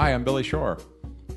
Hi, 0.00 0.14
I'm 0.14 0.24
Billy 0.24 0.42
Shore. 0.42 0.78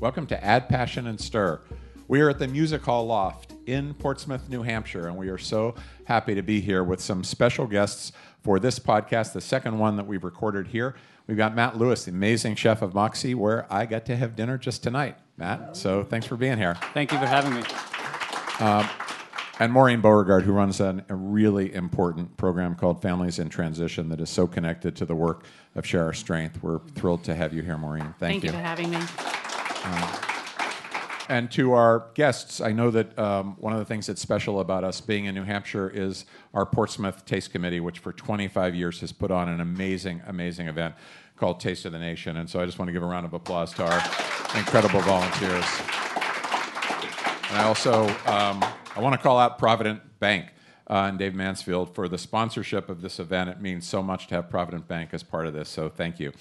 Welcome 0.00 0.26
to 0.28 0.42
Add 0.42 0.70
Passion 0.70 1.06
and 1.06 1.20
Stir. 1.20 1.60
We 2.08 2.22
are 2.22 2.30
at 2.30 2.38
the 2.38 2.48
Music 2.48 2.80
Hall 2.80 3.04
Loft 3.04 3.52
in 3.66 3.92
Portsmouth, 3.92 4.48
New 4.48 4.62
Hampshire, 4.62 5.06
and 5.06 5.18
we 5.18 5.28
are 5.28 5.36
so 5.36 5.74
happy 6.04 6.34
to 6.34 6.40
be 6.40 6.62
here 6.62 6.82
with 6.82 6.98
some 6.98 7.24
special 7.24 7.66
guests 7.66 8.12
for 8.42 8.58
this 8.58 8.78
podcast, 8.78 9.34
the 9.34 9.42
second 9.42 9.78
one 9.78 9.96
that 9.96 10.06
we've 10.06 10.24
recorded 10.24 10.68
here. 10.68 10.94
We've 11.26 11.36
got 11.36 11.54
Matt 11.54 11.76
Lewis, 11.76 12.06
the 12.06 12.12
amazing 12.12 12.54
chef 12.54 12.80
of 12.80 12.94
Moxie, 12.94 13.34
where 13.34 13.70
I 13.70 13.84
got 13.84 14.06
to 14.06 14.16
have 14.16 14.34
dinner 14.34 14.56
just 14.56 14.82
tonight. 14.82 15.18
Matt, 15.36 15.76
so 15.76 16.02
thanks 16.02 16.26
for 16.26 16.36
being 16.36 16.56
here. 16.56 16.78
Thank 16.94 17.12
you 17.12 17.18
for 17.18 17.26
having 17.26 17.52
me. 17.52 17.64
Uh, 18.60 18.88
And 19.60 19.72
Maureen 19.72 20.00
Beauregard, 20.00 20.42
who 20.42 20.52
runs 20.52 20.80
an, 20.80 21.04
a 21.08 21.14
really 21.14 21.72
important 21.72 22.36
program 22.36 22.74
called 22.74 23.00
Families 23.00 23.38
in 23.38 23.48
Transition 23.48 24.08
that 24.08 24.20
is 24.20 24.28
so 24.28 24.48
connected 24.48 24.96
to 24.96 25.06
the 25.06 25.14
work 25.14 25.44
of 25.76 25.86
Share 25.86 26.04
Our 26.04 26.12
Strength. 26.12 26.60
We're 26.60 26.80
thrilled 26.94 27.22
to 27.24 27.34
have 27.36 27.52
you 27.52 27.62
here, 27.62 27.78
Maureen. 27.78 28.14
Thank, 28.18 28.42
Thank 28.42 28.44
you 28.44 28.50
for 28.50 28.56
having 28.56 28.90
me. 28.90 28.98
And 31.28 31.50
to 31.52 31.72
our 31.72 32.10
guests, 32.14 32.60
I 32.60 32.72
know 32.72 32.90
that 32.90 33.18
um, 33.18 33.56
one 33.58 33.72
of 33.72 33.78
the 33.78 33.84
things 33.84 34.06
that's 34.06 34.20
special 34.20 34.60
about 34.60 34.84
us 34.84 35.00
being 35.00 35.24
in 35.24 35.34
New 35.34 35.44
Hampshire 35.44 35.88
is 35.88 36.26
our 36.52 36.66
Portsmouth 36.66 37.24
Taste 37.24 37.50
Committee, 37.50 37.80
which 37.80 38.00
for 38.00 38.12
25 38.12 38.74
years 38.74 39.00
has 39.00 39.12
put 39.12 39.30
on 39.30 39.48
an 39.48 39.60
amazing, 39.60 40.20
amazing 40.26 40.68
event 40.68 40.94
called 41.36 41.60
Taste 41.60 41.86
of 41.86 41.92
the 41.92 41.98
Nation. 41.98 42.36
And 42.36 42.50
so 42.50 42.60
I 42.60 42.66
just 42.66 42.78
want 42.78 42.88
to 42.88 42.92
give 42.92 43.02
a 43.02 43.06
round 43.06 43.24
of 43.24 43.32
applause 43.32 43.72
to 43.74 43.84
our 43.84 44.02
incredible 44.58 45.00
volunteers. 45.00 45.64
And 47.48 47.58
I 47.58 47.64
also 47.64 48.08
um, 48.26 48.62
I 48.96 49.00
want 49.00 49.14
to 49.14 49.20
call 49.20 49.38
out 49.38 49.58
Provident 49.58 50.20
Bank 50.20 50.52
uh, 50.88 51.06
and 51.08 51.18
Dave 51.18 51.34
Mansfield 51.34 51.94
for 51.96 52.06
the 52.06 52.16
sponsorship 52.16 52.88
of 52.88 53.02
this 53.02 53.18
event. 53.18 53.50
It 53.50 53.60
means 53.60 53.86
so 53.86 54.04
much 54.04 54.28
to 54.28 54.36
have 54.36 54.48
Provident 54.48 54.86
Bank 54.86 55.10
as 55.12 55.24
part 55.24 55.46
of 55.46 55.52
this. 55.52 55.68
So 55.68 55.88
thank 55.88 56.20
you. 56.20 56.32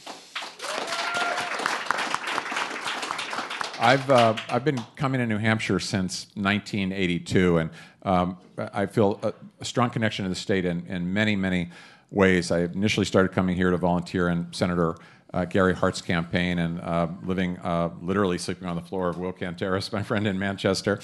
I've 3.80 4.10
uh, 4.10 4.36
I've 4.50 4.64
been 4.64 4.80
coming 4.96 5.20
to 5.20 5.26
New 5.26 5.40
Hampshire 5.40 5.80
since 5.80 6.28
1982, 6.36 7.58
and 7.58 7.70
um, 8.04 8.38
I 8.58 8.86
feel 8.86 9.20
a, 9.24 9.34
a 9.60 9.66
strong 9.66 9.90
connection 9.90 10.24
to 10.24 10.30
the 10.30 10.36
state 10.36 10.64
in, 10.64 10.86
in 10.86 11.12
many 11.12 11.36
many 11.36 11.72
ways. 12.12 12.52
I 12.52 12.60
initially 12.60 13.06
started 13.06 13.32
coming 13.32 13.56
here 13.56 13.72
to 13.72 13.78
volunteer 13.78 14.30
in 14.30 14.48
Senator 14.54 14.96
uh, 15.34 15.46
Gary 15.46 15.74
Hart's 15.74 16.02
campaign 16.02 16.60
and 16.60 16.80
uh, 16.80 17.08
living 17.24 17.58
uh, 17.58 17.90
literally 18.00 18.38
sleeping 18.38 18.68
on 18.68 18.76
the 18.76 18.82
floor 18.82 19.10
of 19.10 19.18
Will 19.18 19.34
Canteras, 19.34 19.92
my 19.92 20.04
friend 20.04 20.28
in 20.28 20.38
Manchester. 20.38 21.00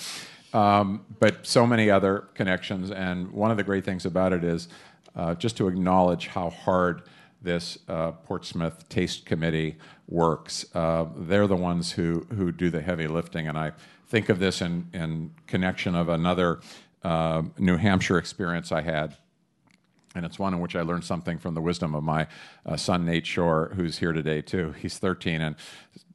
Um, 0.54 1.06
but 1.20 1.46
so 1.46 1.68
many 1.68 1.90
other 1.90 2.28
connections, 2.34 2.92
and 2.92 3.32
one 3.32 3.52
of 3.52 3.58
the 3.58 3.64
great 3.64 3.86
things 3.86 4.06
about 4.06 4.34
it 4.34 4.44
is 4.44 4.68
uh, 5.16 5.36
just 5.36 5.58
to 5.58 5.68
acknowledge 5.68 6.28
how 6.28 6.50
hard 6.50 7.04
this 7.42 7.78
uh, 7.88 8.12
Portsmouth 8.12 8.88
Taste 8.90 9.26
Committee 9.26 9.78
works. 10.08 10.66
Uh, 10.76 11.06
they're 11.16 11.48
the 11.48 11.56
ones 11.56 11.92
who, 11.92 12.26
who 12.36 12.52
do 12.52 12.70
the 12.70 12.82
heavy 12.82 13.08
lifting, 13.08 13.48
and 13.48 13.58
I 13.58 13.72
think 14.08 14.30
of 14.30 14.40
this 14.40 14.62
in, 14.62 14.90
in 14.94 15.32
connection 15.48 15.96
of 15.96 16.10
another 16.10 16.60
uh, 17.04 17.44
New 17.58 17.78
Hampshire 17.78 18.18
experience 18.18 18.72
I 18.72 18.82
had. 18.82 19.16
And 20.16 20.26
it's 20.26 20.40
one 20.40 20.54
in 20.54 20.60
which 20.60 20.76
I 20.76 20.82
learned 20.82 21.04
something 21.04 21.38
from 21.38 21.54
the 21.54 21.62
wisdom 21.62 21.94
of 21.94 22.04
my 22.04 22.28
uh, 22.66 22.76
son, 22.76 23.06
Nate 23.06 23.28
Shore, 23.28 23.72
who's 23.76 24.00
here 24.00 24.12
today, 24.12 24.42
too. 24.42 24.72
He's 24.72 24.98
13 24.98 25.40
and 25.40 25.56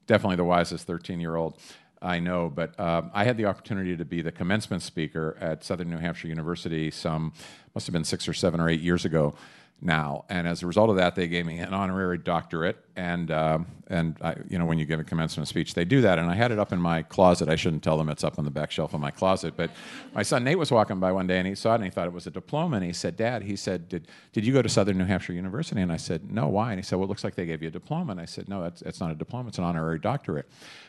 definitely 0.06 0.36
the 0.36 0.44
wisest 0.44 0.86
13 0.86 1.20
year 1.20 1.36
old 1.36 1.58
I 2.04 2.20
know. 2.20 2.52
But 2.54 2.78
um, 2.78 3.10
I 3.14 3.24
had 3.24 3.36
the 3.36 3.46
opportunity 3.46 3.96
to 3.96 4.04
be 4.04 4.20
the 4.20 4.30
commencement 4.30 4.82
speaker 4.82 5.36
at 5.40 5.64
Southern 5.64 5.90
New 5.90 5.98
Hampshire 5.98 6.28
University 6.28 6.90
some, 6.90 7.32
must 7.74 7.86
have 7.86 7.94
been 7.94 8.04
six 8.04 8.28
or 8.28 8.34
seven 8.34 8.60
or 8.60 8.68
eight 8.68 8.80
years 8.80 9.04
ago 9.04 9.34
now. 9.80 10.24
And 10.28 10.48
as 10.48 10.62
a 10.62 10.66
result 10.66 10.90
of 10.90 10.96
that, 10.96 11.14
they 11.14 11.28
gave 11.28 11.44
me 11.46 11.58
an 11.58 11.74
honorary 11.74 12.18
doctorate. 12.18 12.82
And 12.96 13.30
um, 13.30 13.66
and 13.88 14.16
I, 14.22 14.36
you 14.48 14.58
know, 14.58 14.64
when 14.64 14.78
you 14.78 14.86
give 14.86 14.98
a 14.98 15.04
commencement 15.04 15.46
speech, 15.48 15.74
they 15.74 15.84
do 15.84 16.00
that. 16.00 16.18
And 16.18 16.30
I 16.30 16.34
had 16.34 16.50
it 16.50 16.58
up 16.58 16.72
in 16.72 16.80
my 16.80 17.02
closet. 17.02 17.48
I 17.48 17.56
shouldn't 17.56 17.82
tell 17.82 17.98
them 17.98 18.08
it's 18.08 18.24
up 18.24 18.38
on 18.38 18.44
the 18.44 18.50
back 18.50 18.70
shelf 18.70 18.94
of 18.94 19.00
my 19.00 19.10
closet. 19.10 19.54
But 19.56 19.70
my 20.14 20.22
son 20.22 20.42
Nate 20.44 20.58
was 20.58 20.70
walking 20.70 21.00
by 21.00 21.12
one 21.12 21.26
day 21.26 21.38
and 21.38 21.46
he 21.46 21.54
saw 21.54 21.72
it 21.72 21.76
and 21.76 21.84
he 21.84 21.90
thought 21.90 22.06
it 22.06 22.12
was 22.12 22.26
a 22.26 22.30
diploma. 22.30 22.76
And 22.76 22.84
he 22.84 22.92
said, 22.92 23.16
"Dad," 23.16 23.42
he 23.42 23.56
said, 23.56 23.88
"Did 23.88 24.08
did 24.32 24.46
you 24.46 24.52
go 24.52 24.62
to 24.62 24.68
Southern 24.68 24.96
New 24.96 25.04
Hampshire 25.04 25.34
University?" 25.34 25.80
And 25.80 25.92
I 25.92 25.98
said, 25.98 26.30
"No, 26.30 26.48
why?" 26.48 26.70
And 26.70 26.78
he 26.78 26.84
said, 26.84 26.96
"Well, 26.96 27.06
it 27.06 27.08
looks 27.08 27.24
like 27.24 27.34
they 27.34 27.46
gave 27.46 27.62
you 27.62 27.68
a 27.68 27.72
diploma." 27.72 28.12
And 28.12 28.20
I 28.20 28.26
said, 28.26 28.48
"No, 28.48 28.62
that's 28.62 28.82
it's 28.82 29.00
not 29.00 29.10
a 29.10 29.14
diploma. 29.14 29.48
It's 29.48 29.58
an 29.58 29.64
honorary 29.64 29.98
doctorate." 29.98 30.46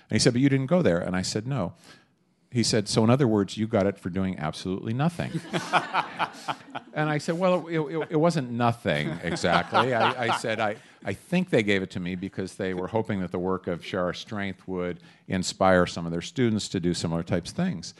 And 0.09 0.15
he 0.15 0.19
said, 0.19 0.33
"But 0.33 0.41
you 0.41 0.49
didn't 0.49 0.67
go 0.67 0.81
there." 0.81 0.99
And 0.99 1.15
I 1.15 1.21
said, 1.21 1.47
"No." 1.47 1.73
He 2.51 2.63
said, 2.63 2.87
So, 2.87 3.03
in 3.03 3.09
other 3.09 3.27
words, 3.27 3.57
you 3.57 3.67
got 3.67 3.85
it 3.85 3.97
for 3.97 4.09
doing 4.09 4.39
absolutely 4.39 4.93
nothing. 4.93 5.31
and 6.93 7.09
I 7.09 7.17
said, 7.17 7.37
Well, 7.37 7.67
it, 7.67 7.79
it, 7.79 8.07
it 8.11 8.15
wasn't 8.15 8.51
nothing 8.51 9.09
exactly. 9.23 9.93
I, 9.93 10.27
I 10.27 10.37
said, 10.37 10.59
I, 10.59 10.77
I 11.03 11.13
think 11.13 11.49
they 11.49 11.63
gave 11.63 11.83
it 11.83 11.91
to 11.91 11.99
me 11.99 12.15
because 12.15 12.55
they 12.55 12.73
were 12.73 12.87
hoping 12.87 13.19
that 13.21 13.31
the 13.31 13.39
work 13.39 13.67
of 13.67 13.85
Share 13.85 14.03
Our 14.03 14.13
Strength 14.13 14.67
would 14.67 14.99
inspire 15.27 15.85
some 15.85 16.05
of 16.05 16.11
their 16.11 16.21
students 16.21 16.67
to 16.69 16.79
do 16.79 16.93
similar 16.93 17.23
types 17.23 17.51
of 17.51 17.57
things. 17.57 17.93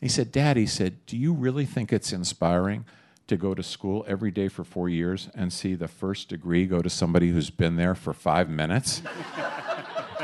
He 0.00 0.08
said, 0.08 0.32
Dad, 0.32 0.56
he 0.56 0.66
said, 0.66 1.06
Do 1.06 1.16
you 1.16 1.32
really 1.32 1.64
think 1.64 1.92
it's 1.92 2.12
inspiring 2.12 2.84
to 3.28 3.36
go 3.36 3.54
to 3.54 3.62
school 3.62 4.04
every 4.08 4.32
day 4.32 4.48
for 4.48 4.64
four 4.64 4.88
years 4.88 5.28
and 5.34 5.52
see 5.52 5.74
the 5.74 5.86
first 5.86 6.28
degree 6.28 6.66
go 6.66 6.82
to 6.82 6.90
somebody 6.90 7.30
who's 7.30 7.50
been 7.50 7.76
there 7.76 7.94
for 7.94 8.12
five 8.12 8.50
minutes? 8.50 9.02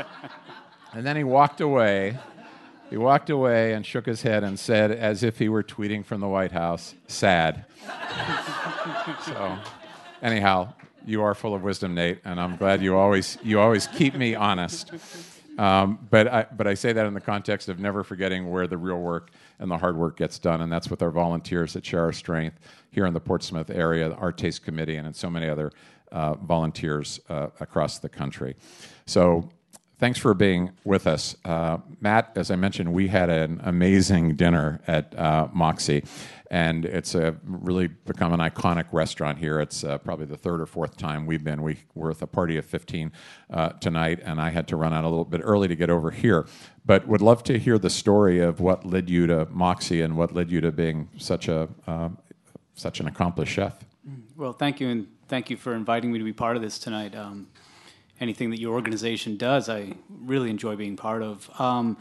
and 0.93 1.05
then 1.05 1.15
he 1.15 1.23
walked 1.23 1.61
away. 1.61 2.17
He 2.89 2.97
walked 2.97 3.29
away 3.29 3.73
and 3.73 3.85
shook 3.85 4.07
his 4.07 4.23
head 4.23 4.43
and 4.43 4.59
said, 4.59 4.91
as 4.91 5.21
if 5.21 5.37
he 5.37 5.47
were 5.47 5.61
tweeting 5.61 6.03
from 6.03 6.21
the 6.21 6.27
White 6.27 6.51
House, 6.51 6.95
sad. 7.07 7.65
so, 9.25 9.57
anyhow, 10.23 10.73
you 11.05 11.21
are 11.21 11.35
full 11.35 11.53
of 11.53 11.61
wisdom, 11.61 11.93
Nate, 11.93 12.19
and 12.25 12.39
I'm 12.39 12.55
glad 12.55 12.81
you 12.81 12.97
always, 12.97 13.37
you 13.43 13.59
always 13.59 13.85
keep 13.85 14.15
me 14.15 14.33
honest. 14.33 14.91
Um, 15.59 16.07
but, 16.09 16.27
I, 16.27 16.47
but 16.55 16.65
I 16.65 16.73
say 16.73 16.91
that 16.93 17.05
in 17.05 17.13
the 17.13 17.21
context 17.21 17.69
of 17.69 17.79
never 17.79 18.03
forgetting 18.03 18.49
where 18.49 18.65
the 18.65 18.77
real 18.77 18.99
work 18.99 19.29
and 19.59 19.69
the 19.69 19.77
hard 19.77 19.95
work 19.95 20.17
gets 20.17 20.39
done, 20.39 20.61
and 20.61 20.71
that's 20.71 20.89
with 20.89 21.03
our 21.03 21.11
volunteers 21.11 21.73
that 21.73 21.85
Share 21.85 22.03
Our 22.03 22.13
Strength 22.13 22.59
here 22.89 23.05
in 23.05 23.13
the 23.13 23.19
Portsmouth 23.19 23.69
area, 23.69 24.11
our 24.13 24.31
Taste 24.31 24.63
Committee, 24.63 24.95
and 24.95 25.05
in 25.05 25.13
so 25.13 25.29
many 25.29 25.47
other 25.47 25.71
uh, 26.11 26.33
volunteers 26.35 27.19
uh, 27.29 27.49
across 27.59 27.99
the 27.99 28.09
country. 28.09 28.55
So 29.05 29.49
thanks 29.99 30.17
for 30.17 30.33
being 30.33 30.71
with 30.83 31.05
us. 31.05 31.35
Uh, 31.45 31.77
Matt, 31.99 32.31
as 32.35 32.49
I 32.49 32.55
mentioned, 32.55 32.93
we 32.93 33.09
had 33.09 33.29
an 33.29 33.61
amazing 33.63 34.35
dinner 34.35 34.81
at 34.87 35.17
uh, 35.17 35.49
Moxie, 35.53 36.03
and 36.49 36.85
it's 36.85 37.13
a, 37.13 37.35
really 37.43 37.87
become 37.87 38.33
an 38.33 38.39
iconic 38.39 38.85
restaurant 38.91 39.37
here. 39.37 39.59
It's 39.59 39.83
uh, 39.83 39.97
probably 39.99 40.25
the 40.25 40.37
third 40.37 40.61
or 40.61 40.65
fourth 40.65 40.97
time 40.97 41.25
we've 41.25 41.43
been. 41.43 41.61
We 41.61 41.77
were 41.93 42.09
with 42.09 42.21
a 42.21 42.27
party 42.27 42.57
of 42.57 42.65
15 42.65 43.11
uh, 43.51 43.69
tonight, 43.73 44.19
and 44.23 44.41
I 44.41 44.49
had 44.49 44.67
to 44.69 44.75
run 44.75 44.93
out 44.93 45.03
a 45.03 45.09
little 45.09 45.25
bit 45.25 45.41
early 45.43 45.67
to 45.67 45.75
get 45.75 45.89
over 45.89 46.11
here. 46.11 46.47
But 46.85 47.07
would 47.07 47.21
love 47.21 47.43
to 47.43 47.59
hear 47.59 47.77
the 47.77 47.89
story 47.89 48.39
of 48.39 48.59
what 48.59 48.85
led 48.85 49.09
you 49.09 49.27
to 49.27 49.45
Moxie 49.51 50.01
and 50.01 50.17
what 50.17 50.33
led 50.33 50.49
you 50.49 50.61
to 50.61 50.71
being 50.71 51.09
such 51.17 51.47
a 51.47 51.69
uh, 51.85 52.09
such 52.73 53.01
an 53.01 53.07
accomplished 53.07 53.51
chef. 53.51 53.75
Well, 54.37 54.53
thank 54.53 54.79
you, 54.79 54.87
and 54.87 55.07
thank 55.27 55.49
you 55.49 55.57
for 55.57 55.73
inviting 55.75 56.13
me 56.13 56.17
to 56.17 56.23
be 56.23 56.33
part 56.33 56.55
of 56.55 56.61
this 56.61 56.79
tonight. 56.79 57.13
Um, 57.13 57.47
anything 58.19 58.49
that 58.49 58.59
your 58.59 58.73
organization 58.73 59.37
does, 59.37 59.69
I 59.69 59.93
really 60.09 60.49
enjoy 60.49 60.75
being 60.75 60.97
part 60.97 61.21
of. 61.21 61.49
Um, 61.59 61.97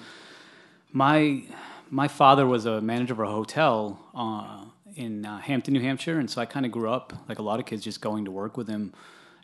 my 0.93 1.43
my 1.91 2.09
father 2.09 2.47
was 2.47 2.67
a 2.67 2.81
manager 2.81 3.15
of 3.15 3.21
a 3.21 3.27
hotel 3.27 3.99
uh, 4.15 4.65
in 4.95 5.25
uh, 5.25 5.39
Hampton, 5.39 5.75
New 5.75 5.81
Hampshire, 5.81 6.19
and 6.19 6.31
so 6.31 6.41
I 6.41 6.47
kind 6.47 6.67
of 6.67 6.73
grew 6.73 6.91
up 6.91 7.13
like 7.29 7.39
a 7.39 7.43
lot 7.43 7.61
of 7.61 7.67
kids, 7.67 7.83
just 7.83 8.01
going 8.01 8.25
to 8.25 8.31
work 8.31 8.57
with 8.57 8.69
him 8.69 8.93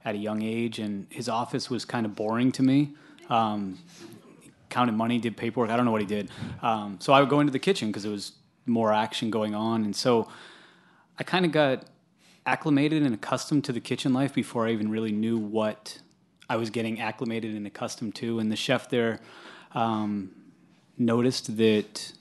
at 0.04 0.14
a 0.14 0.18
young 0.18 0.42
age. 0.42 0.78
And 0.78 1.06
his 1.10 1.28
office 1.28 1.70
was 1.70 1.84
kind 1.84 2.04
of 2.04 2.14
boring 2.14 2.52
to 2.52 2.62
me. 2.62 2.94
Um, 3.30 3.78
counted 4.68 4.92
money, 4.92 5.18
did 5.18 5.36
paperwork. 5.36 5.70
I 5.70 5.76
don't 5.76 5.86
know 5.86 5.92
what 5.92 6.00
he 6.00 6.06
did. 6.06 6.30
Um, 6.60 6.98
so 7.00 7.12
I 7.12 7.20
would 7.20 7.30
go 7.30 7.40
into 7.40 7.52
the 7.52 7.58
kitchen 7.58 7.88
because 7.88 8.02
there 8.02 8.12
was 8.12 8.32
more 8.66 8.92
action 8.92 9.30
going 9.30 9.54
on, 9.54 9.84
and 9.84 9.94
so 9.94 10.28
I 11.18 11.22
kind 11.22 11.46
of 11.46 11.52
got 11.52 11.84
acclimated 12.46 13.02
and 13.02 13.14
accustomed 13.14 13.64
to 13.64 13.72
the 13.72 13.80
kitchen 13.80 14.12
life 14.12 14.34
before 14.34 14.66
I 14.66 14.72
even 14.72 14.90
really 14.90 15.12
knew 15.12 15.38
what 15.38 15.98
I 16.54 16.56
was 16.56 16.70
getting 16.70 17.00
acclimated 17.00 17.56
and 17.56 17.66
accustomed 17.66 18.14
to. 18.14 18.38
And 18.38 18.50
the 18.50 18.54
chef 18.54 18.88
there 18.88 19.18
um, 19.72 20.30
noticed 20.96 21.56
that 21.56 22.12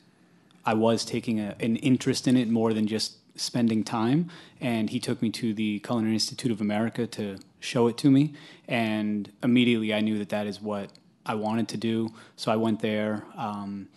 I 0.65 0.73
was 0.73 1.05
taking 1.05 1.39
a, 1.39 1.55
an 1.59 1.75
interest 1.75 2.27
in 2.27 2.35
it 2.35 2.49
more 2.49 2.73
than 2.73 2.87
just 2.87 3.17
spending 3.35 3.83
time. 3.83 4.31
And 4.59 4.89
he 4.89 4.99
took 4.99 5.21
me 5.21 5.29
to 5.29 5.53
the 5.53 5.79
Culinary 5.81 6.15
Institute 6.15 6.51
of 6.51 6.61
America 6.61 7.05
to 7.05 7.37
show 7.59 7.87
it 7.87 7.95
to 7.99 8.09
me. 8.09 8.33
And 8.67 9.31
immediately 9.43 9.93
I 9.93 10.01
knew 10.01 10.17
that 10.17 10.29
that 10.29 10.47
is 10.47 10.59
what 10.59 10.89
I 11.27 11.35
wanted 11.35 11.67
to 11.67 11.77
do. 11.77 12.11
So 12.35 12.51
I 12.51 12.55
went 12.55 12.79
there. 12.79 13.23
Um, 13.37 13.87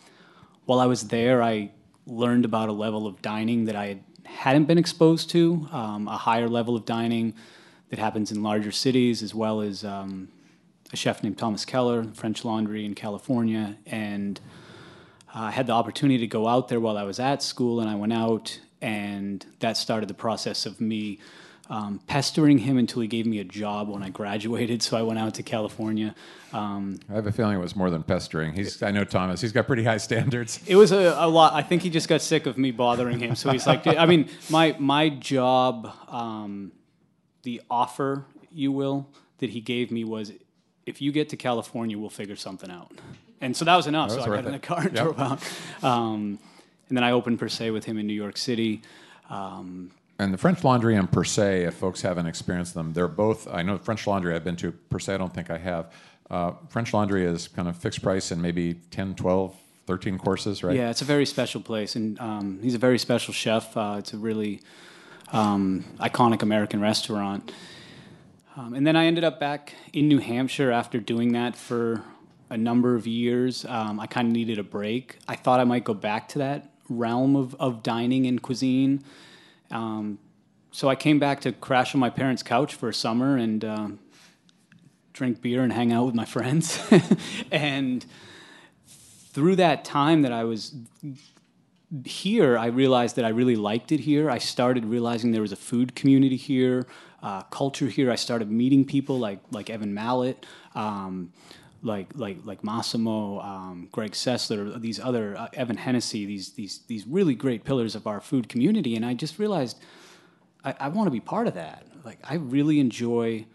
while 0.67 0.81
I 0.81 0.87
was 0.87 1.09
there, 1.09 1.43
I 1.43 1.71
learned 2.07 2.45
about 2.45 2.69
a 2.69 2.73
level 2.73 3.07
of 3.07 3.23
dining 3.23 3.65
that 3.65 3.75
I 3.75 3.87
had, 3.87 4.01
hadn't 4.27 4.67
been 4.67 4.77
exposed 4.77 5.31
to, 5.31 5.67
um, 5.73 6.09
a 6.09 6.19
higher 6.19 6.49
level 6.49 6.77
of 6.77 6.85
dining 6.85 7.33
that 7.91 7.99
happens 7.99 8.33
in 8.33 8.43
larger 8.43 8.73
cities, 8.73 9.23
as 9.23 9.35
well 9.35 9.61
as 9.61 9.85
um, 9.85 10.29
a 10.93 10.97
chef 10.97 11.23
named 11.23 11.39
Thomas 11.39 11.65
Keller, 11.65 12.05
French 12.15 12.45
Laundry 12.45 12.85
in 12.85 12.95
California. 12.95 13.77
And 13.87 14.41
uh, 15.35 15.43
I 15.43 15.51
had 15.51 15.67
the 15.67 15.73
opportunity 15.73 16.19
to 16.19 16.27
go 16.27 16.49
out 16.49 16.69
there 16.69 16.81
while 16.81 16.97
I 16.97 17.05
was 17.05 17.21
at 17.21 17.43
school, 17.43 17.81
and 17.81 17.89
I 17.89 17.95
went 17.95 18.13
out, 18.13 18.59
and 18.81 19.45
that 19.61 19.77
started 19.77 20.09
the 20.09 20.15
process 20.15 20.67
of 20.67 20.81
me 20.81 21.19
um, 21.69 22.01
pestering 22.07 22.59
him 22.59 22.79
until 22.79 23.03
he 23.03 23.09
gave 23.09 23.27
me 23.27 23.41
a 23.41 23.45
job 23.45 23.89
when 23.89 24.03
I 24.03 24.11
graduated. 24.11 24.83
So 24.87 24.97
I 24.97 25.03
went 25.03 25.19
out 25.19 25.35
to 25.35 25.43
California. 25.43 26.15
Um, 26.53 27.01
I 27.11 27.15
have 27.15 27.27
a 27.27 27.33
feeling 27.33 27.57
it 27.57 27.61
was 27.61 27.75
more 27.75 27.91
than 27.91 28.05
pestering. 28.05 28.53
He's, 28.53 28.83
I 28.83 28.93
know 28.93 29.03
Thomas. 29.03 29.41
He's 29.41 29.51
got 29.51 29.67
pretty 29.67 29.83
high 29.83 29.97
standards. 29.97 30.61
it 30.67 30.77
was 30.77 30.93
a, 30.93 31.17
a 31.19 31.27
lot. 31.27 31.55
I 31.55 31.63
think 31.63 31.83
he 31.83 31.91
just 31.91 32.09
got 32.09 32.21
sick 32.21 32.47
of 32.47 32.57
me 32.57 32.71
bothering 32.71 33.19
him. 33.19 33.35
So 33.35 33.51
he's 33.51 33.67
like, 33.67 33.85
I 33.87 34.07
mean, 34.07 34.29
my 34.49 34.77
my 34.79 35.09
job, 35.09 35.93
um, 36.09 36.71
the 37.47 37.63
offer, 37.71 38.25
you 38.53 38.73
will, 38.73 39.07
that 39.39 39.51
he 39.51 39.61
gave 39.61 39.93
me 39.93 40.03
was, 40.03 40.33
if 40.85 41.01
you 41.01 41.13
get 41.13 41.29
to 41.29 41.37
California, 41.37 41.97
we'll 41.97 42.11
figure 42.11 42.35
something 42.35 42.71
out. 42.71 42.91
And 43.41 43.57
so 43.57 43.65
that 43.65 43.77
was 43.77 43.87
enough. 43.87 44.09
That 44.11 44.17
was 44.17 44.25
so 44.25 44.33
I 44.33 44.37
got 44.37 44.47
in 44.47 44.53
the 44.53 44.59
car 44.59 44.81
and 44.81 44.93
Yep. 44.93 45.05
drove 45.05 45.21
out. 45.21 45.39
Um, 45.85 46.39
and 46.89 46.97
then 46.97 47.05
I 47.05 47.13
opened 47.13 47.39
Per 47.39 47.49
Se 47.49 47.71
with 47.71 47.85
him 47.85 47.99
in 47.99 48.07
New 48.09 48.15
York 48.15 48.37
City. 48.37 48.83
Um, 49.31 49.93
And 50.19 50.35
the 50.35 50.39
French 50.39 50.65
Laundry 50.65 50.97
and 50.97 51.11
Per 51.11 51.23
Se, 51.25 51.65
if 51.65 51.75
folks 51.75 52.03
haven't 52.03 52.27
experienced 52.27 52.75
them, 52.75 52.93
they're 52.95 53.07
both. 53.09 53.47
I 53.49 53.63
know 53.63 53.79
French 53.79 54.07
Laundry 54.09 54.35
I've 54.35 54.43
been 54.45 54.57
to. 54.57 54.73
Per 54.73 54.99
Se, 54.99 55.15
I 55.15 55.17
don't 55.19 55.33
think 55.33 55.49
I 55.51 55.59
have. 55.59 55.93
Uh, 56.29 56.53
French 56.71 56.93
Laundry 56.93 57.25
is 57.25 57.47
kind 57.47 57.69
of 57.69 57.77
fixed 57.77 58.03
price 58.03 58.33
and 58.33 58.43
maybe 58.43 58.75
10, 58.91 59.15
12, 59.15 59.55
13 59.87 60.19
courses, 60.19 60.65
right? 60.65 60.75
Yeah, 60.75 60.91
it's 60.91 61.03
a 61.03 61.05
very 61.05 61.27
special 61.27 61.61
place, 61.61 61.95
and 61.95 62.19
um, 62.19 62.59
he's 62.63 62.75
a 62.75 62.79
very 62.79 62.99
special 62.99 63.33
chef. 63.33 63.77
Uh, 63.77 63.97
it's 64.01 64.13
a 64.13 64.17
really 64.17 64.61
um, 65.33 65.85
iconic 65.99 66.43
American 66.43 66.81
restaurant. 66.81 67.53
Um, 68.57 68.75
and 68.75 68.87
then 68.87 68.97
I 68.97 69.07
ended 69.07 69.25
up 69.25 69.39
back 69.39 69.75
in 69.93 70.09
New 70.09 70.19
Hampshire 70.19 70.71
after 70.71 70.99
doing 70.99 71.33
that 71.33 71.57
for 71.57 72.03
a 72.49 72.57
number 72.57 72.95
of 72.95 73.07
years. 73.07 73.65
Um, 73.65 74.01
I 74.01 74.07
kind 74.07 74.29
of 74.29 74.33
needed 74.33 74.59
a 74.59 74.63
break. 74.63 75.19
I 75.29 75.37
thought 75.37 75.61
I 75.61 75.65
might 75.65 75.85
go 75.85 75.95
back 75.95 76.29
to 76.29 76.39
that 76.39 76.71
realm 76.89 77.37
of, 77.37 77.55
of 77.57 77.83
dining 77.83 78.27
and 78.27 78.41
cuisine. 78.41 79.03
Um, 79.71 80.19
so 80.71 80.89
I 80.89 80.95
came 80.95 81.19
back 81.19 81.41
to 81.41 81.53
crash 81.53 81.95
on 81.95 82.01
my 82.01 82.11
parents' 82.11 82.43
couch 82.43 82.75
for 82.75 82.89
a 82.89 82.95
summer 82.95 83.37
and 83.37 83.65
um, 83.65 83.99
drink 85.13 85.41
beer 85.41 85.63
and 85.63 85.73
hang 85.73 85.93
out 85.93 86.07
with 86.07 86.15
my 86.15 86.25
friends. 86.25 86.81
and 87.51 88.05
through 88.87 89.57
that 89.57 89.85
time 89.85 90.23
that 90.23 90.33
I 90.33 90.45
was 90.45 90.75
here, 92.05 92.59
I 92.59 92.67
realized 92.67 93.17
that 93.17 93.25
I 93.25 93.29
really 93.29 93.57
liked 93.57 93.93
it 93.93 94.01
here. 94.01 94.29
I 94.29 94.39
started 94.39 94.85
realizing 94.85 95.31
there 95.31 95.43
was 95.43 95.53
a 95.53 95.57
food 95.57 95.95
community 95.95 96.37
here, 96.37 96.87
uh, 97.23 97.43
culture 97.43 97.87
here. 97.87 98.11
I 98.11 98.17
started 98.17 98.51
meeting 98.51 98.85
people 98.85 99.19
like 99.19 99.39
like 99.53 99.71
Evan 99.71 99.95
Mallett, 99.95 100.45
um, 100.75 101.33
like 101.83 102.09
like 102.15 102.39
like 102.45 102.65
Massimo, 102.65 103.41
um, 103.41 103.89
Greg 103.93 104.13
Sessler, 104.13 104.81
these 104.81 104.99
other 104.99 105.37
uh, 105.39 105.49
Evan 105.53 105.77
Hennessy, 105.77 106.27
these 106.27 106.53
these 106.53 106.81
these 106.89 107.07
really 107.07 107.35
great 107.35 107.65
pillars 107.65 107.95
of 107.95 108.07
our 108.07 108.21
food 108.21 108.49
community. 108.49 108.97
And 108.97 109.07
I 109.07 109.15
just 109.15 109.39
realized 109.39 109.79
I, 110.65 110.75
I 110.81 110.89
want 110.89 111.07
to 111.07 111.13
be 111.13 111.21
part 111.21 111.47
of 111.47 111.55
that. 111.55 111.87
Like 112.05 112.19
I 112.25 112.35
really 112.35 112.81
enjoy 112.81 113.47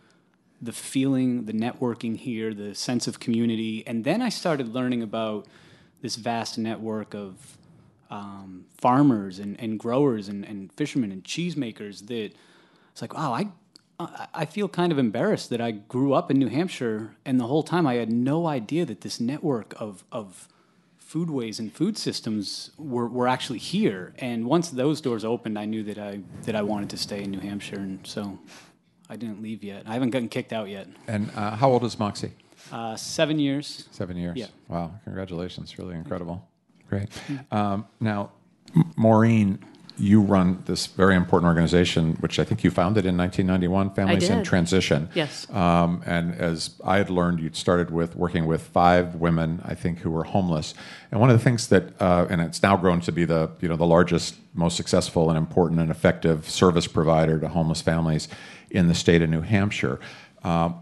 the 0.62 0.72
feeling, 0.72 1.46
the 1.46 1.54
networking 1.54 2.16
here, 2.16 2.54
the 2.54 2.76
sense 2.76 3.08
of 3.08 3.20
community. 3.20 3.86
And 3.86 4.06
then 4.06 4.22
I 4.22 4.30
started 4.30 4.70
learning 4.70 5.02
about 5.02 5.48
this 6.02 6.16
vast 6.16 6.58
network 6.58 7.14
of 7.14 7.58
um, 8.12 8.66
farmers 8.78 9.40
and, 9.40 9.60
and 9.60 9.80
growers 9.80 10.28
and, 10.28 10.46
and 10.46 10.72
fishermen 10.74 11.12
and 11.12 11.24
cheesemakers 11.24 12.08
that 12.08 12.32
it's 12.92 13.02
like, 13.02 13.14
wow, 13.16 13.34
I, 13.34 13.48
I 14.00 14.28
I 14.34 14.46
feel 14.46 14.68
kind 14.68 14.92
of 14.92 15.00
embarrassed 15.00 15.50
that 15.50 15.62
I 15.62 15.72
grew 15.72 16.14
up 16.14 16.30
in 16.30 16.38
New 16.38 16.50
Hampshire 16.50 17.16
and 17.26 17.40
the 17.40 17.48
whole 17.48 17.64
time 17.64 17.88
I 17.88 17.96
had 17.96 18.12
no 18.12 18.48
idea 18.48 18.86
that 18.86 19.02
this 19.02 19.20
network 19.20 19.74
of, 19.80 20.04
of 20.12 20.48
foodways 21.12 21.60
and 21.60 21.72
food 21.72 21.98
systems 21.98 22.72
were, 22.78 23.08
were 23.08 23.28
actually 23.28 23.60
here. 23.60 24.14
And 24.20 24.46
once 24.46 24.70
those 24.70 25.02
doors 25.02 25.24
opened, 25.26 25.58
I 25.60 25.66
knew 25.66 25.84
that 25.84 25.98
I, 25.98 26.22
that 26.44 26.56
I 26.56 26.62
wanted 26.62 26.90
to 26.92 26.98
stay 26.98 27.24
in 27.24 27.32
New 27.32 27.40
Hampshire. 27.40 27.80
And 27.80 28.06
so 28.06 28.40
I 29.10 29.18
didn't 29.18 29.42
leave 29.42 29.64
yet. 29.64 29.84
I 29.88 29.94
haven't 29.94 30.12
gotten 30.12 30.30
kicked 30.30 30.54
out 30.54 30.70
yet. 30.70 30.88
And 31.08 31.30
uh, 31.36 31.56
how 31.56 31.70
old 31.70 31.84
is 31.84 32.00
Moxie? 32.00 32.34
Uh, 32.72 32.96
seven 32.96 33.40
years. 33.40 33.88
Seven 33.92 34.16
years. 34.18 34.38
Yeah. 34.38 34.48
Wow. 34.68 34.94
Congratulations. 35.04 35.78
Really 35.78 35.96
incredible. 35.96 36.48
Great. 36.92 37.08
Um, 37.52 37.88
now, 38.02 38.32
Maureen, 38.98 39.60
you 39.98 40.20
run 40.20 40.62
this 40.66 40.88
very 40.88 41.16
important 41.16 41.48
organization, 41.48 42.16
which 42.16 42.38
I 42.38 42.44
think 42.44 42.66
you 42.66 42.70
founded 42.70 43.06
in 43.06 43.16
1991, 43.16 43.94
Families 43.94 44.30
in. 44.30 44.44
Transition. 44.44 45.08
Yes. 45.16 45.50
Um, 45.52 46.04
and 46.06 46.36
as 46.36 46.72
I 46.84 46.98
had 46.98 47.10
learned, 47.10 47.40
you'd 47.40 47.56
started 47.56 47.92
with 47.92 48.18
working 48.18 48.46
with 48.46 48.62
five 48.62 49.16
women, 49.16 49.62
I 49.64 49.74
think, 49.74 50.00
who 50.00 50.12
were 50.12 50.26
homeless. 50.26 50.74
And 51.12 51.22
one 51.22 51.30
of 51.30 51.38
the 51.38 51.44
things 51.44 51.68
that, 51.68 51.94
uh, 52.02 52.28
and 52.30 52.42
it's 52.42 52.62
now 52.62 52.76
grown 52.76 53.00
to 53.02 53.12
be 53.14 53.24
the, 53.24 53.52
you 53.62 53.70
know, 53.70 53.78
the 53.78 53.86
largest, 53.86 54.36
most 54.54 54.76
successful 54.76 55.30
and 55.30 55.38
important 55.38 55.80
and 55.80 55.90
effective 55.90 56.50
service 56.50 56.88
provider 56.88 57.40
to 57.40 57.48
homeless 57.48 57.82
families 57.82 58.28
in 58.70 58.90
the 58.90 58.96
state 58.96 59.22
of 59.22 59.30
New 59.30 59.42
Hampshire. 59.42 59.98
Um, 60.44 60.76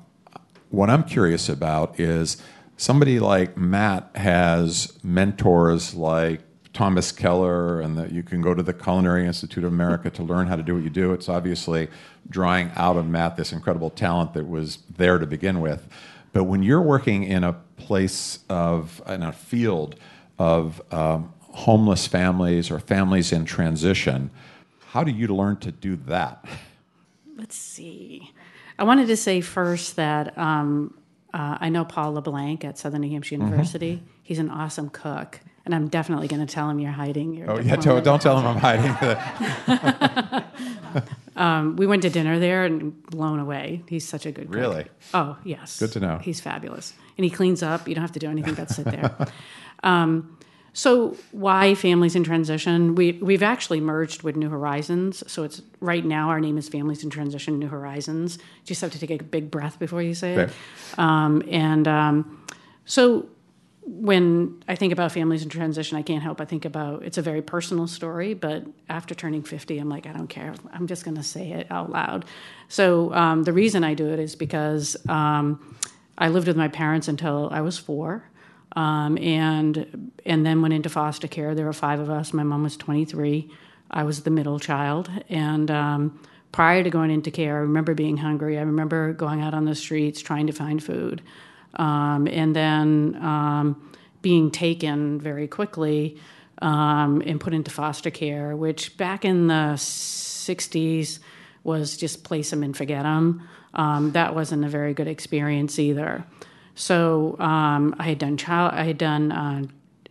what 0.71 0.89
I'm 0.89 1.03
curious 1.03 1.49
about 1.49 1.99
is 1.99 2.41
somebody 2.79 3.19
like 3.19 3.57
Matt 3.57 4.09
has 4.15 4.97
mentors 5.03 5.93
like 5.93 6.41
Thomas 6.71 7.11
Keller, 7.11 7.81
and 7.81 7.97
that 7.97 8.13
you 8.13 8.23
can 8.23 8.41
go 8.41 8.53
to 8.53 8.63
the 8.63 8.73
Culinary 8.73 9.25
Institute 9.25 9.65
of 9.65 9.73
America 9.73 10.09
to 10.11 10.23
learn 10.23 10.47
how 10.47 10.55
to 10.55 10.63
do 10.63 10.75
what 10.75 10.83
you 10.83 10.89
do. 10.89 11.11
It's 11.11 11.27
obviously 11.27 11.89
drawing 12.29 12.71
out 12.75 12.95
of 12.95 13.05
Matt 13.05 13.35
this 13.35 13.51
incredible 13.51 13.89
talent 13.89 14.33
that 14.33 14.47
was 14.47 14.77
there 14.95 15.17
to 15.17 15.25
begin 15.25 15.59
with. 15.59 15.89
But 16.31 16.45
when 16.45 16.63
you're 16.63 16.81
working 16.81 17.23
in 17.23 17.43
a 17.43 17.53
place 17.75 18.39
of, 18.49 19.01
in 19.07 19.23
a 19.23 19.33
field 19.33 19.95
of 20.37 20.81
um, 20.93 21.33
homeless 21.41 22.07
families 22.07 22.71
or 22.71 22.79
families 22.79 23.33
in 23.33 23.43
transition, 23.43 24.29
how 24.91 25.03
do 25.03 25.11
you 25.11 25.27
learn 25.27 25.57
to 25.57 25.71
do 25.71 25.97
that? 26.07 26.45
Let's 27.35 27.57
see. 27.57 28.31
I 28.77 28.83
wanted 28.83 29.07
to 29.07 29.17
say 29.17 29.41
first 29.41 29.97
that 29.97 30.37
um, 30.37 30.93
uh, 31.33 31.57
I 31.59 31.69
know 31.69 31.85
Paul 31.85 32.13
LeBlanc 32.13 32.63
at 32.65 32.77
Southern 32.77 33.01
New 33.01 33.11
Hampshire 33.11 33.35
Mm-hmm. 33.35 33.45
University. 33.45 34.03
He's 34.23 34.39
an 34.39 34.49
awesome 34.49 34.89
cook, 34.89 35.39
and 35.65 35.73
I'm 35.75 35.87
definitely 35.87 36.27
going 36.27 36.45
to 36.45 36.51
tell 36.51 36.69
him 36.69 36.79
you're 36.79 36.91
hiding 36.91 37.33
your. 37.33 37.51
Oh, 37.51 37.59
yeah, 37.59 37.75
don't, 37.75 38.03
don't 38.03 38.21
tell 38.21 38.39
him 38.39 38.47
I'm 38.47 38.57
hiding. 38.57 40.43
Um, 41.35 41.77
we 41.77 41.87
went 41.87 42.01
to 42.01 42.09
dinner 42.09 42.37
there 42.37 42.65
and 42.65 43.01
blown 43.03 43.39
away. 43.39 43.81
He's 43.87 44.05
such 44.05 44.25
a 44.25 44.31
good 44.31 44.47
cook. 44.47 44.55
Really? 44.55 44.85
Oh 45.13 45.37
yes. 45.45 45.79
Good 45.79 45.93
to 45.93 46.01
know. 46.01 46.17
He's 46.21 46.41
fabulous, 46.41 46.91
and 47.17 47.23
he 47.23 47.29
cleans 47.29 47.63
up. 47.63 47.87
You 47.87 47.95
don't 47.95 48.01
have 48.01 48.11
to 48.11 48.19
do 48.19 48.29
anything 48.29 48.55
but 48.55 48.69
sit 48.69 48.83
there. 48.83 49.15
um, 49.83 50.37
so 50.79 51.17
why 51.33 51.75
families 51.75 52.15
in 52.15 52.23
transition? 52.23 52.95
We 52.95 53.19
we've 53.21 53.43
actually 53.43 53.81
merged 53.81 54.23
with 54.23 54.37
New 54.37 54.47
Horizons. 54.47 55.29
So 55.29 55.43
it's 55.43 55.61
right 55.81 56.05
now 56.05 56.29
our 56.29 56.39
name 56.39 56.57
is 56.57 56.69
Families 56.69 57.03
in 57.03 57.09
Transition 57.09 57.59
New 57.59 57.67
Horizons. 57.67 58.37
You 58.37 58.67
just 58.67 58.79
have 58.79 58.91
to 58.91 58.99
take 58.99 59.11
a 59.11 59.21
big 59.21 59.51
breath 59.51 59.77
before 59.77 60.01
you 60.01 60.13
say 60.13 60.35
it. 60.35 60.49
Um, 60.97 61.43
and 61.51 61.85
um, 61.85 62.45
so 62.85 63.27
when 63.83 64.63
I 64.69 64.75
think 64.77 64.93
about 64.93 65.11
families 65.11 65.43
in 65.43 65.49
transition, 65.49 65.97
I 65.97 66.01
can't 66.01 66.23
help 66.23 66.37
but 66.37 66.47
think 66.47 66.63
about 66.63 67.03
it's 67.03 67.17
a 67.17 67.21
very 67.21 67.41
personal 67.41 67.85
story. 67.85 68.33
But 68.33 68.63
after 68.87 69.13
turning 69.13 69.43
50, 69.43 69.79
I'm 69.79 69.89
like, 69.89 70.07
I 70.07 70.13
don't 70.13 70.29
care. 70.29 70.55
I'm 70.71 70.87
just 70.87 71.03
going 71.03 71.17
to 71.17 71.23
say 71.23 71.51
it 71.51 71.67
out 71.69 71.91
loud. 71.91 72.23
So 72.69 73.13
um, 73.13 73.43
the 73.43 73.51
reason 73.51 73.83
I 73.83 73.95
do 73.95 74.07
it 74.07 74.19
is 74.19 74.33
because 74.33 74.95
um, 75.09 75.75
I 76.17 76.29
lived 76.29 76.47
with 76.47 76.55
my 76.55 76.69
parents 76.69 77.09
until 77.09 77.49
I 77.51 77.59
was 77.59 77.77
four. 77.77 78.29
Um, 78.75 79.17
and 79.17 80.11
and 80.25 80.45
then 80.45 80.61
went 80.61 80.73
into 80.73 80.89
foster 80.89 81.27
care. 81.27 81.55
There 81.55 81.65
were 81.65 81.73
five 81.73 81.99
of 81.99 82.09
us. 82.09 82.33
My 82.33 82.43
mom 82.43 82.63
was 82.63 82.77
23. 82.77 83.49
I 83.89 84.03
was 84.03 84.21
the 84.21 84.29
middle 84.29 84.59
child. 84.59 85.09
And 85.27 85.71
um, 85.71 86.19
prior 86.51 86.83
to 86.83 86.89
going 86.89 87.09
into 87.09 87.31
care, 87.31 87.57
I 87.57 87.61
remember 87.61 87.95
being 87.95 88.17
hungry. 88.17 88.59
I 88.59 88.61
remember 88.61 89.13
going 89.13 89.41
out 89.41 89.55
on 89.55 89.65
the 89.65 89.73
streets 89.73 90.21
trying 90.21 90.47
to 90.47 90.53
find 90.53 90.83
food 90.83 91.23
um, 91.75 92.27
and 92.27 92.55
then 92.55 93.17
um, 93.21 93.91
being 94.21 94.51
taken 94.51 95.19
very 95.19 95.47
quickly 95.47 96.17
um, 96.61 97.21
and 97.25 97.39
put 97.39 97.53
into 97.53 97.71
foster 97.71 98.09
care, 98.09 98.55
which 98.55 98.97
back 98.97 99.23
in 99.25 99.47
the 99.47 99.73
60s 99.75 101.19
was 101.63 101.97
just 101.97 102.23
place 102.23 102.49
them 102.49 102.63
and 102.63 102.75
forget 102.75 103.03
them. 103.03 103.47
Um, 103.73 104.11
that 104.13 104.33
wasn't 104.33 104.65
a 104.65 104.69
very 104.69 104.93
good 104.93 105.07
experience 105.07 105.77
either. 105.77 106.25
So 106.79 107.35
um, 107.39 107.93
I 107.99 108.03
had 108.03 108.19
done 108.19 108.37
child, 108.37 108.71
I 108.73 108.85
had 108.85 108.97
done 108.97 109.33
uh, 109.33 109.63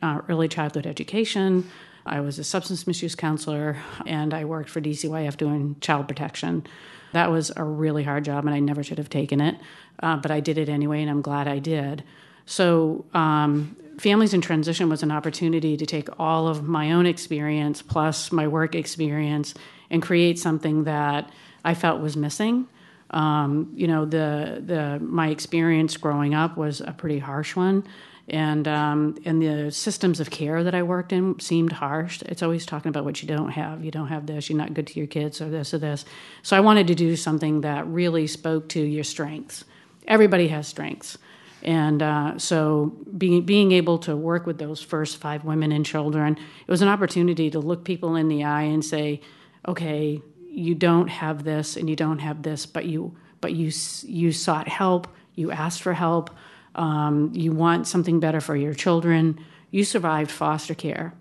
uh, 0.02 0.20
early 0.28 0.48
childhood 0.48 0.86
education. 0.86 1.66
I 2.04 2.20
was 2.20 2.38
a 2.38 2.44
substance 2.44 2.86
misuse 2.86 3.14
counselor, 3.14 3.78
and 4.04 4.34
I 4.34 4.44
worked 4.44 4.68
for 4.68 4.78
DCYF 4.78 5.38
doing 5.38 5.76
child 5.80 6.08
protection. 6.08 6.66
That 7.14 7.30
was 7.30 7.50
a 7.56 7.64
really 7.64 8.04
hard 8.04 8.26
job, 8.26 8.44
and 8.44 8.54
I 8.54 8.60
never 8.60 8.82
should 8.82 8.98
have 8.98 9.08
taken 9.08 9.40
it, 9.40 9.56
uh, 10.02 10.18
but 10.18 10.30
I 10.30 10.40
did 10.40 10.58
it 10.58 10.68
anyway, 10.68 11.00
and 11.00 11.10
I'm 11.10 11.22
glad 11.22 11.48
I 11.48 11.58
did. 11.58 12.04
So, 12.44 13.06
um, 13.14 13.74
Families 13.98 14.34
in 14.34 14.42
Transition 14.42 14.90
was 14.90 15.02
an 15.02 15.10
opportunity 15.10 15.74
to 15.78 15.86
take 15.86 16.20
all 16.20 16.48
of 16.48 16.68
my 16.68 16.92
own 16.92 17.06
experience 17.06 17.80
plus 17.80 18.30
my 18.30 18.46
work 18.46 18.74
experience 18.74 19.54
and 19.88 20.02
create 20.02 20.38
something 20.38 20.84
that 20.84 21.30
I 21.64 21.72
felt 21.72 22.02
was 22.02 22.14
missing. 22.14 22.68
Um, 23.10 23.72
you 23.74 23.86
know, 23.86 24.04
the 24.04 24.62
the 24.64 24.98
my 25.00 25.28
experience 25.28 25.96
growing 25.96 26.34
up 26.34 26.56
was 26.56 26.80
a 26.80 26.92
pretty 26.92 27.18
harsh 27.18 27.56
one, 27.56 27.84
and 28.28 28.68
um, 28.68 29.16
and 29.24 29.40
the 29.40 29.70
systems 29.70 30.20
of 30.20 30.30
care 30.30 30.62
that 30.62 30.74
I 30.74 30.82
worked 30.82 31.12
in 31.12 31.40
seemed 31.40 31.72
harsh. 31.72 32.22
It's 32.22 32.42
always 32.42 32.66
talking 32.66 32.90
about 32.90 33.04
what 33.04 33.22
you 33.22 33.28
don't 33.28 33.50
have. 33.50 33.84
You 33.84 33.90
don't 33.90 34.08
have 34.08 34.26
this. 34.26 34.50
You're 34.50 34.58
not 34.58 34.74
good 34.74 34.86
to 34.88 34.98
your 34.98 35.06
kids, 35.06 35.40
or 35.40 35.48
this 35.48 35.72
or 35.72 35.78
this. 35.78 36.04
So 36.42 36.56
I 36.56 36.60
wanted 36.60 36.86
to 36.88 36.94
do 36.94 37.16
something 37.16 37.62
that 37.62 37.86
really 37.86 38.26
spoke 38.26 38.68
to 38.70 38.80
your 38.80 39.04
strengths. 39.04 39.64
Everybody 40.06 40.48
has 40.48 40.66
strengths. 40.66 41.18
And 41.62 42.02
uh, 42.02 42.38
so, 42.38 42.92
being 43.16 43.44
being 43.44 43.72
able 43.72 43.98
to 44.00 44.16
work 44.16 44.46
with 44.46 44.58
those 44.58 44.80
first 44.80 45.16
five 45.16 45.44
women 45.44 45.72
and 45.72 45.84
children, 45.84 46.36
it 46.36 46.70
was 46.70 46.82
an 46.82 46.88
opportunity 46.88 47.50
to 47.50 47.58
look 47.58 47.84
people 47.84 48.14
in 48.14 48.28
the 48.28 48.44
eye 48.44 48.62
and 48.62 48.84
say, 48.84 49.20
"Okay, 49.66 50.22
you 50.58 50.74
don't 50.74 51.08
have 51.08 51.44
this, 51.44 51.76
and 51.76 51.88
you 51.88 51.96
don't 51.96 52.18
have 52.18 52.42
this, 52.42 52.66
but 52.66 52.84
you 52.84 53.16
but 53.40 53.52
you 53.52 53.70
you 54.04 54.32
sought 54.32 54.68
help, 54.68 55.06
you 55.34 55.52
asked 55.52 55.82
for 55.82 55.92
help, 55.92 56.30
um, 56.74 57.30
you 57.34 57.52
want 57.52 57.86
something 57.86 58.18
better 58.20 58.40
for 58.40 58.56
your 58.56 58.74
children. 58.74 59.38
You 59.70 59.84
survived 59.84 60.30
foster 60.30 60.74
care, 60.74 61.14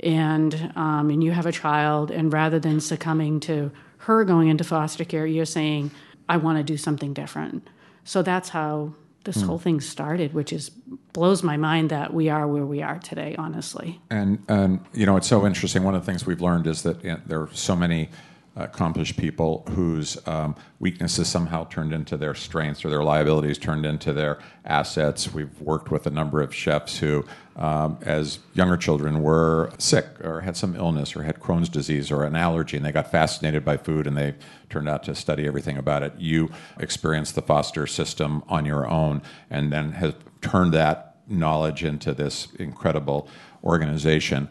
and 0.00 0.72
um, 0.76 1.10
and 1.10 1.24
you 1.24 1.32
have 1.32 1.46
a 1.46 1.52
child, 1.52 2.10
and 2.10 2.32
rather 2.32 2.58
than 2.58 2.80
succumbing 2.80 3.40
to 3.40 3.70
her 3.98 4.24
going 4.24 4.48
into 4.48 4.64
foster 4.64 5.04
care, 5.04 5.26
you're 5.26 5.46
saying, 5.46 5.90
"I 6.28 6.36
want 6.36 6.58
to 6.58 6.64
do 6.64 6.76
something 6.76 7.14
different." 7.14 7.68
So 8.04 8.22
that's 8.22 8.50
how 8.50 8.94
this 9.24 9.40
whole 9.42 9.58
thing 9.58 9.80
started, 9.80 10.34
which 10.34 10.52
is 10.52 10.70
blows 11.12 11.44
my 11.44 11.56
mind 11.56 11.90
that 11.90 12.12
we 12.12 12.28
are 12.28 12.46
where 12.46 12.66
we 12.66 12.82
are 12.82 12.98
today. 12.98 13.36
Honestly, 13.38 14.00
And, 14.10 14.42
and 14.48 14.84
you 14.92 15.06
know, 15.06 15.16
it's 15.16 15.28
so 15.28 15.46
interesting. 15.46 15.84
One 15.84 15.94
of 15.94 16.04
the 16.04 16.12
things 16.12 16.26
we've 16.26 16.40
learned 16.42 16.66
is 16.66 16.82
that 16.82 17.02
you 17.04 17.12
know, 17.12 17.20
there 17.24 17.40
are 17.40 17.48
so 17.52 17.76
many 17.76 18.10
accomplished 18.54 19.16
people 19.16 19.64
whose 19.70 20.18
um, 20.28 20.54
weaknesses 20.78 21.26
somehow 21.26 21.64
turned 21.64 21.92
into 21.92 22.16
their 22.16 22.34
strengths 22.34 22.84
or 22.84 22.90
their 22.90 23.02
liabilities 23.02 23.56
turned 23.56 23.86
into 23.86 24.12
their 24.12 24.38
assets. 24.64 25.32
We've 25.32 25.58
worked 25.60 25.90
with 25.90 26.06
a 26.06 26.10
number 26.10 26.42
of 26.42 26.54
chefs 26.54 26.98
who, 26.98 27.24
um, 27.56 27.98
as 28.02 28.40
younger 28.52 28.76
children, 28.76 29.22
were 29.22 29.72
sick 29.78 30.06
or 30.22 30.42
had 30.42 30.56
some 30.56 30.76
illness 30.76 31.16
or 31.16 31.22
had 31.22 31.40
Crohn's 31.40 31.70
disease 31.70 32.10
or 32.10 32.24
an 32.24 32.36
allergy, 32.36 32.76
and 32.76 32.84
they 32.84 32.92
got 32.92 33.10
fascinated 33.10 33.64
by 33.64 33.78
food 33.78 34.06
and 34.06 34.16
they 34.16 34.34
turned 34.68 34.88
out 34.88 35.02
to 35.04 35.14
study 35.14 35.46
everything 35.46 35.78
about 35.78 36.02
it. 36.02 36.12
You 36.18 36.50
experienced 36.78 37.34
the 37.34 37.42
foster 37.42 37.86
system 37.86 38.42
on 38.48 38.66
your 38.66 38.86
own 38.86 39.22
and 39.48 39.72
then 39.72 39.92
have 39.92 40.16
turned 40.42 40.74
that 40.74 41.16
knowledge 41.26 41.84
into 41.84 42.12
this 42.12 42.48
incredible 42.58 43.28
organization 43.64 44.48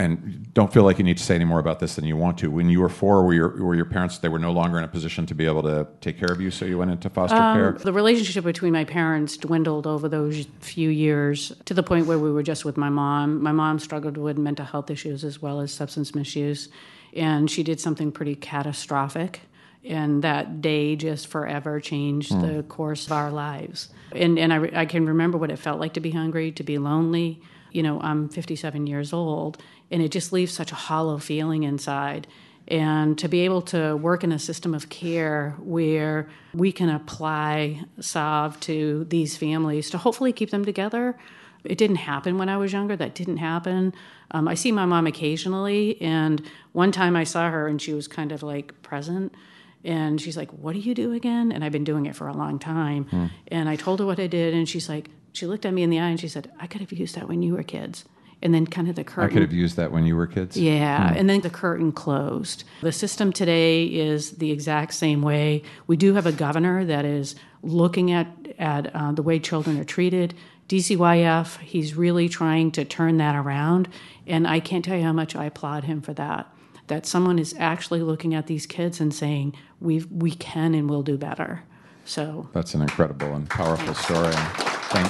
and 0.00 0.52
don't 0.54 0.72
feel 0.72 0.82
like 0.82 0.98
you 0.98 1.04
need 1.04 1.18
to 1.18 1.22
say 1.22 1.34
any 1.34 1.44
more 1.44 1.58
about 1.58 1.80
this 1.80 1.96
than 1.96 2.04
you 2.04 2.16
want 2.16 2.38
to. 2.38 2.50
When 2.50 2.68
you 2.68 2.80
were 2.80 2.88
four, 2.88 3.24
were 3.24 3.34
your, 3.34 3.48
were 3.62 3.74
your 3.74 3.84
parents 3.84 4.18
they 4.18 4.28
were 4.28 4.38
no 4.38 4.52
longer 4.52 4.78
in 4.78 4.84
a 4.84 4.88
position 4.88 5.26
to 5.26 5.34
be 5.34 5.46
able 5.46 5.62
to 5.62 5.86
take 6.00 6.18
care 6.18 6.32
of 6.32 6.40
you, 6.40 6.50
so 6.50 6.64
you 6.64 6.78
went 6.78 6.90
into 6.90 7.10
foster 7.10 7.36
um, 7.36 7.56
care. 7.56 7.72
the 7.72 7.92
relationship 7.92 8.44
between 8.44 8.72
my 8.72 8.84
parents 8.84 9.36
dwindled 9.36 9.86
over 9.86 10.08
those 10.08 10.46
few 10.60 10.90
years 10.90 11.52
to 11.66 11.74
the 11.74 11.82
point 11.82 12.06
where 12.06 12.18
we 12.18 12.32
were 12.32 12.42
just 12.42 12.64
with 12.64 12.76
my 12.76 12.88
mom. 12.88 13.42
My 13.42 13.52
mom 13.52 13.78
struggled 13.78 14.16
with 14.16 14.38
mental 14.38 14.64
health 14.64 14.90
issues 14.90 15.24
as 15.24 15.40
well 15.40 15.60
as 15.60 15.72
substance 15.72 16.14
misuse, 16.14 16.68
and 17.14 17.50
she 17.50 17.62
did 17.62 17.80
something 17.80 18.12
pretty 18.12 18.34
catastrophic. 18.34 19.40
And 19.82 20.22
that 20.24 20.60
day 20.60 20.94
just 20.94 21.28
forever 21.28 21.80
changed 21.80 22.32
hmm. 22.32 22.40
the 22.42 22.62
course 22.64 23.06
of 23.06 23.12
our 23.12 23.30
lives. 23.30 23.88
And, 24.14 24.38
and 24.38 24.52
I, 24.52 24.70
I 24.74 24.84
can 24.84 25.06
remember 25.06 25.38
what 25.38 25.50
it 25.50 25.58
felt 25.58 25.80
like 25.80 25.94
to 25.94 26.00
be 26.00 26.10
hungry, 26.10 26.52
to 26.52 26.62
be 26.62 26.76
lonely. 26.76 27.40
You 27.72 27.82
know, 27.82 28.00
I'm 28.00 28.28
57 28.28 28.86
years 28.86 29.12
old, 29.12 29.56
and 29.90 30.02
it 30.02 30.10
just 30.10 30.32
leaves 30.32 30.52
such 30.52 30.72
a 30.72 30.76
hollow 30.76 31.18
feeling 31.18 31.62
inside 31.62 32.26
and 32.68 33.18
to 33.18 33.28
be 33.28 33.40
able 33.40 33.62
to 33.62 33.96
work 33.96 34.22
in 34.22 34.30
a 34.30 34.38
system 34.38 34.74
of 34.74 34.88
care 34.88 35.56
where 35.58 36.28
we 36.54 36.70
can 36.70 36.88
apply 36.88 37.82
salve 37.98 38.58
to 38.60 39.04
these 39.10 39.36
families 39.36 39.90
to 39.90 39.98
hopefully 39.98 40.32
keep 40.32 40.50
them 40.50 40.64
together. 40.64 41.18
It 41.64 41.76
didn't 41.78 41.96
happen 41.96 42.38
when 42.38 42.48
I 42.48 42.56
was 42.56 42.72
younger. 42.72 42.96
That 42.96 43.14
didn't 43.14 43.38
happen. 43.38 43.92
Um, 44.30 44.46
I 44.46 44.54
see 44.54 44.70
my 44.70 44.86
mom 44.86 45.06
occasionally, 45.08 46.00
and 46.00 46.42
one 46.72 46.92
time 46.92 47.16
I 47.16 47.24
saw 47.24 47.50
her 47.50 47.66
and 47.66 47.82
she 47.82 47.92
was 47.92 48.06
kind 48.06 48.30
of 48.30 48.42
like 48.42 48.80
present. 48.82 49.34
And 49.82 50.20
she's 50.20 50.36
like, 50.36 50.50
What 50.50 50.74
do 50.74 50.78
you 50.78 50.94
do 50.94 51.12
again? 51.12 51.50
And 51.52 51.64
I've 51.64 51.72
been 51.72 51.84
doing 51.84 52.06
it 52.06 52.14
for 52.14 52.28
a 52.28 52.34
long 52.34 52.58
time. 52.58 53.30
And 53.48 53.68
I 53.68 53.76
told 53.76 53.98
her 53.98 54.06
what 54.06 54.20
I 54.20 54.26
did, 54.26 54.54
and 54.54 54.68
she's 54.68 54.88
like, 54.88 55.08
She 55.32 55.46
looked 55.46 55.66
at 55.66 55.74
me 55.74 55.82
in 55.82 55.90
the 55.90 55.98
eye 55.98 56.08
and 56.08 56.20
she 56.20 56.28
said, 56.28 56.50
I 56.60 56.66
could 56.66 56.82
have 56.82 56.92
used 56.92 57.16
that 57.16 57.28
when 57.28 57.42
you 57.42 57.54
were 57.54 57.62
kids. 57.62 58.04
And 58.42 58.54
then 58.54 58.66
kind 58.66 58.88
of 58.88 58.96
the 58.96 59.04
curtain. 59.04 59.28
I 59.28 59.32
could 59.32 59.42
have 59.42 59.52
used 59.52 59.76
that 59.76 59.92
when 59.92 60.06
you 60.06 60.16
were 60.16 60.26
kids. 60.26 60.56
Yeah, 60.56 61.12
and 61.14 61.28
then 61.28 61.42
the 61.42 61.50
curtain 61.50 61.92
closed. 61.92 62.64
The 62.80 62.90
system 62.90 63.34
today 63.34 63.84
is 63.84 64.32
the 64.32 64.50
exact 64.50 64.94
same 64.94 65.20
way. 65.20 65.62
We 65.86 65.98
do 65.98 66.14
have 66.14 66.24
a 66.24 66.32
governor 66.32 66.84
that 66.86 67.04
is 67.04 67.34
looking 67.62 68.12
at 68.12 68.28
at 68.58 68.94
uh, 68.94 69.12
the 69.12 69.22
way 69.22 69.38
children 69.38 69.78
are 69.78 69.84
treated. 69.84 70.34
DCYF, 70.68 71.58
he's 71.58 71.94
really 71.94 72.28
trying 72.28 72.70
to 72.72 72.84
turn 72.84 73.18
that 73.18 73.34
around, 73.34 73.88
and 74.26 74.46
I 74.46 74.60
can't 74.60 74.84
tell 74.84 74.96
you 74.96 75.02
how 75.02 75.12
much 75.12 75.34
I 75.36 75.44
applaud 75.46 75.84
him 75.84 76.00
for 76.00 76.14
that. 76.14 76.46
That 76.86 77.06
someone 77.06 77.38
is 77.38 77.54
actually 77.58 78.02
looking 78.02 78.34
at 78.34 78.46
these 78.46 78.66
kids 78.66 79.00
and 79.00 79.12
saying, 79.12 79.54
"We 79.80 80.04
we 80.10 80.30
can 80.30 80.74
and 80.74 80.88
will 80.88 81.02
do 81.02 81.18
better." 81.18 81.64
So 82.04 82.48
That's 82.52 82.74
an 82.74 82.82
incredible 82.82 83.34
and 83.34 83.48
powerful 83.48 83.94
story. 83.94 84.32
Thank, 84.32 85.08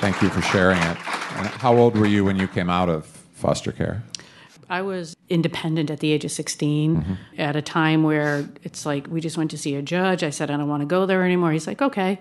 thank 0.00 0.20
you 0.20 0.28
for 0.28 0.42
sharing 0.42 0.78
it. 0.78 0.96
And 1.36 1.46
how 1.46 1.76
old 1.76 1.96
were 1.96 2.06
you 2.06 2.24
when 2.24 2.36
you 2.36 2.48
came 2.48 2.70
out 2.70 2.88
of 2.88 3.06
foster 3.34 3.72
care? 3.72 4.02
I 4.68 4.80
was 4.80 5.14
independent 5.28 5.90
at 5.90 6.00
the 6.00 6.12
age 6.12 6.24
of 6.24 6.30
16 6.30 6.96
mm-hmm. 6.96 7.14
at 7.38 7.56
a 7.56 7.62
time 7.62 8.04
where 8.04 8.48
it's 8.62 8.86
like 8.86 9.06
we 9.06 9.20
just 9.20 9.36
went 9.36 9.50
to 9.50 9.58
see 9.58 9.74
a 9.74 9.82
judge. 9.82 10.22
I 10.22 10.30
said, 10.30 10.50
I 10.50 10.56
don't 10.56 10.68
want 10.68 10.80
to 10.80 10.86
go 10.86 11.04
there 11.04 11.24
anymore. 11.24 11.52
He's 11.52 11.66
like, 11.66 11.82
okay. 11.82 12.18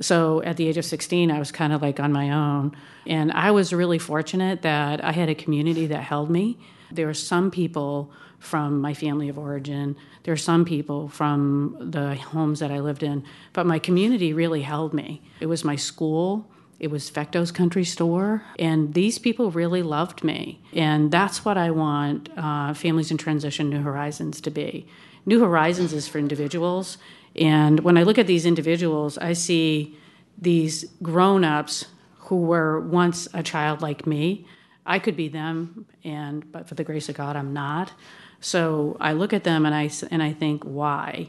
So 0.00 0.42
at 0.42 0.56
the 0.56 0.66
age 0.66 0.76
of 0.76 0.84
16, 0.84 1.30
I 1.30 1.38
was 1.38 1.52
kind 1.52 1.72
of 1.72 1.80
like 1.82 2.00
on 2.00 2.12
my 2.12 2.30
own. 2.30 2.76
And 3.06 3.32
I 3.32 3.50
was 3.50 3.72
really 3.72 3.98
fortunate 3.98 4.62
that 4.62 5.04
I 5.04 5.12
had 5.12 5.28
a 5.28 5.34
community 5.34 5.86
that 5.86 6.02
held 6.02 6.30
me. 6.30 6.58
There 6.90 7.06
were 7.06 7.14
some 7.14 7.50
people 7.50 8.12
from 8.38 8.80
my 8.80 8.94
family 8.94 9.28
of 9.28 9.38
origin, 9.38 9.96
there 10.22 10.32
were 10.32 10.38
some 10.38 10.64
people 10.64 11.08
from 11.08 11.76
the 11.78 12.14
homes 12.14 12.60
that 12.60 12.70
I 12.70 12.80
lived 12.80 13.02
in, 13.02 13.22
but 13.52 13.66
my 13.66 13.78
community 13.78 14.32
really 14.32 14.62
held 14.62 14.94
me. 14.94 15.20
It 15.40 15.46
was 15.46 15.62
my 15.62 15.76
school. 15.76 16.50
It 16.80 16.90
was 16.90 17.10
Fecto's 17.10 17.52
Country 17.52 17.84
Store, 17.84 18.42
and 18.58 18.94
these 18.94 19.18
people 19.18 19.50
really 19.50 19.82
loved 19.82 20.24
me. 20.24 20.62
And 20.72 21.12
that's 21.12 21.44
what 21.44 21.58
I 21.58 21.70
want 21.70 22.30
uh, 22.38 22.72
Families 22.72 23.10
in 23.10 23.18
Transition 23.18 23.68
New 23.68 23.82
Horizons 23.82 24.40
to 24.40 24.50
be. 24.50 24.86
New 25.26 25.40
Horizons 25.40 25.92
is 25.92 26.08
for 26.08 26.18
individuals, 26.18 26.96
and 27.36 27.80
when 27.80 27.98
I 27.98 28.02
look 28.02 28.16
at 28.16 28.26
these 28.26 28.46
individuals, 28.46 29.18
I 29.18 29.34
see 29.34 29.94
these 30.38 30.86
grown 31.02 31.44
ups 31.44 31.84
who 32.16 32.36
were 32.36 32.80
once 32.80 33.28
a 33.34 33.42
child 33.42 33.82
like 33.82 34.06
me. 34.06 34.46
I 34.86 34.98
could 34.98 35.16
be 35.16 35.28
them, 35.28 35.84
and 36.02 36.50
but 36.50 36.66
for 36.66 36.76
the 36.76 36.84
grace 36.84 37.10
of 37.10 37.14
God, 37.14 37.36
I'm 37.36 37.52
not. 37.52 37.92
So 38.40 38.96
I 38.98 39.12
look 39.12 39.34
at 39.34 39.44
them 39.44 39.66
and 39.66 39.74
I 39.74 39.90
and 40.10 40.22
I 40.22 40.32
think, 40.32 40.64
why? 40.64 41.28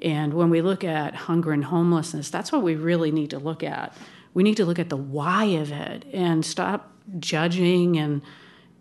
And 0.00 0.32
when 0.32 0.48
we 0.48 0.62
look 0.62 0.84
at 0.84 1.14
hunger 1.14 1.52
and 1.52 1.64
homelessness, 1.64 2.30
that's 2.30 2.50
what 2.50 2.62
we 2.62 2.74
really 2.74 3.10
need 3.10 3.30
to 3.30 3.38
look 3.38 3.62
at. 3.62 3.94
We 4.36 4.42
need 4.42 4.58
to 4.58 4.66
look 4.66 4.78
at 4.78 4.90
the 4.90 4.98
why 4.98 5.44
of 5.44 5.72
it 5.72 6.04
and 6.12 6.44
stop 6.44 6.92
judging 7.18 7.96
and 7.96 8.20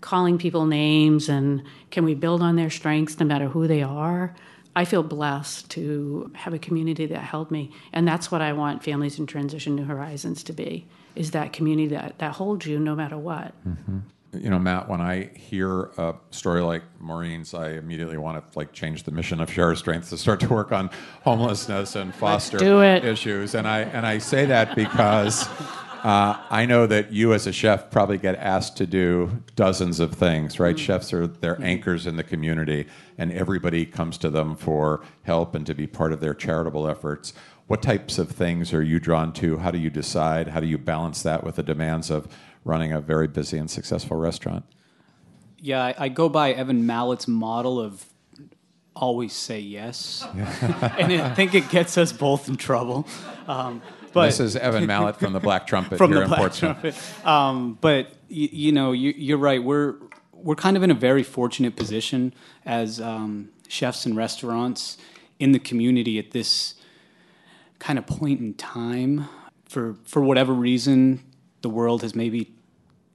calling 0.02 0.38
people 0.38 0.66
names 0.66 1.30
and 1.30 1.64
can 1.92 2.04
we 2.04 2.14
build 2.14 2.42
on 2.42 2.58
their 2.58 2.70
strengths 2.70 3.18
no 3.22 3.26
matter 3.26 3.48
who 3.48 3.66
they 3.66 3.82
are. 3.82 4.36
I 4.76 4.84
feel 4.84 5.02
blessed 5.02 5.70
to 5.72 6.30
have 6.36 6.54
a 6.54 6.60
community 6.60 7.06
that 7.06 7.20
held 7.20 7.52
me. 7.52 7.72
And 7.94 8.06
that's 8.06 8.30
what 8.30 8.42
I 8.42 8.52
want 8.52 8.84
Families 8.84 9.18
in 9.18 9.28
Transition 9.28 9.78
New 9.78 9.86
Horizons 9.86 10.44
to 10.44 10.52
be, 10.52 10.88
is 11.16 11.32
that 11.32 11.54
community 11.54 11.88
that, 11.96 12.20
that 12.20 12.34
holds 12.34 12.66
you 12.66 12.78
no 12.78 12.94
matter 12.94 13.18
what. 13.18 13.54
Mm-hmm. 13.66 14.00
You 14.42 14.50
know, 14.50 14.60
Matt, 14.60 14.90
when 14.90 15.02
I 15.02 15.30
hear 15.36 15.92
a 15.98 16.16
story 16.32 16.62
like 16.62 16.84
Maureen's, 17.00 17.54
I 17.54 17.72
immediately 17.72 18.18
want 18.18 18.52
to 18.52 18.58
like 18.58 18.74
change 18.74 19.04
the 19.04 19.12
mission 19.12 19.40
of 19.40 19.52
Share 19.52 19.66
Our 19.68 19.76
Strength 19.76 20.10
to 20.10 20.18
start 20.18 20.40
to 20.42 20.50
work 20.50 20.72
on 20.72 20.90
homelessness 21.24 21.96
and 21.96 22.14
foster 22.14 22.58
do 22.58 22.82
it. 22.82 23.06
issues. 23.06 23.56
And 23.56 23.68
I 23.68 23.82
and 23.82 24.06
I 24.06 24.18
say 24.18 24.46
that 24.46 24.76
because 24.76 25.48
uh, 26.06 26.40
I 26.52 26.68
know 26.68 26.86
that 26.86 27.12
you 27.12 27.34
as 27.34 27.48
a 27.48 27.52
chef 27.52 27.90
probably 27.90 28.20
get 28.20 28.36
asked 28.36 28.78
to 28.78 28.86
do 28.86 29.42
dozens 29.56 30.00
of 30.00 30.14
things, 30.14 30.60
right? 30.60 30.78
Chefs 30.78 31.12
are 31.14 31.26
they're 31.26 31.60
anchors 31.64 32.06
in 32.06 32.16
the 32.16 32.24
community, 32.24 32.86
and 33.18 33.32
everybody 33.32 33.88
comes 33.88 34.20
to 34.20 34.30
them 34.30 34.56
for 34.56 35.04
help 35.24 35.56
and 35.56 35.66
to 35.66 35.74
be 35.74 35.88
part 35.88 36.14
of 36.14 36.20
their 36.20 36.36
charitable 36.36 36.88
efforts. 36.88 37.34
What 37.66 37.82
types 37.82 38.20
of 38.20 38.30
things 38.30 38.72
are 38.72 38.84
you 38.84 39.00
drawn 39.00 39.34
to? 39.34 39.58
How 39.58 39.72
do 39.72 39.80
you 39.80 39.90
decide? 39.90 40.50
How 40.50 40.60
do 40.60 40.68
you 40.68 40.78
balance 40.78 41.24
that 41.24 41.44
with 41.44 41.56
the 41.56 41.64
demands 41.64 42.12
of 42.12 42.28
running 42.64 42.92
a 42.92 43.02
very 43.02 43.28
busy 43.28 43.58
and 43.58 43.68
successful 43.68 44.16
restaurant? 44.16 44.64
Yeah, 45.58 45.84
I, 45.84 45.96
I 45.98 46.10
go 46.10 46.30
by 46.30 46.52
Evan 46.52 46.86
Mallett's 46.86 47.28
model 47.28 47.80
of 47.80 48.06
always 48.96 49.34
say 49.34 49.60
yes, 49.60 50.24
and 50.36 51.14
I 51.14 51.34
think 51.34 51.56
it 51.56 51.68
gets 51.70 51.98
us 51.98 52.14
both 52.14 52.48
in 52.48 52.58
trouble. 52.58 53.08
Um, 53.48 53.82
but 54.16 54.26
this 54.26 54.40
is 54.40 54.56
Evan 54.56 54.86
Mallett 54.86 55.18
from 55.18 55.34
the 55.34 55.40
Black 55.40 55.68
Trumpet 55.68 55.98
from 56.00 56.12
here 56.12 56.20
the 56.20 56.24
in 56.24 56.28
Black 56.30 56.40
Portsmouth. 56.40 56.82
Trumpet. 56.82 57.28
Um, 57.28 57.78
but 57.82 58.12
you, 58.30 58.50
you 58.52 58.72
know, 58.72 58.92
you, 58.92 59.14
you're 59.16 59.38
right. 59.38 59.64
We're 59.64 59.96
we're 60.34 60.56
kind 60.56 60.78
of 60.78 60.84
in 60.84 60.92
a 60.92 60.96
very 60.96 61.24
fortunate 61.24 61.76
position 61.76 62.34
as 62.66 63.00
um, 63.00 63.50
chefs 63.68 64.06
and 64.06 64.16
restaurants 64.16 64.98
in 65.40 65.52
the 65.52 65.60
community 65.60 66.18
at 66.20 66.32
this 66.32 66.76
kind 67.80 68.00
of 68.00 68.08
point 68.08 68.40
in 68.40 68.54
time. 68.56 69.28
For 69.66 69.96
for 70.06 70.22
whatever 70.22 70.54
reason, 70.54 71.24
the 71.62 71.70
world 71.70 72.02
has 72.02 72.16
maybe 72.16 72.54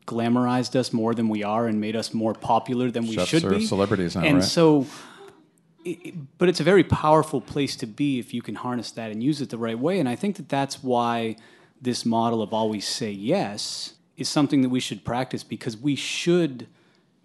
glamorized 0.06 0.74
us 0.74 0.92
more 0.92 1.14
than 1.14 1.28
we 1.28 1.44
are 1.44 1.66
and 1.66 1.80
made 1.80 1.94
us 1.94 2.12
more 2.12 2.34
popular 2.34 2.90
than 2.90 3.06
we 3.06 3.14
Chefs 3.14 3.28
should 3.28 3.44
are 3.44 3.50
be. 3.50 3.64
celebrities 3.66 4.16
now, 4.16 4.22
and 4.22 4.38
right? 4.38 4.44
so, 4.44 4.86
it, 5.84 6.14
but 6.38 6.48
it's 6.48 6.60
a 6.60 6.64
very 6.64 6.84
powerful 6.84 7.40
place 7.40 7.76
to 7.76 7.86
be 7.86 8.18
if 8.18 8.34
you 8.34 8.42
can 8.42 8.54
harness 8.54 8.90
that 8.92 9.10
and 9.10 9.22
use 9.22 9.40
it 9.40 9.50
the 9.50 9.58
right 9.58 9.78
way. 9.78 9.98
And 9.98 10.08
I 10.08 10.16
think 10.16 10.36
that 10.36 10.48
that's 10.48 10.82
why 10.82 11.36
this 11.80 12.04
model 12.04 12.42
of 12.42 12.52
always 12.52 12.86
say 12.86 13.10
yes 13.10 13.94
is 14.16 14.28
something 14.28 14.62
that 14.62 14.68
we 14.68 14.80
should 14.80 15.04
practice 15.04 15.42
because 15.42 15.76
we 15.76 15.96
should 15.96 16.66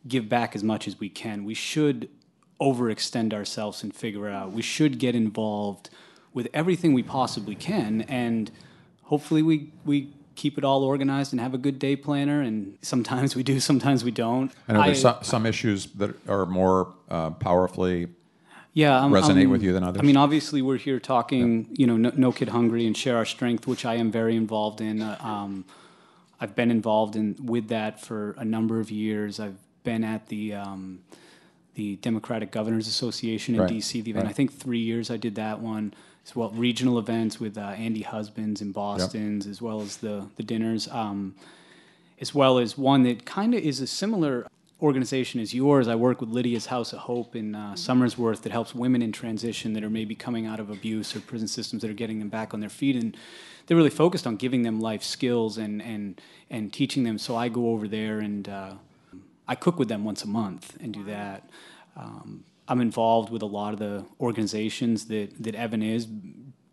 give 0.07 0.29
back 0.29 0.55
as 0.55 0.63
much 0.63 0.87
as 0.87 0.99
we 0.99 1.09
can. 1.09 1.43
We 1.43 1.53
should 1.53 2.09
overextend 2.61 3.33
ourselves 3.33 3.83
and 3.83 3.93
figure 3.93 4.29
it 4.29 4.33
out. 4.33 4.51
We 4.51 4.61
should 4.61 4.97
get 4.97 5.15
involved 5.15 5.89
with 6.33 6.47
everything 6.53 6.93
we 6.93 7.03
possibly 7.03 7.55
can 7.55 8.01
and 8.03 8.51
hopefully 9.03 9.41
we 9.41 9.71
we 9.85 10.09
keep 10.35 10.57
it 10.57 10.65
all 10.65 10.83
organized 10.83 11.31
and 11.31 11.39
have 11.39 11.53
a 11.53 11.57
good 11.57 11.79
day 11.79 11.95
planner 11.95 12.41
and 12.41 12.77
sometimes 12.81 13.35
we 13.35 13.41
do 13.41 13.59
sometimes 13.59 14.03
we 14.03 14.11
don't 14.11 14.51
I 14.67 14.73
know 14.73 14.83
there's 14.83 15.01
some, 15.01 15.17
some 15.21 15.45
issues 15.45 15.87
that 15.93 16.13
are 16.27 16.45
more 16.45 16.93
uh, 17.09 17.31
powerfully 17.31 18.07
yeah 18.75 18.99
um, 18.99 19.11
resonate 19.11 19.45
um, 19.45 19.51
with 19.51 19.63
you 19.63 19.73
than 19.73 19.83
others? 19.83 20.01
I 20.01 20.05
mean, 20.05 20.17
obviously, 20.17 20.61
we're 20.61 20.77
here 20.77 20.99
talking, 20.99 21.67
you 21.71 21.87
know, 21.87 21.97
no, 21.97 22.11
no 22.15 22.31
Kid 22.31 22.49
Hungry 22.49 22.85
and 22.85 22.95
Share 22.95 23.17
Our 23.17 23.25
Strength, 23.25 23.65
which 23.65 23.85
I 23.85 23.95
am 23.95 24.11
very 24.11 24.35
involved 24.35 24.81
in. 24.81 25.01
Uh, 25.01 25.17
um, 25.21 25.65
I've 26.39 26.55
been 26.55 26.69
involved 26.69 27.15
in 27.15 27.35
with 27.43 27.69
that 27.69 27.99
for 27.99 28.35
a 28.37 28.45
number 28.45 28.79
of 28.79 28.91
years. 28.91 29.39
I've 29.39 29.57
been 29.83 30.03
at 30.03 30.27
the 30.27 30.53
um, 30.53 30.99
the 31.73 31.95
Democratic 31.97 32.51
Governors 32.51 32.87
Association 32.87 33.55
in 33.55 33.61
Right, 33.61 33.71
DC. 33.71 34.03
The 34.03 34.11
event, 34.11 34.25
right. 34.25 34.29
I 34.29 34.33
think, 34.33 34.53
three 34.53 34.79
years 34.79 35.09
I 35.09 35.17
did 35.17 35.35
that 35.35 35.59
one. 35.59 35.93
As 36.25 36.35
well, 36.35 36.49
regional 36.49 36.97
events 36.97 37.39
with 37.39 37.57
uh, 37.57 37.61
Andy 37.61 38.01
Husbands 38.01 38.61
in 38.61 38.71
Boston's, 38.71 39.45
as 39.45 39.61
well 39.61 39.81
as 39.81 39.97
the 39.97 40.27
the 40.35 40.43
dinners. 40.43 40.87
Um, 40.89 41.35
as 42.19 42.33
well 42.33 42.57
as 42.57 42.77
one 42.77 43.03
that 43.03 43.25
kind 43.25 43.53
of 43.53 43.61
is 43.61 43.81
a 43.81 43.87
similar 43.87 44.47
organization 44.81 45.39
is 45.39 45.53
yours. 45.53 45.87
I 45.87 45.95
work 45.95 46.19
with 46.19 46.29
Lydia's 46.29 46.65
House 46.67 46.91
of 46.91 46.99
Hope 46.99 47.35
in 47.35 47.55
uh, 47.55 47.73
Somersworth 47.73 48.41
that 48.41 48.51
helps 48.51 48.75
women 48.75 49.01
in 49.01 49.11
transition 49.11 49.73
that 49.73 49.83
are 49.83 49.89
maybe 49.89 50.15
coming 50.15 50.45
out 50.45 50.59
of 50.59 50.69
abuse 50.69 51.15
or 51.15 51.21
prison 51.21 51.47
systems 51.47 51.81
that 51.81 51.89
are 51.89 51.95
getting 51.95 52.19
them 52.19 52.29
back 52.29 52.53
on 52.53 52.59
their 52.59 52.69
feet. 52.69 52.95
And 52.95 53.15
they're 53.65 53.77
really 53.77 53.89
focused 53.89 54.27
on 54.27 54.35
giving 54.35 54.63
them 54.63 54.81
life 54.81 55.03
skills 55.03 55.57
and, 55.57 55.81
and, 55.81 56.19
and 56.49 56.73
teaching 56.73 57.03
them. 57.03 57.17
So 57.17 57.35
I 57.35 57.47
go 57.47 57.69
over 57.69 57.87
there 57.87 58.19
and 58.19 58.49
uh, 58.49 58.73
I 59.47 59.55
cook 59.55 59.79
with 59.79 59.87
them 59.87 60.03
once 60.03 60.23
a 60.23 60.27
month 60.27 60.77
and 60.81 60.93
do 60.93 61.03
that. 61.05 61.49
Um, 61.95 62.43
I'm 62.67 62.81
involved 62.81 63.29
with 63.29 63.43
a 63.43 63.47
lot 63.47 63.73
of 63.73 63.79
the 63.79 64.05
organizations 64.19 65.05
that, 65.05 65.41
that 65.41 65.55
Evan 65.55 65.83
is 65.83 66.07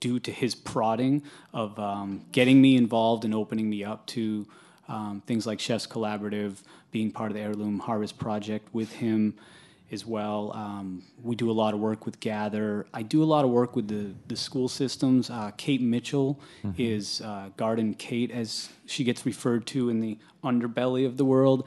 due 0.00 0.18
to 0.18 0.32
his 0.32 0.54
prodding 0.54 1.22
of 1.52 1.78
um, 1.78 2.24
getting 2.32 2.60
me 2.60 2.76
involved 2.76 3.24
and 3.24 3.32
opening 3.32 3.70
me 3.70 3.84
up 3.84 4.04
to 4.06 4.46
um, 4.88 5.22
things 5.26 5.46
like 5.46 5.60
Chefs 5.60 5.86
Collaborative, 5.86 6.62
being 6.92 7.10
part 7.10 7.30
of 7.32 7.36
the 7.36 7.42
Heirloom 7.42 7.80
Harvest 7.80 8.18
Project 8.18 8.68
with 8.72 8.92
him 8.92 9.34
as 9.90 10.06
well. 10.06 10.52
Um, 10.54 11.02
we 11.22 11.34
do 11.36 11.50
a 11.50 11.52
lot 11.52 11.74
of 11.74 11.80
work 11.80 12.06
with 12.06 12.20
Gather. 12.20 12.86
I 12.94 13.02
do 13.02 13.22
a 13.22 13.26
lot 13.26 13.44
of 13.44 13.50
work 13.50 13.74
with 13.74 13.88
the, 13.88 14.14
the 14.28 14.36
school 14.36 14.68
systems. 14.68 15.28
Uh, 15.28 15.50
Kate 15.56 15.82
Mitchell 15.82 16.40
is 16.78 17.20
uh, 17.20 17.50
Garden 17.56 17.94
Kate, 17.94 18.30
as 18.30 18.70
she 18.86 19.04
gets 19.04 19.26
referred 19.26 19.66
to 19.68 19.90
in 19.90 20.00
the 20.00 20.18
underbelly 20.44 21.04
of 21.04 21.16
the 21.16 21.24
world. 21.24 21.66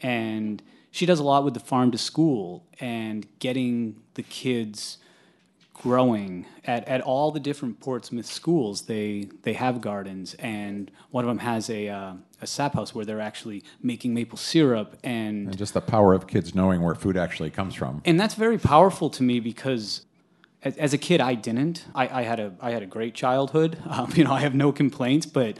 And 0.00 0.62
she 0.90 1.06
does 1.06 1.20
a 1.20 1.22
lot 1.22 1.44
with 1.44 1.54
the 1.54 1.60
farm 1.60 1.90
to 1.92 1.98
school 1.98 2.66
and 2.80 3.26
getting 3.38 4.02
the 4.14 4.22
kids 4.22 4.98
growing 5.82 6.46
at, 6.64 6.86
at 6.86 7.00
all 7.00 7.32
the 7.32 7.40
different 7.40 7.80
Portsmouth 7.80 8.26
schools. 8.26 8.82
They 8.82 9.28
they 9.42 9.54
have 9.54 9.80
gardens, 9.80 10.34
and 10.34 10.90
one 11.10 11.24
of 11.24 11.28
them 11.28 11.38
has 11.38 11.68
a 11.68 11.88
uh, 11.88 12.14
a 12.40 12.46
sap 12.46 12.74
house 12.74 12.94
where 12.94 13.04
they're 13.04 13.20
actually 13.20 13.62
making 13.82 14.14
maple 14.14 14.38
syrup, 14.38 14.96
and 15.02 15.48
and 15.48 15.58
just 15.58 15.74
the 15.74 15.80
power 15.80 16.14
of 16.14 16.26
kids 16.26 16.54
knowing 16.54 16.82
where 16.82 16.94
food 16.94 17.16
actually 17.16 17.50
comes 17.50 17.74
from. 17.74 18.00
and 18.04 18.18
that's 18.18 18.34
very 18.34 18.58
powerful 18.58 19.10
to 19.10 19.22
me 19.22 19.40
because 19.40 20.06
as, 20.62 20.76
as 20.76 20.94
a 20.94 20.98
kid 20.98 21.20
I 21.20 21.34
didn't. 21.34 21.84
I, 21.94 22.20
I 22.20 22.22
had 22.22 22.40
a 22.40 22.54
I 22.60 22.70
had 22.70 22.82
a 22.82 22.86
great 22.86 23.14
childhood. 23.14 23.78
Um, 23.92 24.10
you 24.14 24.24
know, 24.24 24.32
I 24.32 24.40
have 24.40 24.54
no 24.54 24.72
complaints, 24.72 25.26
but. 25.26 25.58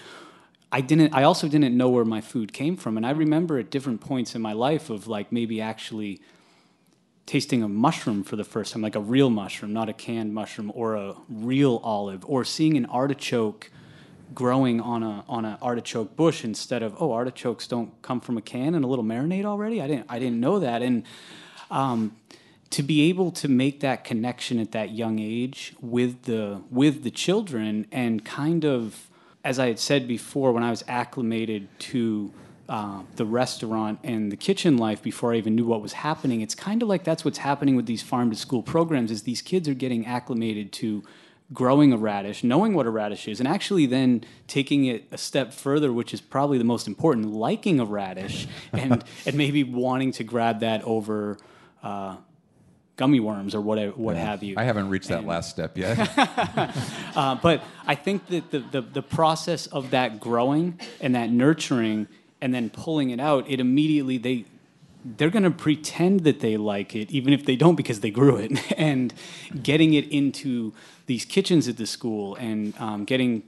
I 0.75 0.81
didn't. 0.81 1.13
I 1.13 1.25
also 1.25 1.49
didn't 1.49 1.77
know 1.77 1.91
where 1.91 2.07
my 2.07 2.23
food 2.23 2.55
came 2.55 2.79
from, 2.79 2.97
and 2.97 3.05
I 3.05 3.11
remember 3.11 3.59
at 3.59 3.69
different 3.71 4.01
points 4.01 4.35
in 4.35 4.41
my 4.41 4.55
life 4.55 4.89
of 4.89 5.07
like 5.07 5.31
maybe 5.31 5.61
actually 5.61 6.23
tasting 7.27 7.63
a 7.63 7.69
mushroom 7.69 8.25
for 8.25 8.37
the 8.37 8.45
first 8.45 8.73
time, 8.73 8.83
like 8.83 8.97
a 8.97 9.01
real 9.01 9.31
mushroom, 9.31 9.73
not 9.73 9.89
a 9.89 9.93
canned 9.93 10.35
mushroom, 10.35 10.73
or 10.75 10.97
a 10.97 11.15
real 11.29 11.81
olive, 11.85 12.25
or 12.27 12.45
seeing 12.45 12.77
an 12.77 12.87
artichoke 12.87 13.71
growing 14.35 14.81
on 14.81 15.03
a 15.03 15.25
on 15.29 15.45
an 15.45 15.59
artichoke 15.61 16.17
bush 16.17 16.43
instead 16.43 16.83
of 16.83 16.95
oh 17.01 17.13
artichokes 17.13 17.67
don't 17.67 18.01
come 18.01 18.19
from 18.19 18.39
a 18.39 18.41
can 18.41 18.75
and 18.75 18.85
a 18.85 18.89
little 18.89 19.05
marinade 19.05 19.45
already. 19.45 19.81
I 19.81 19.87
didn't 19.87 20.07
I 20.09 20.19
didn't 20.19 20.41
know 20.41 20.59
that, 20.59 20.83
and 20.83 21.05
um, 21.71 22.17
to 22.71 22.83
be 22.83 23.09
able 23.09 23.31
to 23.33 23.49
make 23.49 23.81
that 23.81 24.05
connection 24.05 24.59
at 24.59 24.73
that 24.73 24.91
young 24.91 25.19
age 25.19 25.75
with 25.81 26.23
the 26.23 26.63
with 26.71 27.03
the 27.05 27.11
children 27.11 27.87
and 27.93 28.25
kind 28.25 28.65
of 28.65 29.09
as 29.45 29.59
I 29.59 29.67
had 29.67 29.79
said 29.79 30.07
before, 30.07 30.53
when 30.53 30.63
I 30.63 30.71
was 30.71 30.85
acclimated 30.87 31.69
to 31.81 32.33
uh, 32.69 33.03
the 33.17 33.27
restaurant 33.27 33.99
and 34.05 34.31
the 34.31 34.37
kitchen 34.37 34.77
life 34.77 35.03
before 35.03 35.33
I 35.35 35.37
even 35.37 35.55
knew 35.55 35.67
what 35.67 35.83
was 35.83 35.93
happening, 35.95 36.41
it's 36.41 36.55
kind 36.55 36.83
of 36.83 36.89
like 36.89 37.05
that's 37.05 37.25
what's 37.25 37.39
happening 37.39 37.77
with 37.77 37.87
these 37.87 38.03
farm 38.03 38.31
to 38.31 38.37
school 38.37 38.63
programs. 38.63 39.11
Is 39.11 39.25
these 39.25 39.43
kids 39.43 39.69
are 39.69 39.75
getting 39.75 40.07
acclimated 40.07 40.73
to 40.75 41.03
growing 41.53 41.93
a 41.93 41.97
radish, 41.99 42.43
knowing 42.43 42.73
what 42.75 42.87
a 42.87 42.91
radish 42.91 43.29
is, 43.29 43.39
and 43.41 43.49
actually 43.49 43.85
then 43.87 44.25
taking 44.47 44.87
it 44.87 45.05
a 45.11 45.19
step 45.19 45.53
further, 45.53 45.93
which 45.93 46.15
is 46.15 46.21
probably 46.21 46.57
the 46.57 46.65
most 46.65 46.87
important, 46.87 47.27
liking 47.33 47.79
a 47.81 47.85
radish 47.85 48.47
and 48.73 49.05
and 49.27 49.37
maybe 49.37 49.65
wanting 49.65 50.13
to 50.13 50.25
grab 50.25 50.61
that 50.61 50.83
over. 50.85 51.39
Uh, 51.83 52.17
Gummy 52.97 53.21
worms 53.21 53.55
or 53.55 53.61
whatever, 53.63 53.93
what 53.93 54.17
have 54.17 54.43
you. 54.43 54.55
I 54.59 54.65
haven't 54.65 54.91
reached 54.91 55.09
that 55.09 55.21
And- 55.21 55.27
last 55.27 55.49
step 55.49 55.79
yet. 55.79 55.99
uh, 57.17 57.35
but 57.37 57.63
I 57.87 57.95
think 57.95 58.27
that 58.27 58.51
the, 58.51 58.59
the, 58.59 58.81
the 58.83 59.03
process 59.03 59.67
of 59.67 59.91
that 59.91 60.21
growing 60.21 60.79
and 61.01 61.15
that 61.15 61.31
nurturing 61.31 62.07
and 62.43 62.53
then 62.53 62.69
pulling 62.69 63.11
it 63.11 63.21
out, 63.21 63.49
it 63.49 63.61
immediately 63.61 64.19
they 64.19 64.45
they're 65.05 65.31
going 65.31 65.43
to 65.43 65.51
pretend 65.51 66.21
that 66.21 66.41
they 66.41 66.57
like 66.57 66.95
it 66.95 67.11
even 67.11 67.33
if 67.33 67.45
they 67.45 67.57
don't 67.57 67.75
because 67.75 68.01
they 68.01 68.11
grew 68.11 68.37
it. 68.37 68.53
And 68.77 69.15
getting 69.63 69.95
it 69.95 70.09
into 70.09 70.73
these 71.07 71.25
kitchens 71.25 71.69
at 71.69 71.77
the 71.77 71.87
school 71.87 72.35
and 72.37 72.77
um, 72.79 73.05
getting 73.05 73.43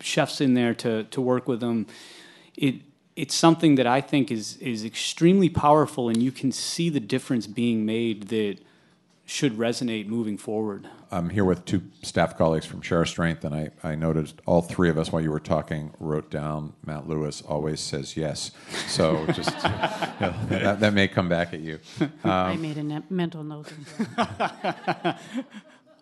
chefs 0.00 0.40
in 0.40 0.54
there 0.54 0.74
to, 0.74 1.04
to 1.04 1.20
work 1.20 1.48
with 1.48 1.60
them 1.60 1.86
it 2.56 2.76
it's 3.14 3.34
something 3.34 3.74
that 3.74 3.86
I 3.86 4.00
think 4.00 4.30
is 4.30 4.56
is 4.58 4.84
extremely 4.84 5.50
powerful 5.50 6.08
and 6.08 6.22
you 6.22 6.32
can 6.32 6.52
see 6.52 6.88
the 6.88 7.00
difference 7.00 7.46
being 7.46 7.84
made 7.84 8.28
that 8.28 8.56
should 9.32 9.56
resonate 9.56 10.06
moving 10.06 10.36
forward. 10.36 10.86
I'm 11.10 11.30
here 11.30 11.46
with 11.46 11.64
two 11.64 11.82
staff 12.02 12.36
colleagues 12.36 12.66
from 12.66 12.82
Share 12.82 12.98
Our 12.98 13.06
Strength, 13.06 13.44
and 13.44 13.54
I, 13.54 13.70
I 13.82 13.94
noticed 13.94 14.42
all 14.44 14.60
three 14.60 14.90
of 14.90 14.98
us 14.98 15.10
while 15.10 15.22
you 15.22 15.30
were 15.30 15.40
talking 15.40 15.94
wrote 15.98 16.30
down 16.30 16.74
Matt 16.84 17.08
Lewis 17.08 17.40
always 17.40 17.80
says 17.80 18.14
yes. 18.14 18.50
So 18.88 19.26
just 19.28 19.50
you 19.64 19.70
know, 19.70 20.34
that, 20.50 20.80
that 20.80 20.92
may 20.92 21.08
come 21.08 21.30
back 21.30 21.54
at 21.54 21.60
you. 21.60 21.78
I 22.22 22.56
made 22.56 22.76
a 22.76 22.82
ne- 22.82 23.02
mental 23.08 23.42
note. 23.42 23.72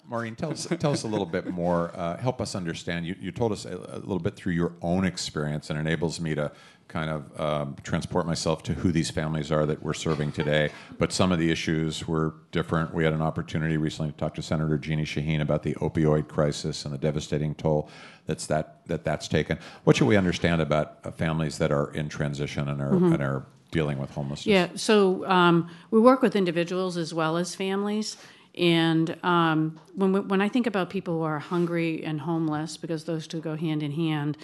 Maureen, 0.09 0.35
tell 0.35 0.51
us, 0.51 0.67
tell 0.81 0.91
us 0.91 1.05
a 1.05 1.09
little 1.09 1.25
bit 1.25 1.47
more. 1.47 1.93
Uh, 1.95 2.17
help 2.17 2.41
us 2.41 2.57
understand. 2.57 3.07
You, 3.07 3.15
you 3.21 3.31
told 3.31 3.53
us 3.53 3.65
a, 3.65 3.77
a 3.77 4.01
little 4.01 4.19
bit 4.19 4.35
through 4.35 4.55
your 4.55 4.73
own 4.83 5.05
experience, 5.05 5.71
and 5.71 5.79
enables 5.79 6.21
me 6.21 6.35
to 6.35 6.51
kind 6.91 7.09
of 7.09 7.41
um, 7.41 7.77
transport 7.85 8.27
myself 8.27 8.65
to 8.65 8.75
who 8.75 8.91
these 8.91 9.11
families 9.11 9.53
are 9.53 9.65
that 9.65 9.81
we're 9.81 9.95
serving 9.95 10.33
today. 10.33 10.71
But 10.99 11.13
some 11.13 11.31
of 11.31 11.39
the 11.39 11.51
issues 11.51 12.07
were 12.07 12.35
different. 12.51 12.93
We 12.93 13.05
had 13.05 13.13
an 13.13 13.23
opportunity 13.23 13.77
recently 13.77 14.11
to 14.11 14.19
talk 14.19 14.35
to 14.35 14.43
Senator 14.43 14.77
Jeanne 14.77 15.05
Shaheen 15.05 15.41
about 15.41 15.63
the 15.63 15.75
opioid 15.75 16.27
crisis 16.27 16.85
and 16.85 16.93
the 16.93 16.99
devastating 16.99 17.55
toll 17.55 17.89
that's 18.27 18.47
that, 18.47 18.85
that 18.87 19.05
that's 19.05 19.29
taken. 19.29 19.59
What 19.85 19.97
should 19.97 20.09
we 20.09 20.17
understand 20.17 20.61
about 20.61 20.99
uh, 21.05 21.13
families 21.13 21.59
that 21.59 21.71
are 21.71 21.93
in 21.93 22.09
transition 22.09 22.69
and 22.69 22.83
are, 22.83 22.93
and 22.93 23.23
are 23.23 23.47
dealing 23.71 23.99
with 23.99 24.11
homelessness? 24.11 24.47
Yeah, 24.47 24.69
so 24.75 25.25
um, 25.27 25.71
we 25.93 26.01
work 26.01 26.23
with 26.23 26.35
individuals 26.35 26.97
as 26.97 27.15
well 27.15 27.37
as 27.37 27.55
families. 27.55 28.17
And 28.57 29.17
um, 29.23 29.79
when, 29.95 30.13
we, 30.13 30.21
when 30.21 30.41
I 30.41 30.49
think 30.49 30.67
about 30.67 30.91
people 30.91 31.19
who 31.19 31.23
are 31.23 31.39
hungry 31.39 32.05
and 32.05 32.21
homeless, 32.21 32.77
because 32.77 33.05
those 33.05 33.29
two 33.29 33.41
go 33.41 33.55
hand 33.55 33.85
in 33.85 33.93
hand, 33.93 34.37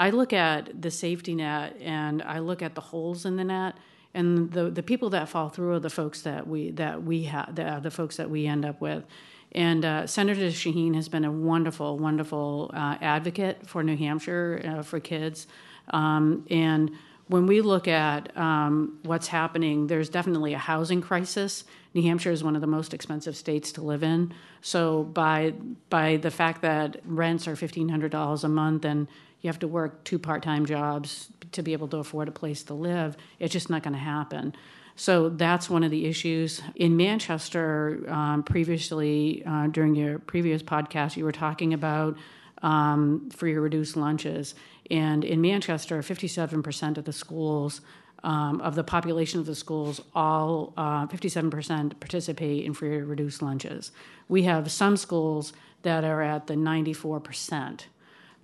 I 0.00 0.10
look 0.10 0.32
at 0.32 0.80
the 0.80 0.90
safety 0.90 1.34
net 1.34 1.76
and 1.80 2.22
I 2.22 2.38
look 2.38 2.62
at 2.62 2.74
the 2.74 2.80
holes 2.80 3.26
in 3.26 3.36
the 3.36 3.44
net. 3.44 3.74
And 4.14 4.50
the, 4.50 4.70
the 4.70 4.82
people 4.82 5.10
that 5.10 5.28
fall 5.28 5.50
through 5.50 5.74
are 5.74 5.78
the 5.78 5.90
folks 5.90 6.22
that 6.22 6.48
we 6.48 6.72
that 6.72 7.04
we 7.04 7.24
have 7.24 7.54
the, 7.54 7.78
the 7.80 7.90
folks 7.90 8.16
that 8.16 8.28
we 8.28 8.46
end 8.46 8.64
up 8.64 8.80
with. 8.80 9.04
And 9.52 9.84
uh, 9.84 10.06
Senator 10.06 10.46
Shaheen 10.46 10.94
has 10.94 11.08
been 11.08 11.24
a 11.24 11.30
wonderful, 11.30 11.98
wonderful 11.98 12.70
uh, 12.72 12.96
advocate 13.00 13.68
for 13.68 13.82
New 13.84 13.96
Hampshire 13.96 14.62
uh, 14.64 14.82
for 14.82 15.00
kids. 15.00 15.46
Um, 15.90 16.46
and 16.50 16.90
when 17.26 17.46
we 17.46 17.60
look 17.60 17.86
at 17.86 18.36
um, 18.36 18.98
what's 19.04 19.28
happening, 19.28 19.86
there's 19.86 20.08
definitely 20.08 20.54
a 20.54 20.58
housing 20.58 21.00
crisis. 21.00 21.64
New 21.94 22.02
Hampshire 22.02 22.32
is 22.32 22.42
one 22.42 22.56
of 22.56 22.60
the 22.60 22.66
most 22.66 22.94
expensive 22.94 23.36
states 23.36 23.70
to 23.72 23.82
live 23.82 24.02
in. 24.02 24.32
So 24.62 25.04
by 25.04 25.52
by 25.90 26.16
the 26.16 26.30
fact 26.30 26.62
that 26.62 26.96
rents 27.04 27.46
are 27.46 27.54
fifteen 27.54 27.88
hundred 27.88 28.12
dollars 28.12 28.44
a 28.44 28.48
month 28.48 28.84
and 28.84 29.06
you 29.40 29.48
have 29.48 29.58
to 29.60 29.68
work 29.68 30.04
two 30.04 30.18
part-time 30.18 30.66
jobs 30.66 31.28
to 31.52 31.62
be 31.62 31.72
able 31.72 31.88
to 31.88 31.98
afford 31.98 32.28
a 32.28 32.32
place 32.32 32.62
to 32.64 32.74
live, 32.74 33.16
it's 33.38 33.52
just 33.52 33.70
not 33.70 33.82
going 33.82 33.94
to 33.94 33.98
happen. 33.98 34.54
So 34.96 35.30
that's 35.30 35.70
one 35.70 35.82
of 35.82 35.90
the 35.90 36.06
issues. 36.06 36.60
In 36.76 36.96
Manchester, 36.96 38.04
um, 38.08 38.42
previously, 38.42 39.42
uh, 39.46 39.68
during 39.68 39.94
your 39.94 40.18
previous 40.18 40.62
podcast, 40.62 41.16
you 41.16 41.24
were 41.24 41.32
talking 41.32 41.72
about 41.72 42.18
um, 42.62 43.30
free 43.30 43.54
or 43.54 43.62
reduced 43.62 43.96
lunches. 43.96 44.54
And 44.90 45.24
in 45.24 45.40
Manchester, 45.40 46.02
57% 46.02 46.98
of 46.98 47.04
the 47.04 47.12
schools, 47.12 47.80
um, 48.22 48.60
of 48.60 48.74
the 48.74 48.84
population 48.84 49.40
of 49.40 49.46
the 49.46 49.54
schools, 49.54 50.00
all 50.14 50.74
uh, 50.76 51.06
57% 51.06 51.98
participate 52.00 52.64
in 52.64 52.74
free 52.74 52.98
or 52.98 53.06
reduced 53.06 53.40
lunches. 53.40 53.92
We 54.28 54.42
have 54.42 54.70
some 54.70 54.96
schools 54.96 55.52
that 55.82 56.04
are 56.04 56.22
at 56.22 56.46
the 56.46 56.54
94%. 56.54 57.84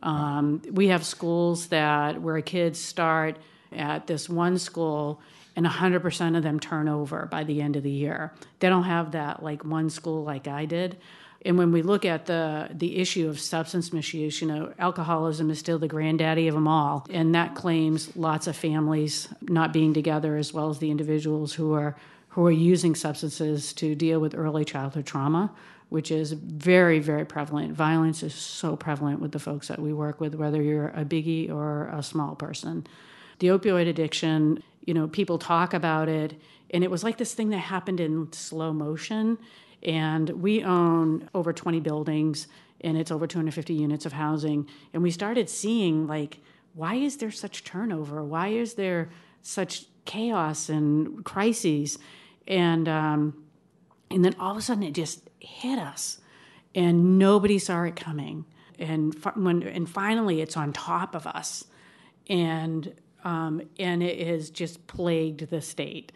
Um, 0.02 0.62
we 0.70 0.88
have 0.88 1.04
schools 1.04 1.68
that 1.68 2.20
where 2.20 2.40
kids 2.42 2.78
start 2.78 3.38
at 3.72 4.06
this 4.06 4.28
one 4.28 4.58
school 4.58 5.20
and 5.56 5.64
100% 5.64 6.36
of 6.36 6.42
them 6.42 6.60
turn 6.60 6.88
over 6.88 7.26
by 7.26 7.44
the 7.44 7.62
end 7.62 7.76
of 7.76 7.82
the 7.82 7.90
year. 7.90 8.32
They 8.60 8.68
don't 8.68 8.84
have 8.84 9.12
that 9.12 9.42
like 9.42 9.64
one 9.64 9.90
school 9.90 10.22
like 10.22 10.46
I 10.46 10.66
did. 10.66 10.98
And 11.44 11.56
when 11.56 11.70
we 11.70 11.82
look 11.82 12.04
at 12.04 12.26
the 12.26 12.68
the 12.72 12.96
issue 12.96 13.28
of 13.28 13.38
substance 13.38 13.92
misuse, 13.92 14.40
you 14.40 14.48
know, 14.48 14.72
alcoholism 14.80 15.48
is 15.48 15.60
still 15.60 15.78
the 15.78 15.86
granddaddy 15.86 16.48
of 16.48 16.54
them 16.54 16.66
all, 16.66 17.06
and 17.08 17.34
that 17.36 17.54
claims 17.54 18.16
lots 18.16 18.48
of 18.48 18.56
families 18.56 19.28
not 19.42 19.72
being 19.72 19.94
together, 19.94 20.36
as 20.36 20.52
well 20.52 20.70
as 20.70 20.80
the 20.80 20.90
individuals 20.90 21.52
who 21.54 21.72
are 21.72 21.96
who 22.30 22.44
are 22.44 22.50
using 22.50 22.94
substances 22.94 23.72
to 23.74 23.94
deal 23.94 24.18
with 24.18 24.34
early 24.34 24.64
childhood 24.64 25.06
trauma, 25.06 25.50
which 25.88 26.10
is 26.10 26.32
very 26.32 26.98
very 26.98 27.24
prevalent. 27.24 27.72
Violence 27.72 28.22
is 28.22 28.34
so 28.34 28.76
prevalent 28.76 29.20
with 29.20 29.32
the 29.32 29.38
folks 29.38 29.68
that 29.68 29.78
we 29.78 29.92
work 29.92 30.20
with, 30.20 30.34
whether 30.34 30.62
you're 30.62 30.88
a 30.88 31.04
biggie 31.04 31.50
or 31.50 31.88
a 31.88 32.02
small 32.02 32.34
person. 32.34 32.86
The 33.38 33.48
opioid 33.48 33.88
addiction 33.88 34.62
you 34.86 34.94
know, 34.94 35.08
people 35.08 35.38
talk 35.38 35.74
about 35.74 36.08
it, 36.08 36.40
and 36.70 36.82
it 36.82 36.90
was 36.90 37.04
like 37.04 37.18
this 37.18 37.34
thing 37.34 37.50
that 37.50 37.58
happened 37.58 38.00
in 38.00 38.32
slow 38.32 38.72
motion. 38.72 39.36
And 39.82 40.30
we 40.30 40.64
own 40.64 41.28
over 41.34 41.52
20 41.52 41.80
buildings, 41.80 42.46
and 42.80 42.96
it's 42.96 43.10
over 43.10 43.26
250 43.26 43.74
units 43.74 44.06
of 44.06 44.12
housing. 44.12 44.68
And 44.94 45.02
we 45.02 45.10
started 45.10 45.50
seeing, 45.50 46.06
like, 46.06 46.38
why 46.74 46.94
is 46.94 47.18
there 47.18 47.30
such 47.30 47.64
turnover? 47.64 48.24
Why 48.24 48.48
is 48.48 48.74
there 48.74 49.10
such 49.42 49.86
chaos 50.04 50.68
and 50.68 51.24
crises? 51.24 51.98
And, 52.46 52.88
um, 52.88 53.45
and 54.10 54.24
then 54.24 54.34
all 54.38 54.52
of 54.52 54.56
a 54.56 54.62
sudden 54.62 54.82
it 54.82 54.92
just 54.92 55.28
hit 55.40 55.78
us, 55.78 56.20
and 56.74 57.18
nobody 57.18 57.58
saw 57.58 57.82
it 57.82 57.96
coming. 57.96 58.44
And, 58.78 59.14
when, 59.34 59.62
and 59.62 59.88
finally 59.88 60.42
it's 60.42 60.56
on 60.56 60.72
top 60.72 61.14
of 61.14 61.26
us. 61.26 61.64
And 62.28 62.92
um, 63.24 63.62
and 63.78 64.02
it 64.02 64.24
has 64.26 64.50
just 64.50 64.86
plagued 64.86 65.50
the 65.50 65.60
state. 65.60 66.12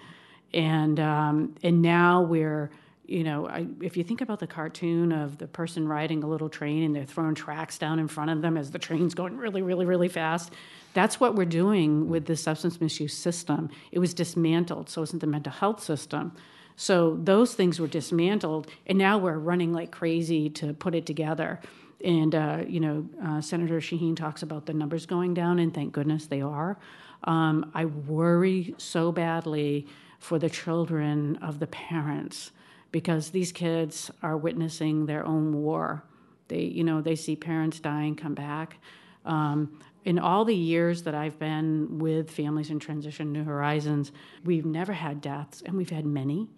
And 0.53 1.01
um, 1.01 1.55
and 1.63 1.83
now 1.83 2.23
we're 2.23 2.71
you 3.11 3.25
know, 3.25 3.49
I, 3.49 3.67
if 3.81 3.97
you 3.97 4.05
think 4.05 4.21
about 4.21 4.39
the 4.39 4.47
cartoon 4.47 5.11
of 5.11 5.37
the 5.39 5.49
person 5.49 5.89
riding 5.89 6.23
a 6.23 6.29
little 6.29 6.49
train 6.49 6.85
and 6.85 6.95
they're 6.95 7.05
throwing 7.05 7.35
tracks 7.35 7.77
down 7.77 7.99
in 7.99 8.07
front 8.07 8.31
of 8.31 8.41
them 8.41 8.57
as 8.57 8.71
the 8.71 8.79
train's 8.79 9.15
going 9.15 9.37
really, 9.37 9.63
really, 9.63 9.85
really 9.85 10.09
fast, 10.09 10.53
that's 10.95 11.19
what 11.19 11.35
we're 11.35 11.45
doing 11.45 12.09
with 12.09 12.27
the 12.27 12.37
substance 12.37 12.81
misuse 12.81 13.13
system. 13.13 13.69
It 13.91 13.99
was 13.99 14.15
dismantled, 14.15 14.89
so 14.89 15.03
isn't 15.03 15.19
the 15.19 15.27
mental 15.27 15.53
health 15.53 15.83
system. 15.83 16.37
So 16.81 17.19
those 17.23 17.53
things 17.53 17.79
were 17.79 17.87
dismantled, 17.87 18.67
and 18.87 18.97
now 18.97 19.19
we're 19.19 19.37
running 19.37 19.71
like 19.71 19.91
crazy 19.91 20.49
to 20.49 20.73
put 20.73 20.95
it 20.95 21.05
together. 21.05 21.61
And, 22.03 22.35
uh, 22.35 22.63
you 22.67 22.81
know, 22.81 23.07
uh, 23.23 23.43
Senator 23.43 23.81
Shaheen 23.81 24.17
talks 24.17 24.43
about 24.43 24.65
the 24.65 24.73
numbers 24.73 25.05
going 25.05 25.35
down, 25.35 25.59
and 25.59 25.75
thank 25.75 25.93
goodness 25.93 26.25
they 26.25 26.41
are. 26.41 26.79
Um, 27.25 27.71
I 27.75 27.85
worry 27.85 28.75
so 28.79 29.13
badly 29.13 29.89
for 30.21 30.39
the 30.39 30.49
children 30.49 31.37
of 31.43 31.59
the 31.59 31.67
parents 31.67 32.51
because 32.93 33.29
these 33.29 33.53
kids 33.53 34.11
are 34.23 34.39
witnessing 34.39 35.05
their 35.05 35.27
own 35.27 35.53
war. 35.53 36.03
They, 36.49 36.63
you 36.63 36.83
know, 36.83 37.03
they 37.03 37.15
see 37.15 37.37
parents 37.37 37.79
dying, 37.79 38.17
come 38.17 38.33
back. 38.33 38.79
Um, 39.27 39.79
in 40.07 40.19
all 40.19 40.47
the 40.47 40.57
years 40.57 41.03
that 41.03 41.15
I've 41.15 41.39
been 41.39 41.99
with 41.99 42.31
Families 42.31 42.71
in 42.71 42.79
Transition 42.79 43.35
New 43.35 43.45
Horizons, 43.45 44.13
we've 44.47 44.65
never 44.65 44.95
had 44.95 45.21
deaths, 45.21 45.63
and 45.67 45.77
we've 45.77 45.91
had 45.91 46.07
many. 46.07 46.49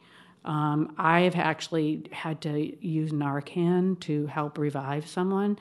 Um, 0.44 0.94
I've 0.98 1.36
actually 1.36 2.04
had 2.10 2.40
to 2.42 2.86
use 2.86 3.12
Narcan 3.12 4.00
to 4.00 4.26
help 4.26 4.58
revive 4.58 5.06
someone. 5.06 5.58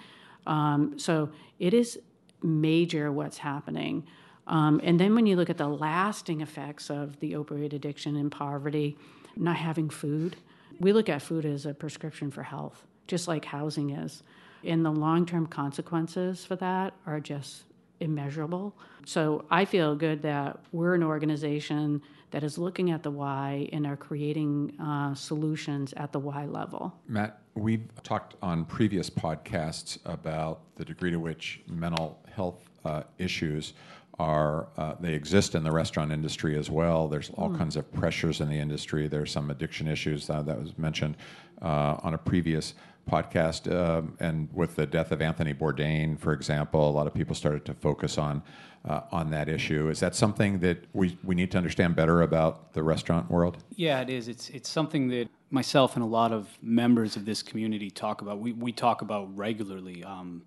Um, 0.48 0.98
so 0.98 1.30
it 1.60 1.74
is 1.74 2.00
major 2.42 3.12
what's 3.12 3.38
happening. 3.38 4.06
Um, 4.48 4.82
and 4.84 5.00
then 5.00 5.14
when 5.14 5.28
you 5.28 5.36
look 5.36 5.50
at 5.50 5.58
the 5.58 5.68
lasting 5.68 6.42
effects 6.42 6.90
of 6.90 7.20
the 7.20 7.34
opioid 7.34 7.74
addiction 7.74 8.16
and 8.16 8.32
poverty, 8.32 8.98
not 9.36 9.56
having 9.56 9.90
food, 9.90 10.36
we 10.80 10.94
look 10.94 11.10
at 11.10 11.22
food 11.22 11.46
as 11.46 11.66
a 11.66 11.74
prescription 11.74 12.32
for 12.32 12.44
health, 12.44 12.84
just 13.08 13.28
like 13.28 13.46
housing 13.46 13.92
is. 13.92 14.24
And 14.64 14.84
the 14.84 14.92
long 14.92 15.26
term 15.26 15.48
consequences 15.48 16.44
for 16.44 16.56
that 16.58 16.94
are 17.06 17.20
just 17.20 17.64
immeasurable. 18.00 18.76
So 19.06 19.46
I 19.50 19.66
feel 19.66 19.96
good 19.96 20.24
that 20.24 20.60
we're 20.72 20.96
an 20.96 21.04
organization 21.04 22.02
that 22.32 22.44
is 22.44 22.58
looking 22.58 22.92
at 22.92 23.04
the 23.04 23.12
why 23.12 23.70
and 23.72 23.86
are 23.86 23.98
creating 23.98 24.74
uh, 24.80 25.14
solutions 25.14 25.94
at 25.98 26.12
the 26.12 26.20
why 26.20 26.46
level. 26.46 26.94
Matt, 27.08 27.40
we've 27.56 27.88
talked 28.04 28.36
on 28.42 28.66
previous 28.66 29.10
podcasts 29.10 30.00
about 30.06 30.62
the 30.76 30.86
degree 30.86 31.12
to 31.12 31.20
which 31.20 31.62
mental 31.68 32.20
health 32.34 32.70
uh, 32.86 33.04
issues 33.18 33.74
are 34.20 34.68
uh, 34.78 34.94
they 35.00 35.14
exist 35.14 35.56
in 35.56 35.64
the 35.64 35.72
restaurant 35.72 36.12
industry 36.12 36.58
as 36.58 36.70
well. 36.70 37.08
There's 37.08 37.32
all 37.32 37.50
mm. 37.50 37.58
kinds 37.58 37.76
of 37.76 37.92
pressures 37.92 38.40
in 38.40 38.50
the 38.50 38.60
industry. 38.60 39.08
There's 39.08 39.32
some 39.32 39.50
addiction 39.50 39.88
issues 39.88 40.30
uh, 40.30 40.42
that 40.44 40.62
was 40.62 40.78
mentioned 40.78 41.18
uh, 41.62 41.98
on 42.04 42.14
a 42.14 42.18
previous 42.18 42.76
podcast, 43.10 43.72
um, 43.74 44.16
and 44.20 44.50
with 44.54 44.76
the 44.76 44.86
death 44.86 45.12
of 45.12 45.22
Anthony 45.22 45.54
Bourdain, 45.54 46.20
for 46.20 46.34
example, 46.34 46.90
a 46.90 46.92
lot 46.92 47.08
of 47.08 47.14
people 47.14 47.36
started 47.36 47.66
to 47.66 47.74
focus 47.74 48.18
on 48.18 48.44
uh, 48.86 49.02
on 49.12 49.30
that 49.32 49.48
issue. 49.48 49.90
Is 49.90 50.00
that 50.00 50.16
something 50.16 50.60
that 50.60 50.86
we, 50.94 51.18
we 51.24 51.36
need 51.36 51.52
to 51.52 51.58
understand 51.58 51.96
better 51.96 52.22
about 52.22 52.74
the 52.74 52.82
restaurant 52.82 53.30
world? 53.30 53.64
Yeah, 53.76 54.02
it 54.02 54.10
is. 54.10 54.28
It's 54.28 54.50
it's 54.50 54.70
something 54.70 55.08
that 55.10 55.30
myself 55.50 55.96
and 55.96 56.04
a 56.04 56.08
lot 56.08 56.32
of 56.32 56.48
members 56.62 57.16
of 57.16 57.26
this 57.26 57.44
community 57.44 57.90
talk 57.90 58.22
about. 58.22 58.40
We 58.40 58.54
we 58.54 58.72
talk 58.72 59.02
about 59.02 59.36
regularly. 59.38 60.04
Um, 60.04 60.44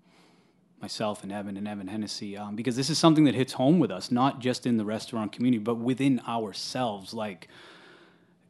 myself 0.81 1.23
and 1.23 1.31
Evan 1.31 1.57
and 1.57 1.67
Evan 1.67 1.87
Hennessy, 1.87 2.37
um, 2.37 2.55
because 2.55 2.75
this 2.75 2.91
is 2.91 2.99
something 2.99 3.23
that 3.23 3.33
hits 3.33 3.53
home 3.53 3.79
with 3.79 3.89
us, 3.89 4.11
not 4.11 4.39
just 4.39 4.67
in 4.67 4.77
the 4.77 4.85
restaurant 4.85 5.31
community, 5.31 5.57
but 5.63 5.75
within 5.75 6.21
ourselves. 6.27 7.11
Like, 7.11 7.47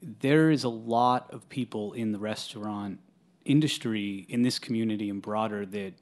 there 0.01 0.51
is 0.51 0.63
a 0.65 0.69
lot 0.69 1.31
of 1.31 1.47
people 1.47 1.93
in 1.93 2.11
the 2.11 2.19
restaurant 2.19 2.99
industry 3.45 4.25
in 4.29 4.41
this 4.41 4.59
community 4.59 5.09
and 5.09 5.21
broader 5.21 5.65
that 5.65 5.93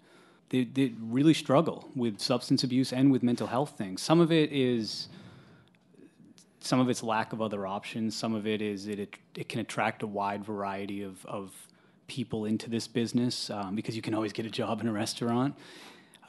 they, 0.49 0.63
they 0.63 0.93
really 1.01 1.33
struggle 1.33 1.89
with 1.95 2.19
substance 2.19 2.63
abuse 2.63 2.93
and 2.93 3.11
with 3.11 3.23
mental 3.23 3.47
health 3.47 3.75
things. 3.77 4.01
Some 4.01 4.19
of 4.19 4.31
it 4.31 4.51
is 4.51 5.09
some 6.59 6.79
of 6.79 6.89
it's 6.89 7.03
lack 7.03 7.33
of 7.33 7.41
other 7.41 7.67
options. 7.67 8.15
Some 8.15 8.33
of 8.33 8.47
it 8.47 8.61
is 8.61 8.85
that 8.85 8.97
it, 8.97 9.17
it 9.35 9.49
can 9.49 9.59
attract 9.59 10.01
a 10.01 10.07
wide 10.07 10.45
variety 10.45 11.03
of, 11.03 11.25
of 11.25 11.51
people 12.07 12.45
into 12.45 12.69
this 12.69 12.87
business 12.87 13.49
um, 13.49 13.75
because 13.75 13.95
you 13.95 14.01
can 14.01 14.13
always 14.13 14.31
get 14.31 14.45
a 14.45 14.49
job 14.49 14.79
in 14.79 14.87
a 14.87 14.93
restaurant. 14.93 15.55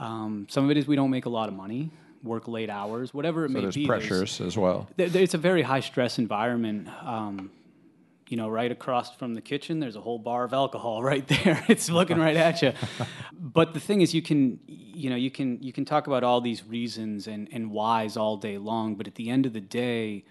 Um, 0.00 0.46
some 0.50 0.64
of 0.64 0.70
it 0.70 0.76
is 0.76 0.88
we 0.88 0.96
don't 0.96 1.10
make 1.10 1.26
a 1.26 1.30
lot 1.30 1.48
of 1.48 1.54
money, 1.54 1.90
work 2.24 2.48
late 2.48 2.68
hours, 2.68 3.14
whatever 3.14 3.44
it 3.44 3.48
so 3.48 3.54
may 3.54 3.60
there's 3.60 3.76
be. 3.76 3.86
pressures 3.86 4.08
there's, 4.08 4.36
pressures 4.36 4.46
as 4.46 4.58
well. 4.58 4.88
There, 4.96 5.08
it's 5.14 5.34
a 5.34 5.38
very 5.38 5.62
high 5.62 5.80
stress 5.80 6.18
environment. 6.18 6.88
Um, 7.02 7.52
you 8.34 8.36
know, 8.36 8.48
right 8.48 8.72
across 8.72 9.14
from 9.14 9.34
the 9.34 9.40
kitchen, 9.40 9.78
there's 9.78 9.94
a 9.94 10.00
whole 10.00 10.18
bar 10.18 10.42
of 10.42 10.52
alcohol 10.52 11.00
right 11.12 11.24
there. 11.28 11.64
it's 11.68 11.88
looking 11.88 12.18
right 12.18 12.36
at 12.36 12.62
you. 12.62 12.72
But 13.32 13.74
the 13.74 13.78
thing 13.78 14.00
is, 14.00 14.12
you 14.12 14.22
can, 14.22 14.58
you 14.66 15.08
know, 15.10 15.14
you 15.14 15.30
can 15.30 15.62
you 15.62 15.72
can 15.72 15.84
talk 15.84 16.08
about 16.08 16.24
all 16.24 16.40
these 16.40 16.64
reasons 16.64 17.28
and 17.28 17.48
and 17.52 17.70
whys 17.70 18.16
all 18.16 18.36
day 18.36 18.58
long, 18.58 18.96
but 18.96 19.06
at 19.06 19.14
the 19.14 19.30
end 19.30 19.46
of 19.46 19.52
the 19.52 19.60
day, 19.60 20.24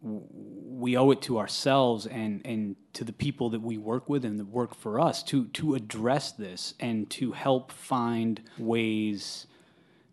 we 0.00 0.96
owe 0.96 1.10
it 1.10 1.20
to 1.22 1.38
ourselves 1.38 2.06
and 2.06 2.40
and 2.46 2.76
to 2.94 3.04
the 3.04 3.12
people 3.12 3.50
that 3.50 3.60
we 3.60 3.76
work 3.76 4.08
with 4.08 4.24
and 4.24 4.38
that 4.38 4.46
work 4.46 4.74
for 4.74 4.98
us 4.98 5.22
to 5.24 5.48
to 5.48 5.74
address 5.74 6.32
this 6.32 6.72
and 6.80 7.10
to 7.10 7.32
help 7.32 7.70
find 7.70 8.40
ways 8.58 9.46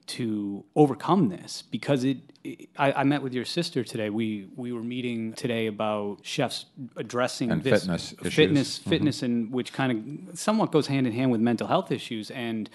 to 0.08 0.64
overcome 0.76 1.30
this 1.30 1.64
because 1.70 2.04
it, 2.04 2.18
it 2.44 2.70
I, 2.78 2.92
I, 2.92 3.04
met 3.04 3.22
with 3.22 3.34
your 3.34 3.46
sister 3.46 3.84
today. 3.84 4.10
We 4.10 4.50
we 4.56 4.72
were 4.72 4.84
meeting 4.84 5.34
today 5.34 5.68
about 5.68 6.20
chefs 6.24 6.66
addressing 6.96 7.52
and 7.52 7.64
this 7.64 7.82
fitness, 7.82 8.14
fitness, 8.22 8.80
mm-hmm. 8.80 8.90
fitness, 8.90 9.24
and 9.24 9.52
which 9.52 9.74
kind 9.74 10.30
of 10.30 10.40
somewhat 10.40 10.72
goes 10.72 10.88
hand 10.88 11.08
in 11.08 11.14
hand 11.14 11.32
with 11.32 11.42
mental 11.42 11.68
health 11.68 11.92
issues 11.92 12.32
and 12.32 12.70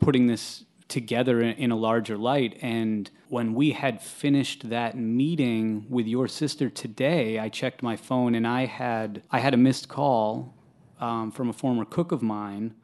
putting 0.00 0.26
this 0.26 0.64
together 0.88 1.40
in, 1.40 1.52
in 1.56 1.70
a 1.70 1.76
larger 1.76 2.18
light. 2.18 2.58
And 2.60 3.10
when 3.28 3.54
we 3.54 3.72
had 3.72 4.02
finished 4.02 4.68
that 4.70 4.96
meeting 4.96 5.86
with 5.88 6.06
your 6.06 6.28
sister 6.28 6.68
today, 6.68 7.38
I 7.38 7.48
checked 7.48 7.82
my 7.82 7.96
phone 7.96 8.34
and 8.34 8.46
I 8.46 8.66
had 8.66 9.22
I 9.30 9.38
had 9.38 9.54
a 9.54 9.58
missed 9.58 9.88
call 9.88 10.54
um, 11.00 11.30
from 11.30 11.48
a 11.48 11.52
former 11.52 11.84
cook 11.84 12.12
of 12.12 12.22
mine 12.22 12.74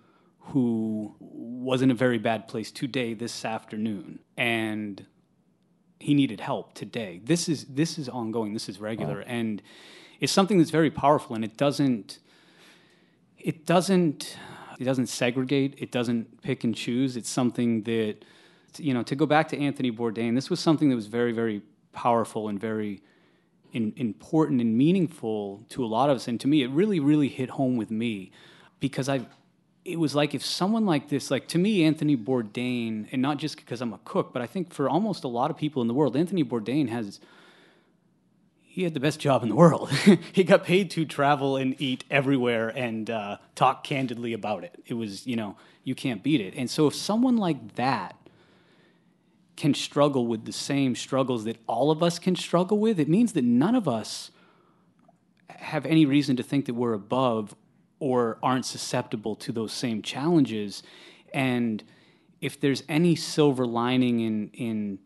who 0.47 1.15
was 1.21 1.83
in 1.83 1.91
a 1.91 1.95
very 1.95 2.19
bad 2.19 2.47
place 2.47 2.71
today 2.71 3.15
this 3.15 3.45
afternoon 3.45 4.21
and 4.37 5.05
he 5.99 6.15
needed 6.15 6.41
help 6.41 6.75
today. 6.75 7.21
This 7.25 7.49
is 7.49 7.65
this 7.65 7.99
is 7.99 8.09
ongoing. 8.09 8.53
This 8.53 8.69
is 8.69 8.79
regular. 8.79 9.21
And 9.21 9.63
it's 10.21 10.33
something 10.33 10.59
that's 10.59 10.71
very 10.71 10.91
powerful 10.91 11.35
and 11.35 11.45
it 11.45 11.57
doesn't 11.57 12.19
it 13.39 13.67
doesn't 13.67 14.37
it 14.79 14.85
doesn't 14.85 15.09
segregate. 15.09 15.75
It 15.79 15.91
doesn't 15.91 16.43
pick 16.43 16.65
and 16.65 16.75
choose. 16.75 17.17
It's 17.17 17.31
something 17.31 17.83
that 17.83 18.25
you 18.79 18.93
know 18.95 19.03
to 19.03 19.17
go 19.17 19.25
back 19.25 19.49
to 19.49 19.59
anthony 19.59 19.91
bourdain 19.91 20.35
this 20.35 20.51
was 20.51 20.61
something 20.61 20.91
that 20.91 20.97
was 20.97 21.07
very 21.07 21.33
very 21.33 21.63
powerful 21.93 22.49
and 22.49 22.61
very 22.61 23.01
in, 23.73 23.95
important 23.97 24.61
and 24.61 24.77
meaningful 24.77 25.65
to 25.71 25.83
a 25.83 25.87
lot 25.87 26.11
of 26.11 26.17
us. 26.17 26.29
And 26.29 26.39
to 26.41 26.47
me 26.47 26.63
it 26.63 26.71
really 26.71 27.01
really 27.01 27.29
hit 27.29 27.51
home 27.51 27.77
with 27.77 27.91
me 27.91 28.31
because 28.81 29.09
i 29.09 29.27
it 29.87 29.99
was 30.01 30.15
like 30.15 30.35
if 30.35 30.45
someone 30.45 30.85
like 30.85 31.09
this, 31.09 31.31
like 31.31 31.47
to 31.49 31.59
me, 31.59 31.85
Anthony 31.85 32.17
Bourdain, 32.17 33.07
and 33.13 33.23
not 33.23 33.39
just 33.39 33.57
because 33.57 33.81
I'm 33.81 33.93
a 33.93 34.01
cook, 34.05 34.33
but 34.33 34.43
I 34.43 34.47
think 34.47 34.73
for 34.73 34.89
almost 34.89 35.25
a 35.25 35.29
lot 35.29 35.51
of 35.51 35.57
people 35.57 35.81
in 35.81 35.89
the 35.89 35.95
world, 35.95 36.17
Anthony 36.17 36.45
Bourdain 36.45 36.89
has 36.89 37.21
he 38.77 38.83
had 38.83 38.93
the 38.93 39.01
best 39.01 39.21
job 39.21 39.43
in 39.43 39.49
the 39.49 39.55
world. 39.55 39.91
he 40.33 40.45
got 40.45 40.65
paid 40.65 40.91
to 40.91 41.07
travel 41.07 41.57
and 41.57 41.81
eat 41.81 42.05
everywhere 42.11 42.69
and 42.69 43.09
uh, 43.09 43.39
talk 43.55 43.85
candidly 43.85 44.35
about 44.35 44.65
it. 44.65 44.83
It 44.85 44.95
was, 44.95 45.27
you 45.27 45.35
know, 45.35 45.57
you 45.83 45.95
can't 45.95 46.23
beat 46.23 46.43
it. 46.43 46.53
And 46.55 46.69
so 46.69 46.87
if 46.87 46.95
someone 46.95 47.39
like 47.39 47.77
that 47.77 48.17
can 49.57 49.73
struggle 49.73 50.27
with 50.27 50.45
the 50.45 50.53
same 50.53 50.95
struggles 50.95 51.45
that 51.45 51.57
all 51.67 51.91
of 51.91 52.03
us 52.03 52.19
can 52.19 52.37
struggle 52.37 52.79
with, 52.79 53.01
it 53.01 53.09
means 53.09 53.33
that 53.33 53.45
none 53.45 53.75
of 53.75 53.89
us 53.89 54.31
have 55.49 55.87
any 55.87 56.05
reason 56.05 56.37
to 56.37 56.43
think 56.43 56.67
that 56.67 56.75
we're 56.75 56.93
above 56.93 57.57
or 57.99 58.39
aren't 58.43 58.67
susceptible 58.67 59.35
to 59.37 59.53
those 59.53 59.73
same 59.73 60.03
challenges. 60.03 60.83
And 61.33 61.83
if 62.41 62.61
there's 62.61 62.83
any 62.89 63.17
silver 63.17 63.67
lining 63.67 64.21
in 64.21 64.51
in 64.53 64.99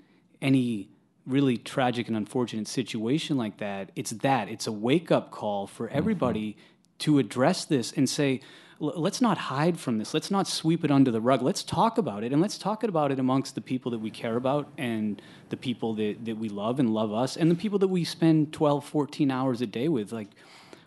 any 0.42 0.88
really 1.26 1.56
tragic 1.56 2.08
and 2.08 2.16
unfortunate 2.16 2.66
situation 2.66 3.36
like 3.36 3.58
that, 3.58 3.92
it's 3.94 4.10
that. 4.10 4.48
It's 4.48 4.66
a 4.66 4.72
wake 4.72 5.12
up 5.12 5.30
call 5.30 5.66
for 5.66 5.86
mm-hmm. 5.86 5.96
everybody 5.96 6.52
mm-hmm. 6.52 6.98
to 7.00 7.18
address 7.18 7.64
this 7.64 7.92
and 7.92 8.08
say, 8.08 8.40
let's 8.80 9.20
not 9.20 9.36
hide 9.36 9.78
from 9.78 9.98
this. 9.98 10.14
Let's 10.14 10.30
not 10.30 10.48
sweep 10.48 10.84
it 10.84 10.90
under 10.90 11.10
the 11.10 11.20
rug. 11.20 11.42
Let's 11.42 11.62
talk 11.62 11.98
about 11.98 12.24
it 12.24 12.32
and 12.32 12.40
let's 12.40 12.56
talk 12.56 12.82
about 12.82 13.12
it 13.12 13.18
amongst 13.18 13.54
the 13.54 13.60
people 13.60 13.90
that 13.92 13.98
we 13.98 14.10
care 14.10 14.36
about 14.36 14.72
and 14.78 15.20
the 15.50 15.56
people 15.56 15.94
that, 15.94 16.24
that 16.24 16.38
we 16.38 16.48
love 16.48 16.80
and 16.80 16.92
love 16.92 17.12
us 17.12 17.36
and 17.36 17.50
the 17.50 17.54
people 17.54 17.78
that 17.80 17.88
we 17.88 18.04
spend 18.04 18.54
12, 18.54 18.84
14 18.84 19.30
hours 19.30 19.60
a 19.60 19.66
day 19.66 19.88
with. 19.88 20.12
Like, 20.12 20.30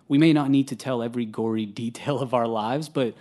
we 0.07 0.17
may 0.17 0.33
not 0.33 0.49
need 0.49 0.67
to 0.69 0.75
tell 0.75 1.01
every 1.01 1.25
gory 1.25 1.65
detail 1.83 2.19
of 2.19 2.33
our 2.33 2.47
lives, 2.47 2.89
but 2.89 3.15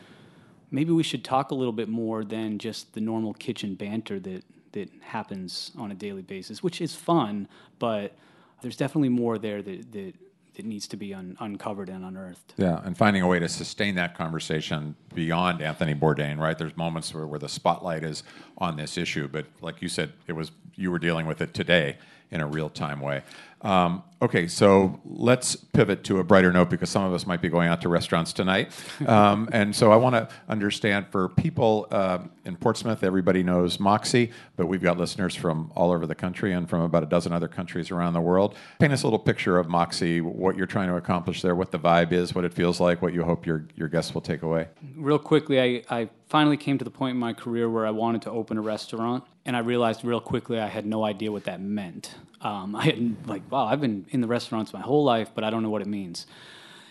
maybe 0.70 0.92
we 0.92 1.02
should 1.02 1.24
talk 1.24 1.50
a 1.50 1.54
little 1.54 1.72
bit 1.72 1.88
more 1.88 2.24
than 2.24 2.58
just 2.58 2.94
the 2.94 3.00
normal 3.00 3.34
kitchen 3.34 3.74
banter 3.74 4.18
that 4.20 4.44
that 4.72 4.88
happens 5.02 5.70
on 5.76 5.90
a 5.90 5.94
daily 5.94 6.22
basis, 6.22 6.62
which 6.62 6.80
is 6.80 6.94
fun, 6.94 7.46
but 7.78 8.16
there's 8.62 8.76
definitely 8.76 9.10
more 9.10 9.36
there 9.36 9.60
that 9.60 9.92
that, 9.92 10.14
that 10.54 10.64
needs 10.64 10.88
to 10.88 10.96
be 10.96 11.12
un- 11.12 11.36
uncovered 11.40 11.90
and 11.90 12.04
unearthed. 12.04 12.54
Yeah, 12.56 12.80
and 12.82 12.96
finding 12.96 13.22
a 13.22 13.26
way 13.26 13.38
to 13.38 13.48
sustain 13.48 13.94
that 13.96 14.16
conversation 14.16 14.96
beyond 15.14 15.60
Anthony 15.60 15.94
Bourdain, 15.94 16.38
right? 16.38 16.56
There's 16.56 16.76
moments 16.76 17.12
where, 17.12 17.26
where 17.26 17.38
the 17.38 17.50
spotlight 17.50 18.02
is 18.02 18.22
on 18.56 18.76
this 18.76 18.96
issue, 18.96 19.28
but 19.28 19.44
like 19.60 19.82
you 19.82 19.88
said, 19.88 20.12
it 20.26 20.32
was 20.32 20.52
you 20.74 20.90
were 20.90 20.98
dealing 20.98 21.26
with 21.26 21.42
it 21.42 21.52
today 21.52 21.98
in 22.32 22.40
a 22.40 22.46
real 22.46 22.68
time 22.68 23.00
way. 23.00 23.22
Um, 23.62 24.02
okay, 24.20 24.48
so 24.48 25.00
let's 25.04 25.54
pivot 25.54 26.02
to 26.04 26.18
a 26.18 26.24
brighter 26.24 26.52
note 26.52 26.68
because 26.68 26.90
some 26.90 27.04
of 27.04 27.14
us 27.14 27.26
might 27.26 27.40
be 27.40 27.48
going 27.48 27.68
out 27.68 27.80
to 27.82 27.88
restaurants 27.88 28.32
tonight. 28.32 28.72
Um, 29.12 29.48
and 29.52 29.74
so 29.76 29.92
I 29.92 29.96
want 29.96 30.14
to 30.14 30.28
understand 30.48 31.06
for 31.10 31.28
people 31.28 31.86
uh, 31.90 32.18
in 32.44 32.56
Portsmouth, 32.56 33.02
everybody 33.02 33.42
knows 33.42 33.78
Moxie, 33.78 34.30
but 34.56 34.66
we've 34.66 34.82
got 34.82 34.96
listeners 34.96 35.34
from 35.34 35.70
all 35.74 35.90
over 35.90 36.06
the 36.06 36.14
country 36.14 36.52
and 36.52 36.68
from 36.70 36.80
about 36.82 37.02
a 37.02 37.06
dozen 37.06 37.32
other 37.32 37.48
countries 37.48 37.90
around 37.90 38.14
the 38.14 38.20
world. 38.20 38.54
Paint 38.78 38.92
us 38.92 39.02
a 39.02 39.06
little 39.06 39.18
picture 39.18 39.58
of 39.58 39.68
Moxie, 39.68 40.20
what 40.20 40.56
you're 40.56 40.66
trying 40.66 40.88
to 40.88 40.96
accomplish 40.96 41.42
there, 41.42 41.54
what 41.54 41.72
the 41.72 41.78
vibe 41.78 42.12
is, 42.12 42.34
what 42.34 42.44
it 42.44 42.54
feels 42.54 42.80
like, 42.80 43.02
what 43.02 43.12
you 43.12 43.22
hope 43.24 43.44
your, 43.44 43.66
your 43.74 43.88
guests 43.88 44.14
will 44.14 44.22
take 44.22 44.42
away. 44.42 44.68
Real 44.96 45.18
quickly, 45.18 45.60
I, 45.60 45.82
I 45.90 46.08
finally 46.28 46.56
came 46.56 46.78
to 46.78 46.84
the 46.84 46.90
point 46.90 47.14
in 47.14 47.20
my 47.20 47.34
career 47.34 47.68
where 47.68 47.86
I 47.86 47.90
wanted 47.90 48.22
to 48.22 48.30
open 48.30 48.56
a 48.56 48.62
restaurant, 48.62 49.24
and 49.44 49.56
I 49.56 49.60
realized 49.60 50.04
real 50.04 50.20
quickly 50.20 50.58
I 50.58 50.68
had 50.68 50.86
no 50.86 51.04
idea 51.04 51.32
what 51.32 51.44
that 51.44 51.60
meant. 51.60 52.14
Um, 52.40 52.74
I 52.76 52.84
had 52.84 53.26
like, 53.26 53.42
wow, 53.50 53.66
I've 53.66 53.80
been 53.80 54.06
in 54.10 54.20
the 54.20 54.26
restaurants 54.26 54.72
my 54.72 54.80
whole 54.80 55.04
life, 55.04 55.30
but 55.34 55.44
I 55.44 55.50
don't 55.50 55.62
know 55.62 55.70
what 55.70 55.82
it 55.82 55.88
means. 55.88 56.26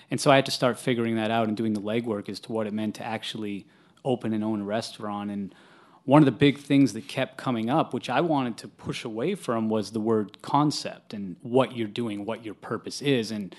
And 0.10 0.20
so 0.20 0.30
I 0.30 0.36
had 0.36 0.46
to 0.46 0.52
start 0.52 0.78
figuring 0.78 1.16
that 1.16 1.32
out 1.32 1.48
and 1.48 1.56
doing 1.56 1.74
the 1.74 1.82
legwork 1.82 2.28
as 2.28 2.40
to 2.42 2.52
what 2.52 2.68
it 2.68 2.74
meant 2.74 2.96
to 2.96 3.06
actually 3.06 3.66
open 4.04 4.34
and 4.34 4.44
own 4.44 4.62
a 4.62 4.66
restaurant. 4.66 5.32
And 5.32 5.56
one 6.04 6.22
of 6.22 6.26
the 6.26 6.32
big 6.32 6.58
things 6.58 6.94
that 6.94 7.08
kept 7.08 7.38
coming 7.38 7.70
up, 7.70 7.94
which 7.94 8.10
I 8.10 8.20
wanted 8.20 8.58
to 8.58 8.68
push 8.68 9.06
away 9.06 9.36
from, 9.36 9.70
was 9.70 9.92
the 9.92 10.02
word 10.02 10.42
concept 10.42 11.14
and 11.14 11.38
what 11.42 11.78
you're 11.78 11.88
doing, 11.88 12.26
what 12.26 12.44
your 12.44 12.56
purpose 12.56 13.02
is. 13.02 13.32
And 13.32 13.56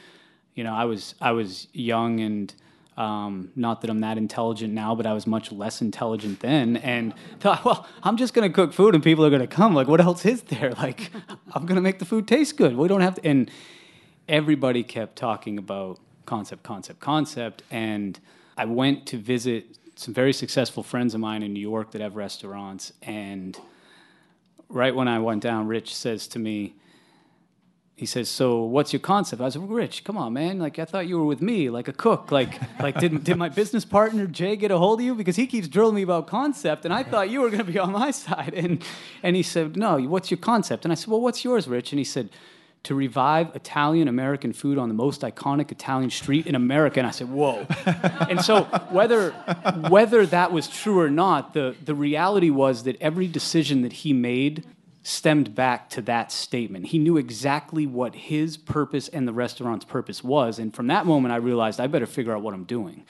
you 0.55 0.65
know, 0.65 0.75
I 0.75 0.85
was 0.85 1.15
I 1.21 1.33
was 1.33 1.69
young 1.73 2.21
and 2.21 2.53
um, 2.97 3.51
not 3.57 3.81
that 3.81 3.91
I'm 3.91 4.01
that 4.01 4.19
intelligent 4.19 4.75
now, 4.75 4.95
but 4.95 5.07
I 5.07 5.13
was 5.13 5.27
much 5.27 5.51
less 5.51 5.81
intelligent 5.81 6.41
then. 6.41 6.77
And 6.77 7.15
thought, 7.41 7.65
well, 7.65 7.87
I'm 8.03 8.17
just 8.17 8.35
going 8.35 8.51
to 8.51 8.55
cook 8.55 8.73
food 8.73 8.95
and 8.95 9.03
people 9.03 9.25
are 9.25 9.31
going 9.31 9.41
to 9.41 9.47
come. 9.47 9.75
Like, 9.75 9.89
what 9.89 10.01
else 10.01 10.25
is 10.27 10.43
there? 10.43 10.73
Like, 10.83 11.13
I'm 11.53 11.65
going 11.65 11.77
to 11.77 11.83
make 11.83 12.01
the 12.01 12.05
food 12.05 12.27
taste 12.27 12.57
good. 12.57 12.77
We 12.77 12.89
don't 12.89 13.03
have 13.03 13.15
to. 13.15 13.27
And 13.27 13.49
everybody 14.29 14.83
kept 14.83 15.15
talking 15.15 15.57
about 15.57 16.01
concept, 16.27 16.65
concept, 16.65 16.99
concept. 16.99 17.63
And 17.71 18.19
I 18.57 18.65
went 18.65 19.07
to 19.07 19.17
visit 19.17 19.79
some 19.95 20.13
very 20.13 20.33
successful 20.33 20.83
friends 20.83 21.15
of 21.15 21.21
mine 21.21 21.45
in 21.45 21.53
New 21.53 21.61
York 21.61 21.93
that 21.93 22.01
have 22.01 22.17
restaurants. 22.17 22.93
And 23.03 23.57
right 24.69 24.95
when 24.95 25.07
I 25.07 25.21
went 25.21 25.43
down, 25.43 25.69
Rich 25.69 25.95
says 25.95 26.27
to 26.29 26.41
me, 26.41 26.75
he 28.03 28.07
says, 28.07 28.29
"So 28.29 28.65
what's 28.65 28.93
your 28.93 28.99
concept?" 28.99 29.41
I 29.41 29.45
was 29.45 29.57
like, 29.57 29.65
"Rich, 29.71 30.03
come 30.03 30.19
on, 30.19 30.33
man! 30.33 30.59
Like 30.59 30.77
I 30.81 30.85
thought 30.85 31.07
you 31.07 31.19
were 31.19 31.25
with 31.25 31.41
me, 31.41 31.71
like 31.71 31.87
a 31.87 31.93
cook. 31.93 32.33
Like, 32.33 32.61
like 32.81 32.99
did 32.99 33.23
did 33.23 33.37
my 33.37 33.49
business 33.49 33.85
partner 33.85 34.27
Jay 34.27 34.57
get 34.57 34.73
a 34.73 34.79
hold 34.79 34.99
of 34.99 35.07
you 35.07 35.15
because 35.15 35.37
he 35.37 35.47
keeps 35.47 35.69
drilling 35.69 35.95
me 35.95 36.03
about 36.03 36.27
concept, 36.27 36.85
and 36.85 36.93
I 36.93 37.05
thought 37.05 37.31
you 37.31 37.41
were 37.43 37.49
going 37.49 37.65
to 37.65 37.73
be 37.73 37.79
on 37.79 37.93
my 37.93 38.11
side." 38.27 38.55
And 38.55 38.85
and 39.23 39.37
he 39.37 39.45
said, 39.45 39.77
"No, 39.77 40.01
what's 40.01 40.33
your 40.33 40.39
concept?" 40.39 40.85
And 40.85 40.91
I 40.91 40.97
said, 40.97 41.07
"Well, 41.07 41.21
what's 41.21 41.45
yours, 41.45 41.69
Rich?" 41.69 41.93
And 41.93 42.01
he 42.01 42.05
said, 42.05 42.29
"To 42.83 42.97
revive 42.97 43.55
Italian 43.55 44.09
American 44.09 44.53
food 44.53 44.79
on 44.79 44.89
the 44.89 44.97
most 44.97 45.21
iconic 45.21 45.71
Italian 45.71 46.11
street 46.11 46.49
in 46.49 46.57
America." 46.57 46.99
And 46.99 47.07
I 47.07 47.13
said, 47.13 47.29
"Whoa!" 47.29 47.65
and 48.29 48.41
so 48.45 48.65
whether 48.91 49.31
whether 49.89 50.27
that 50.27 50.51
was 50.51 50.67
true 50.67 50.99
or 50.99 51.09
not, 51.09 51.55
the 51.55 51.77
the 51.85 51.95
reality 51.95 52.51
was 52.51 52.83
that 52.83 53.01
every 53.01 53.29
decision 53.29 53.83
that 53.83 53.93
he 53.93 54.13
made 54.13 54.65
stemmed 55.03 55.55
back 55.55 55.91
to 55.91 56.03
that 56.03 56.31
statement. 56.31 56.87
He 56.87 56.99
knew 56.99 57.17
exactly 57.17 57.87
what 57.87 58.15
his 58.15 58.57
purpose 58.57 59.09
and 59.09 59.27
the 59.27 59.33
restaurant's 59.33 59.85
purpose 59.85 60.23
was. 60.23 60.59
And 60.59 60.75
from 60.75 60.87
that 60.89 61.07
moment, 61.07 61.33
I 61.33 61.37
realized 61.37 61.81
I 61.81 61.87
better 61.89 62.07
figure 62.07 62.35
out 62.35 62.43
what 62.43 62.55
I'm 62.55 62.65
doing. 62.65 63.05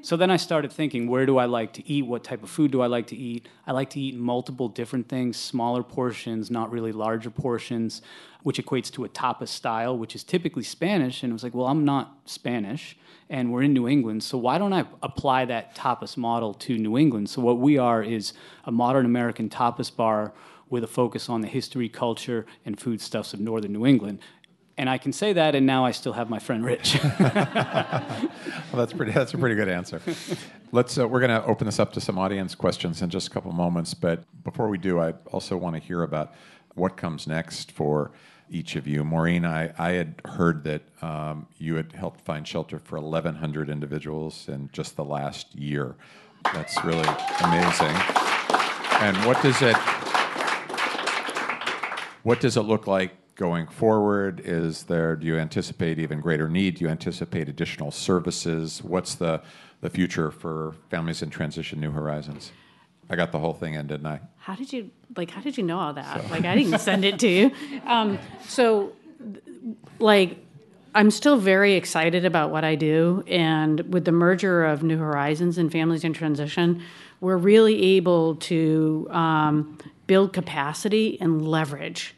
So 0.00 0.16
then 0.16 0.30
I 0.30 0.36
started 0.36 0.70
thinking, 0.70 1.08
where 1.08 1.24
do 1.24 1.38
I 1.38 1.46
like 1.46 1.72
to 1.74 1.90
eat? 1.90 2.06
What 2.06 2.24
type 2.24 2.42
of 2.42 2.50
food 2.50 2.70
do 2.70 2.82
I 2.82 2.86
like 2.86 3.06
to 3.08 3.16
eat? 3.16 3.48
I 3.66 3.72
like 3.72 3.90
to 3.90 4.00
eat 4.00 4.16
multiple 4.16 4.68
different 4.68 5.08
things, 5.08 5.38
smaller 5.38 5.82
portions, 5.82 6.50
not 6.50 6.70
really 6.70 6.92
larger 6.92 7.30
portions, 7.30 8.02
which 8.42 8.58
equates 8.58 8.90
to 8.92 9.04
a 9.04 9.08
tapas 9.08 9.48
style, 9.48 9.96
which 9.96 10.14
is 10.14 10.22
typically 10.22 10.62
Spanish. 10.62 11.22
And 11.22 11.30
it 11.30 11.32
was 11.32 11.42
like, 11.42 11.54
well, 11.54 11.68
I'm 11.68 11.86
not 11.86 12.18
Spanish 12.26 12.96
and 13.30 13.52
we're 13.52 13.62
in 13.62 13.72
New 13.72 13.88
England, 13.88 14.22
so 14.22 14.36
why 14.36 14.58
don't 14.58 14.72
I 14.72 14.84
apply 15.02 15.46
that 15.46 15.74
tapas 15.74 16.16
model 16.16 16.54
to 16.54 16.76
New 16.76 16.98
England? 16.98 17.30
So 17.30 17.40
what 17.40 17.58
we 17.58 17.78
are 17.78 18.02
is 18.02 18.32
a 18.64 18.70
modern 18.70 19.06
American 19.06 19.48
tapas 19.48 19.94
bar 19.94 20.32
with 20.70 20.84
a 20.84 20.86
focus 20.86 21.28
on 21.28 21.40
the 21.40 21.48
history, 21.48 21.88
culture, 21.88 22.46
and 22.64 22.78
foodstuffs 22.78 23.34
of 23.34 23.40
northern 23.40 23.72
New 23.72 23.86
England. 23.86 24.20
And 24.76 24.90
I 24.90 24.98
can 24.98 25.12
say 25.12 25.32
that, 25.34 25.54
and 25.54 25.66
now 25.66 25.84
I 25.84 25.92
still 25.92 26.14
have 26.14 26.28
my 26.28 26.40
friend 26.40 26.64
Rich. 26.64 26.98
well, 27.20 28.30
that's 28.72 28.92
pretty. 28.92 29.12
That's 29.12 29.32
a 29.32 29.38
pretty 29.38 29.54
good 29.54 29.68
answer. 29.68 30.00
Let's. 30.72 30.98
Uh, 30.98 31.06
we're 31.06 31.20
going 31.20 31.30
to 31.30 31.46
open 31.46 31.66
this 31.66 31.78
up 31.78 31.92
to 31.92 32.00
some 32.00 32.18
audience 32.18 32.56
questions 32.56 33.00
in 33.00 33.08
just 33.08 33.28
a 33.28 33.30
couple 33.30 33.52
moments. 33.52 33.94
But 33.94 34.24
before 34.42 34.68
we 34.68 34.78
do, 34.78 34.98
I 34.98 35.12
also 35.30 35.56
want 35.56 35.76
to 35.76 35.80
hear 35.80 36.02
about 36.02 36.34
what 36.74 36.96
comes 36.96 37.28
next 37.28 37.70
for 37.70 38.10
each 38.50 38.74
of 38.76 38.86
you. 38.86 39.04
Maureen, 39.04 39.44
I, 39.44 39.72
I 39.78 39.92
had 39.92 40.20
heard 40.24 40.64
that 40.64 40.82
um, 41.02 41.46
you 41.56 41.76
had 41.76 41.92
helped 41.92 42.20
find 42.22 42.46
shelter 42.46 42.78
for 42.78 43.00
1,100 43.00 43.70
individuals 43.70 44.48
in 44.48 44.70
just 44.72 44.96
the 44.96 45.04
last 45.04 45.54
year. 45.54 45.94
That's 46.52 46.82
really 46.84 47.08
amazing. 47.40 47.96
And 49.00 49.16
what 49.24 49.40
does 49.42 49.62
it 49.62 49.76
what 52.24 52.40
does 52.40 52.56
it 52.56 52.62
look 52.62 52.88
like 52.88 53.12
going 53.36 53.68
forward? 53.68 54.40
Is 54.44 54.84
there, 54.84 55.14
do 55.14 55.26
you 55.26 55.38
anticipate 55.38 55.98
even 55.98 56.20
greater 56.20 56.48
need? 56.48 56.76
Do 56.76 56.84
you 56.84 56.90
anticipate 56.90 57.48
additional 57.48 57.90
services? 57.90 58.82
What's 58.82 59.14
the, 59.14 59.42
the 59.80 59.90
future 59.90 60.30
for 60.30 60.74
Families 60.90 61.22
in 61.22 61.30
Transition 61.30 61.80
New 61.80 61.92
Horizons? 61.92 62.50
I 63.10 63.16
got 63.16 63.32
the 63.32 63.38
whole 63.38 63.52
thing 63.52 63.74
in, 63.74 63.86
didn't 63.86 64.06
I? 64.06 64.20
How 64.38 64.54
did 64.54 64.72
you 64.72 64.90
like? 65.14 65.30
How 65.30 65.42
did 65.42 65.58
you 65.58 65.62
know 65.62 65.78
all 65.78 65.92
that? 65.92 66.30
Like, 66.30 66.46
I 66.46 66.54
didn't 66.54 66.78
send 66.78 67.04
it 67.04 67.18
to 67.18 67.28
you. 67.28 67.50
Um, 67.84 68.18
so, 68.48 68.92
like, 69.98 70.38
I'm 70.94 71.10
still 71.10 71.36
very 71.36 71.74
excited 71.74 72.24
about 72.24 72.50
what 72.50 72.64
I 72.64 72.76
do, 72.76 73.22
and 73.26 73.80
with 73.92 74.06
the 74.06 74.12
merger 74.12 74.64
of 74.64 74.82
New 74.82 74.96
Horizons 74.96 75.58
and 75.58 75.70
Families 75.70 76.02
in 76.02 76.14
Transition, 76.14 76.82
we're 77.20 77.36
really 77.36 77.82
able 77.96 78.36
to 78.36 79.06
um, 79.10 79.76
build 80.06 80.32
capacity 80.32 81.18
and 81.20 81.46
leverage 81.46 82.14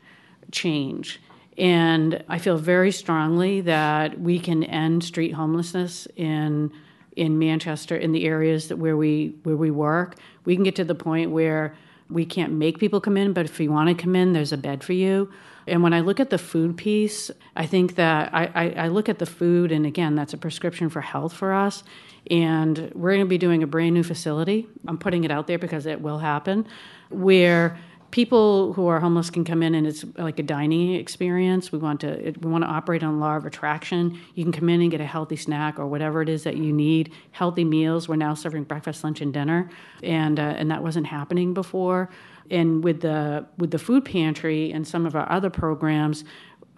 change. 0.53 1.21
And 1.59 2.23
I 2.29 2.39
feel 2.39 2.59
very 2.59 2.93
strongly 2.93 3.63
that 3.63 4.21
we 4.21 4.39
can 4.39 4.63
end 4.65 5.05
street 5.05 5.33
homelessness 5.33 6.07
in 6.17 6.73
in 7.17 7.39
Manchester 7.39 7.97
in 7.97 8.13
the 8.13 8.27
areas 8.27 8.69
that 8.69 8.77
where 8.77 8.97
we 8.97 9.37
where 9.43 9.57
we 9.57 9.71
work. 9.71 10.17
We 10.45 10.55
can 10.55 10.65
get 10.65 10.77
to 10.77 10.85
the 10.85 10.95
point 10.95 11.31
where 11.31 11.75
we 12.11 12.25
can't 12.25 12.53
make 12.53 12.79
people 12.79 13.01
come 13.01 13.17
in, 13.17 13.33
but 13.33 13.47
if 13.47 13.59
you 13.59 13.73
want 13.73 13.89
to 13.89 14.01
come 14.01 14.15
in, 14.15 14.33
there's 14.33 14.53
a 14.53 14.57
bed 14.57 14.85
for 14.85 14.93
you. 14.93 15.33
And 15.67 15.83
when 15.83 15.93
I 15.93 16.01
look 16.01 16.21
at 16.21 16.31
the 16.31 16.39
food 16.39 16.77
piece, 16.77 17.31
I 17.57 17.67
think 17.67 17.97
that 17.97 18.33
I, 18.33 18.51
I, 18.55 18.71
I 18.85 18.89
look 18.89 19.09
at 19.09 19.19
the 19.19 19.27
food, 19.27 19.73
and 19.73 19.85
again, 19.85 20.15
that's 20.15 20.33
a 20.33 20.39
prescription 20.39 20.89
for 20.89 21.01
health 21.01 21.33
for 21.33 21.53
us. 21.53 21.83
And 22.31 22.93
we're 22.95 23.11
going 23.11 23.21
to 23.21 23.27
be 23.27 23.39
doing 23.39 23.63
a 23.63 23.67
brand 23.67 23.95
new 23.95 24.05
facility. 24.05 24.69
I'm 24.87 24.99
putting 24.99 25.25
it 25.25 25.33
out 25.33 25.49
there 25.49 25.59
because 25.59 25.87
it 25.87 26.01
will 26.01 26.19
happen, 26.19 26.67
where 27.11 27.79
people 28.17 28.73
who 28.73 28.87
are 28.87 29.01
homeless 29.01 29.29
can 29.29 29.45
come 29.45 29.63
in 29.63 29.75
and 29.75 29.87
it's 29.87 30.05
like 30.17 30.39
a 30.39 30.43
dining 30.43 30.95
experience. 30.95 31.71
We 31.71 31.79
want 31.79 32.01
to 32.01 32.33
we 32.41 32.51
want 32.51 32.65
to 32.65 32.69
operate 32.69 33.03
on 33.03 33.21
law 33.21 33.37
of 33.37 33.45
attraction. 33.45 34.19
You 34.35 34.45
can 34.45 34.53
come 34.53 34.69
in 34.69 34.81
and 34.81 34.91
get 34.91 35.01
a 35.01 35.07
healthy 35.07 35.37
snack 35.37 35.79
or 35.79 35.87
whatever 35.87 36.23
it 36.23 36.29
is 36.29 36.45
that 36.45 36.57
you 36.57 36.73
need. 36.73 37.13
Healthy 37.33 37.65
meals. 37.65 38.09
We're 38.09 38.17
now 38.17 38.35
serving 38.35 38.65
breakfast, 38.65 39.05
lunch, 39.05 39.21
and 39.21 39.35
dinner, 39.35 39.69
and 40.03 40.39
uh, 40.39 40.55
and 40.57 40.71
that 40.71 40.83
wasn't 40.83 41.07
happening 41.07 41.53
before. 41.53 42.09
And 42.51 42.83
with 42.83 43.01
the 43.03 43.47
with 43.59 43.71
the 43.71 43.79
food 43.79 44.05
pantry 44.05 44.73
and 44.73 44.87
some 44.87 45.05
of 45.05 45.15
our 45.15 45.31
other 45.31 45.51
programs, 45.51 46.25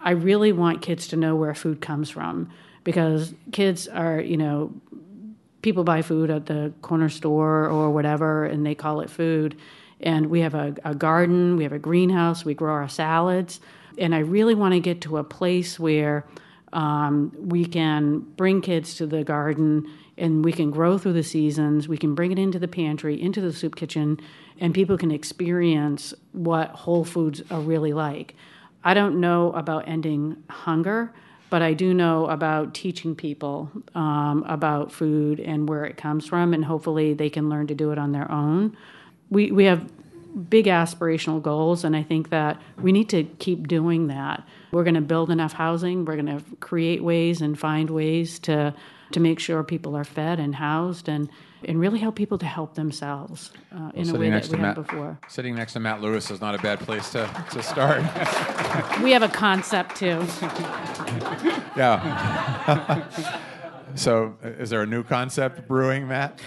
I 0.01 0.11
really 0.11 0.51
want 0.51 0.81
kids 0.81 1.07
to 1.09 1.15
know 1.15 1.35
where 1.35 1.53
food 1.53 1.79
comes 1.79 2.09
from 2.09 2.49
because 2.83 3.33
kids 3.51 3.87
are 3.87 4.19
you 4.19 4.35
know 4.35 4.73
people 5.61 5.83
buy 5.83 6.01
food 6.01 6.29
at 6.29 6.47
the 6.47 6.73
corner 6.81 7.09
store 7.09 7.67
or 7.67 7.91
whatever 7.91 8.45
and 8.45 8.65
they 8.65 8.75
call 8.75 9.01
it 9.01 9.09
food 9.09 9.55
and 9.99 10.27
we 10.27 10.41
have 10.41 10.53
a, 10.53 10.75
a 10.85 10.95
garden, 10.95 11.57
we 11.57 11.63
have 11.63 11.73
a 11.73 11.79
greenhouse, 11.79 12.45
we 12.45 12.53
grow 12.53 12.73
our 12.73 12.89
salads. 12.89 13.59
And 13.97 14.15
I 14.15 14.19
really 14.19 14.55
want 14.55 14.73
to 14.73 14.79
get 14.79 15.01
to 15.01 15.17
a 15.17 15.23
place 15.23 15.79
where 15.79 16.25
um, 16.71 17.33
we 17.37 17.65
can 17.65 18.19
bring 18.19 18.61
kids 18.61 18.95
to 18.95 19.07
the 19.07 19.23
garden 19.23 19.91
and 20.17 20.43
we 20.43 20.51
can 20.51 20.69
grow 20.69 20.97
through 20.97 21.13
the 21.13 21.23
seasons. 21.23 21.87
We 21.87 21.97
can 21.97 22.13
bring 22.13 22.31
it 22.31 22.39
into 22.39 22.59
the 22.59 22.67
pantry, 22.67 23.19
into 23.21 23.41
the 23.41 23.53
soup 23.53 23.75
kitchen, 23.75 24.19
and 24.59 24.73
people 24.73 24.97
can 24.97 25.11
experience 25.11 26.13
what 26.33 26.69
whole 26.69 27.05
foods 27.05 27.41
are 27.49 27.61
really 27.61 27.93
like. 27.93 28.35
I 28.83 28.93
don't 28.93 29.19
know 29.19 29.51
about 29.53 29.87
ending 29.87 30.43
hunger, 30.49 31.13
but 31.49 31.61
I 31.61 31.73
do 31.73 31.93
know 31.93 32.27
about 32.27 32.73
teaching 32.73 33.15
people 33.15 33.71
um, 33.95 34.43
about 34.47 34.91
food 34.91 35.39
and 35.39 35.67
where 35.67 35.85
it 35.85 35.97
comes 35.97 36.25
from, 36.27 36.53
and 36.53 36.63
hopefully 36.63 37.13
they 37.13 37.29
can 37.29 37.49
learn 37.49 37.67
to 37.67 37.75
do 37.75 37.91
it 37.91 37.97
on 37.97 38.11
their 38.11 38.29
own 38.31 38.77
we, 39.29 39.51
we 39.51 39.65
have 39.65 39.89
big 40.49 40.65
aspirational 40.65 41.41
goals, 41.41 41.83
and 41.83 41.95
I 41.95 42.03
think 42.03 42.29
that 42.29 42.61
we 42.77 42.91
need 42.91 43.09
to 43.09 43.23
keep 43.23 43.67
doing 43.67 44.07
that. 44.07 44.43
We're 44.71 44.83
going 44.83 44.95
to 44.95 45.01
build 45.01 45.31
enough 45.31 45.53
housing. 45.53 46.05
We're 46.05 46.21
going 46.21 46.37
to 46.37 46.43
create 46.59 47.03
ways 47.03 47.41
and 47.41 47.57
find 47.57 47.89
ways 47.89 48.39
to 48.39 48.73
to 49.11 49.19
make 49.19 49.39
sure 49.39 49.63
people 49.63 49.97
are 49.97 50.03
fed 50.03 50.39
and 50.39 50.53
housed 50.53 51.09
and 51.09 51.29
and 51.65 51.79
really 51.79 51.99
help 51.99 52.15
people 52.15 52.37
to 52.37 52.45
help 52.45 52.75
themselves 52.75 53.51
uh, 53.75 53.91
in 53.93 54.05
well, 54.05 54.15
a 54.15 54.19
way 54.19 54.29
that 54.29 54.47
we 54.47 54.57
had 54.57 54.75
before. 54.75 55.19
Sitting 55.27 55.55
next 55.55 55.73
to 55.73 55.79
Matt 55.79 55.99
Louis 56.01 56.29
is 56.31 56.39
not 56.39 56.55
a 56.55 56.57
bad 56.59 56.79
place 56.79 57.11
to, 57.11 57.29
to 57.51 57.61
start. 57.61 57.99
we 59.03 59.11
have 59.11 59.23
a 59.23 59.27
concept 59.27 59.97
too. 59.97 60.05
yeah. 61.75 63.09
so, 63.95 64.37
is 64.41 64.69
there 64.69 64.83
a 64.83 64.85
new 64.85 65.03
concept 65.03 65.67
brewing, 65.67 66.07
Matt? 66.07 66.39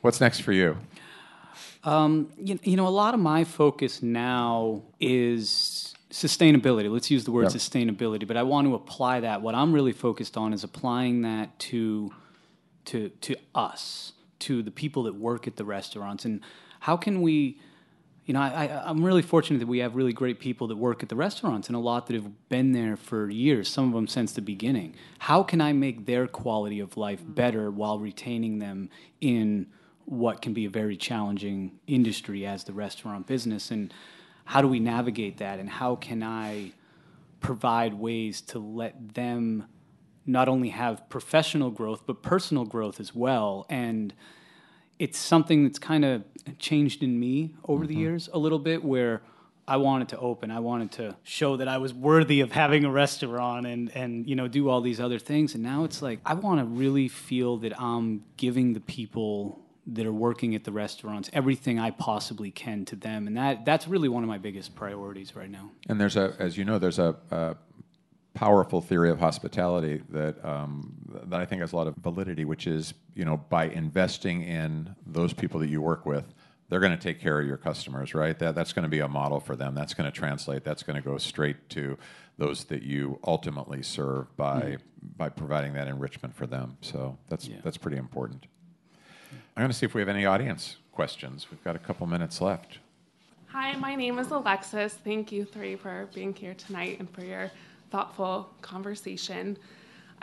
What's 0.00 0.22
next 0.22 0.40
for 0.40 0.52
you? 0.52 0.78
Um, 1.84 2.32
you, 2.36 2.58
you, 2.62 2.76
know, 2.76 2.86
a 2.86 2.90
lot 2.90 3.14
of 3.14 3.20
my 3.20 3.44
focus 3.44 4.02
now 4.02 4.82
is 5.00 5.94
sustainability. 6.10 6.90
Let's 6.90 7.10
use 7.10 7.24
the 7.24 7.32
word 7.32 7.44
yep. 7.44 7.52
sustainability, 7.52 8.26
but 8.26 8.36
I 8.36 8.44
want 8.44 8.68
to 8.68 8.74
apply 8.74 9.20
that. 9.20 9.42
What 9.42 9.54
I'm 9.54 9.72
really 9.72 9.92
focused 9.92 10.36
on 10.36 10.52
is 10.52 10.62
applying 10.62 11.22
that 11.22 11.58
to 11.60 12.12
to 12.84 13.08
to 13.08 13.36
us, 13.54 14.12
to 14.40 14.62
the 14.62 14.70
people 14.70 15.04
that 15.04 15.14
work 15.14 15.46
at 15.46 15.56
the 15.56 15.64
restaurants, 15.64 16.24
and 16.24 16.40
how 16.80 16.96
can 16.96 17.22
we. 17.22 17.58
You 18.24 18.34
know, 18.34 18.40
I, 18.40 18.66
I, 18.66 18.88
I'm 18.88 19.04
really 19.04 19.20
fortunate 19.20 19.58
that 19.58 19.66
we 19.66 19.80
have 19.80 19.96
really 19.96 20.12
great 20.12 20.38
people 20.38 20.68
that 20.68 20.76
work 20.76 21.02
at 21.02 21.08
the 21.08 21.16
restaurants 21.16 21.66
and 21.66 21.74
a 21.74 21.80
lot 21.80 22.06
that 22.06 22.14
have 22.14 22.48
been 22.48 22.70
there 22.70 22.96
for 22.96 23.28
years, 23.28 23.68
some 23.68 23.88
of 23.88 23.94
them 23.94 24.06
since 24.06 24.32
the 24.32 24.40
beginning. 24.40 24.94
How 25.18 25.42
can 25.42 25.60
I 25.60 25.72
make 25.72 26.06
their 26.06 26.28
quality 26.28 26.78
of 26.78 26.96
life 26.96 27.20
better 27.26 27.68
while 27.68 27.98
retaining 27.98 28.60
them 28.60 28.90
in 29.20 29.66
what 30.04 30.42
can 30.42 30.52
be 30.52 30.64
a 30.64 30.70
very 30.70 30.96
challenging 30.96 31.78
industry 31.86 32.46
as 32.46 32.64
the 32.64 32.72
restaurant 32.72 33.26
business 33.26 33.70
and 33.70 33.92
how 34.44 34.60
do 34.60 34.68
we 34.68 34.80
navigate 34.80 35.38
that 35.38 35.58
and 35.58 35.68
how 35.68 35.96
can 35.96 36.22
I 36.22 36.72
provide 37.40 37.94
ways 37.94 38.40
to 38.40 38.58
let 38.58 39.14
them 39.14 39.66
not 40.26 40.48
only 40.48 40.70
have 40.70 41.08
professional 41.08 41.70
growth 41.70 42.02
but 42.06 42.22
personal 42.22 42.64
growth 42.64 43.00
as 43.00 43.14
well 43.14 43.66
and 43.68 44.14
it's 44.98 45.18
something 45.18 45.64
that's 45.64 45.78
kind 45.78 46.04
of 46.04 46.22
changed 46.58 47.02
in 47.02 47.18
me 47.18 47.54
over 47.64 47.84
mm-hmm. 47.84 47.92
the 47.92 47.98
years 47.98 48.28
a 48.32 48.38
little 48.38 48.58
bit 48.58 48.84
where 48.84 49.22
I 49.66 49.76
wanted 49.76 50.08
to 50.10 50.18
open. 50.18 50.50
I 50.50 50.60
wanted 50.60 50.92
to 50.92 51.16
show 51.22 51.56
that 51.56 51.68
I 51.68 51.78
was 51.78 51.94
worthy 51.94 52.40
of 52.40 52.52
having 52.52 52.84
a 52.84 52.90
restaurant 52.90 53.66
and 53.66 53.90
and 53.94 54.28
you 54.28 54.34
know 54.34 54.48
do 54.48 54.68
all 54.68 54.80
these 54.80 55.00
other 55.00 55.18
things. 55.18 55.54
And 55.54 55.62
now 55.62 55.84
it's 55.84 56.02
like 56.02 56.18
I 56.26 56.34
want 56.34 56.60
to 56.60 56.66
really 56.66 57.08
feel 57.08 57.58
that 57.58 57.80
I'm 57.80 58.24
giving 58.36 58.72
the 58.72 58.80
people 58.80 59.60
that 59.86 60.06
are 60.06 60.12
working 60.12 60.54
at 60.54 60.64
the 60.64 60.72
restaurants 60.72 61.28
everything 61.32 61.78
I 61.78 61.90
possibly 61.90 62.50
can 62.50 62.84
to 62.86 62.96
them, 62.96 63.26
and 63.26 63.36
that 63.36 63.64
that's 63.64 63.88
really 63.88 64.08
one 64.08 64.22
of 64.22 64.28
my 64.28 64.38
biggest 64.38 64.74
priorities 64.74 65.34
right 65.34 65.50
now. 65.50 65.70
And 65.88 66.00
there's 66.00 66.16
a, 66.16 66.34
as 66.38 66.56
you 66.56 66.64
know, 66.64 66.78
there's 66.78 66.98
a, 66.98 67.16
a 67.30 67.56
powerful 68.34 68.80
theory 68.80 69.10
of 69.10 69.18
hospitality 69.18 70.02
that 70.10 70.42
um, 70.44 70.94
that 71.26 71.40
I 71.40 71.44
think 71.44 71.60
has 71.60 71.72
a 71.72 71.76
lot 71.76 71.86
of 71.86 71.96
validity, 71.96 72.44
which 72.44 72.66
is 72.66 72.94
you 73.14 73.24
know 73.24 73.36
by 73.36 73.66
investing 73.66 74.42
in 74.42 74.94
those 75.06 75.32
people 75.32 75.60
that 75.60 75.68
you 75.68 75.82
work 75.82 76.06
with, 76.06 76.32
they're 76.68 76.80
going 76.80 76.96
to 76.96 77.02
take 77.02 77.20
care 77.20 77.40
of 77.40 77.46
your 77.46 77.56
customers, 77.56 78.14
right? 78.14 78.38
That 78.38 78.54
that's 78.54 78.72
going 78.72 78.84
to 78.84 78.88
be 78.88 79.00
a 79.00 79.08
model 79.08 79.40
for 79.40 79.56
them. 79.56 79.74
That's 79.74 79.94
going 79.94 80.10
to 80.10 80.16
translate. 80.16 80.64
That's 80.64 80.82
going 80.82 80.96
to 80.96 81.02
go 81.02 81.18
straight 81.18 81.68
to 81.70 81.98
those 82.38 82.64
that 82.64 82.82
you 82.82 83.18
ultimately 83.24 83.82
serve 83.82 84.34
by 84.36 84.62
mm. 84.62 84.78
by 85.16 85.28
providing 85.28 85.74
that 85.74 85.88
enrichment 85.88 86.34
for 86.34 86.46
them. 86.46 86.78
So 86.80 87.18
that's 87.28 87.48
yeah. 87.48 87.58
that's 87.62 87.76
pretty 87.76 87.98
important. 87.98 88.46
I'm 89.56 89.62
going 89.62 89.70
to 89.70 89.76
see 89.76 89.84
if 89.84 89.94
we 89.94 90.00
have 90.00 90.08
any 90.08 90.24
audience 90.24 90.76
questions. 90.92 91.48
We've 91.50 91.62
got 91.62 91.76
a 91.76 91.78
couple 91.78 92.06
minutes 92.06 92.40
left. 92.40 92.78
Hi, 93.48 93.76
my 93.76 93.94
name 93.94 94.18
is 94.18 94.30
Alexis. 94.30 94.94
Thank 94.94 95.30
you 95.30 95.44
three 95.44 95.76
for 95.76 96.08
being 96.14 96.34
here 96.34 96.54
tonight 96.54 96.98
and 97.00 97.10
for 97.10 97.22
your 97.22 97.50
thoughtful 97.90 98.48
conversation. 98.62 99.58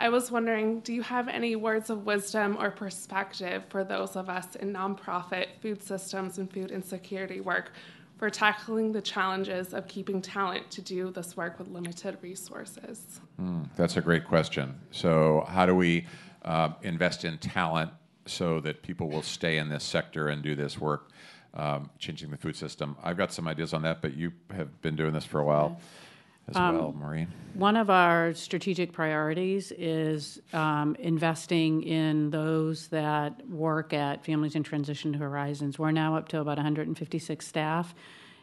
I 0.00 0.08
was 0.08 0.32
wondering, 0.32 0.80
do 0.80 0.92
you 0.92 1.02
have 1.02 1.28
any 1.28 1.54
words 1.54 1.90
of 1.90 2.06
wisdom 2.06 2.56
or 2.58 2.72
perspective 2.72 3.62
for 3.68 3.84
those 3.84 4.16
of 4.16 4.28
us 4.28 4.56
in 4.56 4.72
nonprofit 4.72 5.46
food 5.62 5.80
systems 5.80 6.38
and 6.38 6.52
food 6.52 6.72
insecurity 6.72 7.40
work 7.40 7.70
for 8.18 8.30
tackling 8.30 8.90
the 8.90 9.00
challenges 9.00 9.74
of 9.74 9.86
keeping 9.86 10.20
talent 10.20 10.68
to 10.72 10.82
do 10.82 11.12
this 11.12 11.36
work 11.36 11.56
with 11.58 11.68
limited 11.68 12.18
resources? 12.20 13.20
Mm, 13.40 13.68
that's 13.76 13.96
a 13.96 14.00
great 14.00 14.24
question. 14.24 14.74
So, 14.90 15.46
how 15.48 15.66
do 15.66 15.76
we 15.76 16.06
uh, 16.44 16.70
invest 16.82 17.24
in 17.24 17.38
talent 17.38 17.92
so 18.30 18.60
that 18.60 18.82
people 18.82 19.08
will 19.08 19.22
stay 19.22 19.58
in 19.58 19.68
this 19.68 19.84
sector 19.84 20.28
and 20.28 20.42
do 20.42 20.54
this 20.54 20.78
work, 20.78 21.10
um, 21.54 21.90
changing 21.98 22.30
the 22.30 22.36
food 22.36 22.56
system. 22.56 22.96
I've 23.02 23.16
got 23.16 23.32
some 23.32 23.48
ideas 23.48 23.74
on 23.74 23.82
that, 23.82 24.00
but 24.00 24.16
you 24.16 24.32
have 24.54 24.80
been 24.82 24.96
doing 24.96 25.12
this 25.12 25.24
for 25.24 25.40
a 25.40 25.44
while 25.44 25.80
as 26.50 26.56
um, 26.56 26.78
well, 26.78 26.92
Maureen. 26.92 27.28
One 27.54 27.76
of 27.76 27.90
our 27.90 28.34
strategic 28.34 28.92
priorities 28.92 29.72
is 29.72 30.40
um, 30.52 30.96
investing 30.98 31.82
in 31.82 32.30
those 32.30 32.88
that 32.88 33.48
work 33.48 33.92
at 33.92 34.24
Families 34.24 34.54
in 34.54 34.62
Transition 34.62 35.14
Horizons. 35.14 35.78
We're 35.78 35.90
now 35.90 36.16
up 36.16 36.28
to 36.28 36.40
about 36.40 36.56
156 36.56 37.46
staff, 37.46 37.94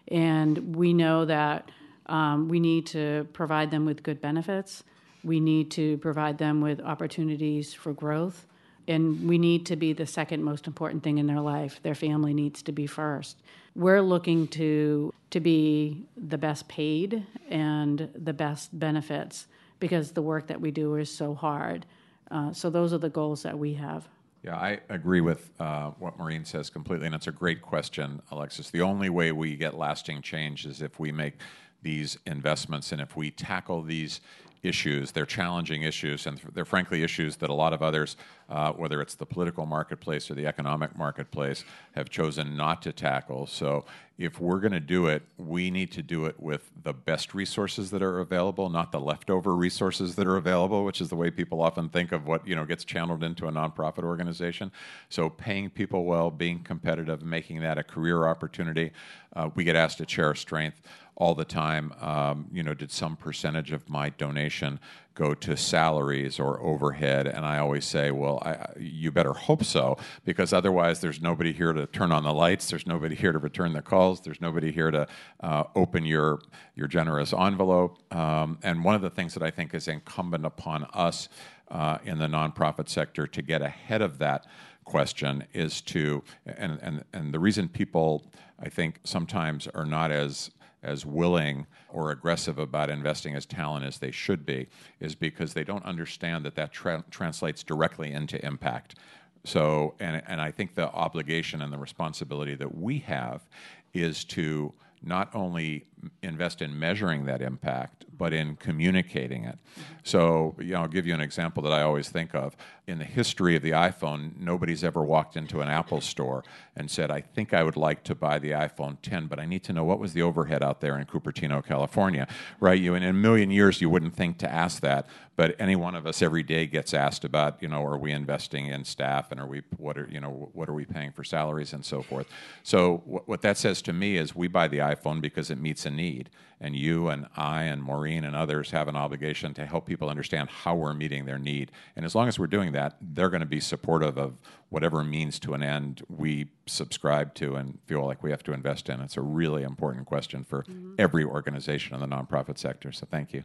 and 0.10 0.76
we 0.76 0.94
know 0.94 1.26
that 1.26 1.70
um, 2.08 2.48
we 2.48 2.60
need 2.60 2.86
to 2.88 3.28
provide 3.34 3.72
them 3.72 3.86
with 3.86 4.04
good 4.04 4.22
benefits. 4.22 4.84
We 5.24 5.40
need 5.40 5.72
to 5.72 5.98
provide 5.98 6.38
them 6.38 6.62
with 6.62 6.80
opportunities 6.80 7.74
for 7.74 7.92
growth 7.92 8.47
and 8.88 9.28
we 9.28 9.38
need 9.38 9.66
to 9.68 9.76
be 9.76 9.94
the 9.94 10.06
second 10.06 10.44
most 10.44 10.68
important 10.68 11.04
thing 11.04 11.18
in 11.18 11.28
their 11.28 11.42
life. 11.42 11.82
Their 11.84 11.96
family 11.96 12.34
needs 12.34 12.62
to 12.64 12.72
be 12.72 12.88
first. 12.88 13.38
We're 13.76 14.02
looking 14.02 14.48
to 14.50 15.14
to 15.30 15.40
be 15.40 16.06
the 16.16 16.38
best 16.38 16.68
paid 16.68 17.26
and 17.50 18.10
the 18.16 18.34
best 18.34 18.78
benefits 18.78 19.48
because 19.80 20.12
the 20.12 20.22
work 20.22 20.48
that 20.48 20.60
we 20.60 20.72
do 20.72 20.96
is 20.96 21.14
so 21.14 21.34
hard. 21.34 21.86
Uh, 22.32 22.54
so 22.54 22.70
those 22.70 22.94
are 22.94 22.98
the 22.98 23.10
goals 23.10 23.44
that 23.44 23.58
we 23.58 23.74
have. 23.74 24.08
Yeah, 24.44 24.56
I 24.56 24.80
agree 24.90 25.22
with 25.22 25.52
uh, 25.60 25.92
what 26.00 26.18
Maureen 26.18 26.46
says 26.46 26.70
completely, 26.70 27.08
and 27.08 27.16
it's 27.16 27.28
a 27.28 27.32
great 27.32 27.62
question, 27.62 28.22
Alexis. 28.32 28.70
The 28.70 28.82
only 28.82 29.10
way 29.10 29.32
we 29.32 29.56
get 29.56 29.78
lasting 29.78 30.22
change 30.22 30.66
is 30.66 30.82
if 30.82 31.00
we 31.00 31.12
make 31.12 31.34
these 31.82 32.18
investments 32.26 32.92
and 32.92 33.02
if 33.02 33.16
we 33.16 33.32
tackle 33.32 33.82
these 33.82 34.22
issues. 34.64 35.12
They're 35.12 35.26
challenging 35.26 35.84
issues, 35.84 36.26
and 36.26 36.40
they're 36.54 36.66
frankly 36.66 37.04
issues 37.04 37.38
that 37.38 37.50
a 37.50 37.54
lot 37.54 37.74
of 37.74 37.82
others, 37.82 38.18
uh, 38.50 38.72
whether 38.74 39.02
it's 39.02 39.16
the 39.16 39.26
political 39.26 39.66
marketplace 39.66 40.30
or 40.30 40.36
the 40.36 40.46
economic 40.46 40.98
marketplace, 40.98 41.64
have 41.96 42.10
chosen 42.10 42.56
not 42.56 42.82
to 42.84 42.92
tackle. 42.92 43.48
So, 43.48 43.86
if 44.18 44.40
we're 44.40 44.60
going 44.60 44.72
to 44.72 44.80
do 44.80 45.06
it, 45.06 45.22
we 45.38 45.70
need 45.70 45.92
to 45.92 46.02
do 46.02 46.26
it 46.26 46.40
with 46.40 46.72
the 46.82 46.92
best 46.92 47.36
resources 47.36 47.92
that 47.92 48.02
are 48.02 48.20
available, 48.20 48.68
not 48.68 48.92
the 48.92 49.00
leftover 49.00 49.56
resources 49.56 50.16
that 50.16 50.26
are 50.26 50.38
available, 50.38 50.84
which 50.84 51.02
is 51.02 51.10
the 51.10 51.16
way 51.16 51.30
people 51.30 51.62
often 51.62 51.88
think 51.88 52.12
of 52.12 52.26
what 52.26 52.48
you 52.48 52.56
know 52.56 52.66
gets 52.66 52.84
channeled 52.84 53.24
into 53.24 53.48
a 53.48 53.52
nonprofit 53.52 54.04
organization. 54.04 54.72
So, 55.10 55.30
paying 55.30 55.70
people 55.70 56.06
well, 56.06 56.32
being 56.32 56.60
competitive, 56.60 57.24
making 57.24 57.62
that 57.62 57.78
a 57.78 57.84
career 57.84 58.28
opportunity. 58.28 58.92
Uh, 59.36 59.50
we 59.54 59.64
get 59.64 59.76
asked 59.76 60.00
to 60.00 60.06
Share 60.08 60.34
Strength 60.34 60.82
all 61.18 61.34
the 61.34 61.46
time, 61.46 61.92
um, 62.00 62.48
you 62.54 62.62
know, 62.62 62.76
did 62.76 62.92
some 62.92 63.16
percentage 63.16 63.72
of 63.72 63.90
my 63.90 64.10
donation 64.12 64.80
go 65.16 65.34
to 65.34 65.58
salaries 65.58 66.40
or 66.40 66.62
overhead? 66.62 67.26
And 67.26 67.44
I 67.44 67.58
always 67.58 67.86
say, 67.86 68.12
well, 68.12 68.38
I, 68.46 68.68
you 68.80 69.12
better 69.12 69.34
hope 69.34 69.64
so, 69.64 69.98
because 70.26 70.54
otherwise 70.54 71.02
there's 71.02 71.20
nobody 71.20 71.52
here 71.52 71.74
to 71.74 71.88
turn 71.88 72.12
on 72.12 72.24
the 72.24 72.34
lights, 72.34 72.70
there's 72.70 72.86
nobody 72.86 73.16
here 73.16 73.32
to 73.32 73.40
return 73.40 73.74
the 73.74 73.82
calls, 73.82 74.22
there's 74.22 74.40
nobody 74.42 74.72
here 74.72 74.92
to 74.92 75.08
uh, 75.40 75.64
open 75.76 76.06
your, 76.06 76.40
your 76.76 76.88
generous 76.88 77.34
envelope. 77.34 77.98
Um, 78.14 78.60
and 78.62 78.84
one 78.84 78.94
of 78.94 79.02
the 79.02 79.10
things 79.10 79.34
that 79.34 79.42
I 79.42 79.50
think 79.50 79.74
is 79.74 79.88
incumbent 79.88 80.46
upon 80.46 80.84
us 80.94 81.30
uh, 81.72 81.98
in 82.06 82.20
the 82.20 82.28
nonprofit 82.28 82.90
sector 82.90 83.26
to 83.26 83.42
get 83.42 83.64
ahead 83.64 84.04
of 84.04 84.20
that 84.20 84.46
question 84.84 85.44
is 85.52 85.82
to, 85.82 86.24
and, 86.46 86.78
and, 86.84 87.04
and 87.12 87.34
the 87.34 87.40
reason 87.40 87.68
people, 87.68 88.32
I 88.60 88.70
think, 88.70 89.00
sometimes 89.04 89.68
are 89.68 89.86
not 89.86 90.12
as 90.12 90.52
as 90.88 91.06
willing 91.06 91.68
or 91.90 92.12
aggressive 92.12 92.58
about 92.58 92.90
investing 92.90 93.36
as 93.36 93.46
talent 93.46 93.86
as 93.86 94.00
they 94.00 94.12
should 94.12 94.46
be 94.46 94.68
is 95.00 95.14
because 95.14 95.54
they 95.54 95.64
don't 95.64 95.86
understand 95.86 96.46
that 96.46 96.56
that 96.56 96.72
tra- 96.72 97.04
translates 97.12 97.64
directly 97.64 98.12
into 98.12 98.44
impact. 98.46 98.96
So, 99.44 99.94
and, 100.00 100.24
and 100.28 100.42
I 100.42 100.52
think 100.52 100.76
the 100.76 100.92
obligation 100.92 101.62
and 101.62 101.72
the 101.72 101.78
responsibility 101.78 102.56
that 102.56 102.76
we 102.76 103.00
have 103.00 103.48
is 103.94 104.24
to 104.26 104.74
not 105.04 105.34
only 105.36 105.86
invest 106.24 106.62
in 106.62 106.78
measuring 106.78 107.26
that 107.26 107.42
impact, 107.42 108.06
but 108.18 108.34
in 108.34 108.56
communicating 108.56 109.44
it. 109.46 109.58
Mm-hmm. 109.58 109.94
So, 110.04 110.56
you 110.60 110.74
know, 110.74 110.82
I'll 110.82 110.88
give 110.88 111.06
you 111.06 111.14
an 111.14 111.22
example 111.22 111.62
that 111.64 111.74
I 111.74 111.82
always 111.82 112.10
think 112.10 112.34
of. 112.34 112.56
In 112.88 113.00
the 113.00 113.06
history 113.06 113.58
of 113.58 113.62
the 113.62 113.72
iPhone, 113.72 114.38
nobody's 114.40 114.82
ever 114.84 115.04
walked 115.04 115.36
into 115.36 115.60
an 115.60 115.68
Apple 115.68 116.00
store 116.00 116.46
and 116.76 116.90
said, 116.90 117.12
I 117.12 117.20
think 117.20 117.54
I 117.54 117.64
would 117.64 117.76
like 117.76 118.04
to 118.06 118.16
buy 118.16 118.40
the 118.40 118.52
iPhone 118.52 118.98
10, 119.02 119.28
but 119.28 119.40
I 119.40 119.46
need 119.46 119.64
to 119.66 119.74
know 119.74 119.84
what 119.84 120.00
was 120.00 120.14
the 120.14 120.22
overhead 120.22 120.64
out 120.64 120.80
there 120.80 120.98
in 120.98 121.06
Cupertino, 121.06 121.66
California, 121.66 122.28
right? 122.62 122.80
You, 122.80 122.96
in 122.96 123.04
a 123.04 123.12
million 123.12 123.52
years, 123.52 123.82
you 123.82 123.90
wouldn't 123.90 124.16
think 124.16 124.38
to 124.38 124.50
ask 124.50 124.82
that, 124.82 125.08
but 125.36 125.56
any 125.60 125.76
one 125.76 125.96
of 125.96 126.08
us 126.08 126.22
every 126.22 126.44
day 126.44 126.66
gets 126.66 126.94
asked 126.94 127.26
about, 127.26 127.62
you 127.62 127.68
know, 127.68 127.84
are 127.84 127.98
we 127.98 128.14
investing 128.14 128.68
in 128.68 128.86
staff 128.86 129.32
and 129.32 129.42
are 129.42 129.48
we, 129.48 129.64
what 129.76 129.98
are, 129.98 130.08
you 130.10 130.22
know, 130.22 130.50
what 130.54 130.70
are 130.70 130.74
we 130.74 130.86
paying 130.86 131.12
for 131.12 131.26
salaries 131.26 131.74
and 131.74 131.84
so 131.84 132.02
forth. 132.02 132.28
So, 132.64 133.04
what, 133.06 133.28
what 133.28 133.42
that 133.42 133.58
says 133.58 133.82
to 133.84 133.94
me 133.94 134.18
is 134.18 134.36
we 134.36 134.48
buy 134.48 134.68
the 134.68 134.78
iPhone 134.80 135.22
because 135.22 135.52
it 135.52 135.60
meets 135.60 135.86
a 135.86 135.90
need. 135.90 136.30
And 136.60 136.76
you 136.76 137.08
and 137.10 137.28
I 137.36 137.64
and 137.64 137.84
Maureen 137.84 138.24
and 138.24 138.36
others 138.36 138.72
have 138.72 138.88
an 138.88 138.96
obligation 138.96 139.54
to 139.56 139.66
help 139.66 139.86
people 139.86 140.10
understand 140.10 140.50
how 140.50 140.76
we're 140.76 140.94
meeting 140.94 141.26
their 141.26 141.38
need. 141.38 141.72
And 141.96 142.04
as 142.04 142.16
long 142.16 142.28
as 142.28 142.40
we're 142.40 142.48
doing 142.48 142.72
that, 142.72 142.98
they're 143.00 143.30
going 143.30 143.42
to 143.42 143.46
be 143.46 143.60
supportive 143.60 144.18
of 144.18 144.38
whatever 144.70 145.04
means 145.04 145.40
to 145.40 145.54
an 145.54 145.62
end 145.62 146.02
we 146.10 146.50
subscribe 146.66 147.36
to 147.36 147.56
and 147.56 147.78
feel 147.86 148.06
like 148.06 148.24
we 148.24 148.32
have 148.32 148.44
to 148.44 148.54
invest 148.54 148.90
in. 148.90 149.00
It's 149.02 149.18
a 149.18 149.22
really 149.22 149.64
important 149.64 150.08
question 150.08 150.44
for 150.44 150.64
mm-hmm. 150.64 150.96
every 150.98 151.24
organization 151.24 151.94
in 151.94 152.02
the 152.02 152.08
nonprofit 152.08 152.58
sector. 152.58 152.92
So 152.92 153.08
thank 153.10 153.34
you. 153.34 153.44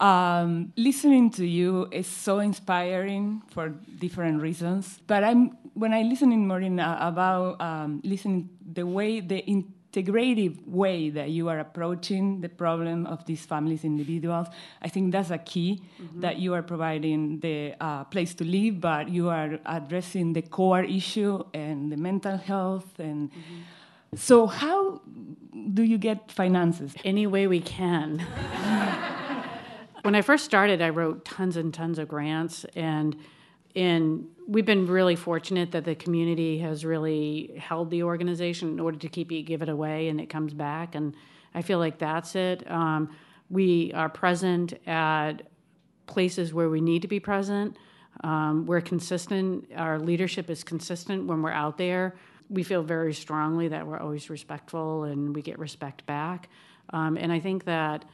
Um, 0.00 0.72
listening 0.76 1.30
to 1.32 1.46
you 1.46 1.88
is 1.92 2.06
so 2.06 2.40
inspiring 2.40 3.42
for 3.48 3.68
different 3.68 4.42
reasons. 4.42 5.00
But 5.06 5.22
I'm 5.22 5.56
when 5.74 5.92
I 5.92 6.02
listen 6.02 6.32
in 6.32 6.46
Maureen 6.46 6.80
uh, 6.80 6.98
about 7.00 7.60
um, 7.60 8.00
listening 8.04 8.48
the 8.72 8.86
way 8.86 9.20
the 9.20 9.38
in, 9.38 9.72
integrative 9.94 10.66
way 10.66 11.10
that 11.10 11.30
you 11.30 11.48
are 11.48 11.58
approaching 11.58 12.40
the 12.40 12.48
problem 12.48 13.06
of 13.06 13.24
these 13.26 13.44
families, 13.46 13.84
individuals. 13.84 14.48
I 14.82 14.88
think 14.88 15.12
that's 15.12 15.30
a 15.30 15.38
key 15.38 15.82
mm-hmm. 16.00 16.20
that 16.20 16.38
you 16.38 16.54
are 16.54 16.62
providing 16.62 17.40
the 17.40 17.74
uh, 17.80 18.04
place 18.04 18.34
to 18.34 18.44
live, 18.44 18.80
but 18.80 19.08
you 19.08 19.28
are 19.28 19.58
addressing 19.66 20.32
the 20.32 20.42
core 20.42 20.82
issue 20.82 21.44
and 21.54 21.92
the 21.92 21.96
mental 21.96 22.36
health. 22.36 22.98
And 22.98 23.30
mm-hmm. 23.30 24.16
so, 24.16 24.46
how 24.46 25.00
do 25.72 25.82
you 25.82 25.98
get 25.98 26.30
finances? 26.30 26.94
Any 27.04 27.26
way 27.26 27.46
we 27.46 27.60
can. 27.60 28.18
when 30.02 30.14
I 30.14 30.22
first 30.22 30.44
started, 30.44 30.82
I 30.82 30.90
wrote 30.90 31.24
tons 31.24 31.56
and 31.56 31.72
tons 31.72 31.98
of 31.98 32.08
grants 32.08 32.64
and 32.74 33.16
and 33.76 34.26
we've 34.46 34.66
been 34.66 34.86
really 34.86 35.16
fortunate 35.16 35.72
that 35.72 35.84
the 35.84 35.94
community 35.94 36.58
has 36.58 36.84
really 36.84 37.54
held 37.58 37.90
the 37.90 38.02
organization 38.02 38.68
in 38.68 38.80
order 38.80 38.98
to 38.98 39.08
keep 39.08 39.32
it, 39.32 39.42
give 39.42 39.62
it 39.62 39.68
away, 39.68 40.08
and 40.08 40.20
it 40.20 40.26
comes 40.26 40.54
back. 40.54 40.94
And 40.94 41.14
I 41.54 41.62
feel 41.62 41.78
like 41.78 41.98
that's 41.98 42.34
it. 42.36 42.70
Um, 42.70 43.10
we 43.50 43.92
are 43.92 44.08
present 44.08 44.74
at 44.86 45.42
places 46.06 46.52
where 46.52 46.68
we 46.68 46.80
need 46.80 47.02
to 47.02 47.08
be 47.08 47.20
present. 47.20 47.76
Um, 48.22 48.66
we're 48.66 48.80
consistent. 48.80 49.70
Our 49.76 49.98
leadership 49.98 50.50
is 50.50 50.62
consistent 50.62 51.26
when 51.26 51.42
we're 51.42 51.50
out 51.50 51.78
there. 51.78 52.14
We 52.50 52.62
feel 52.62 52.82
very 52.82 53.14
strongly 53.14 53.68
that 53.68 53.86
we're 53.86 53.98
always 53.98 54.30
respectful 54.30 55.04
and 55.04 55.34
we 55.34 55.42
get 55.42 55.58
respect 55.58 56.06
back. 56.06 56.48
Um, 56.90 57.16
and 57.16 57.32
I 57.32 57.40
think 57.40 57.64
that 57.64 58.04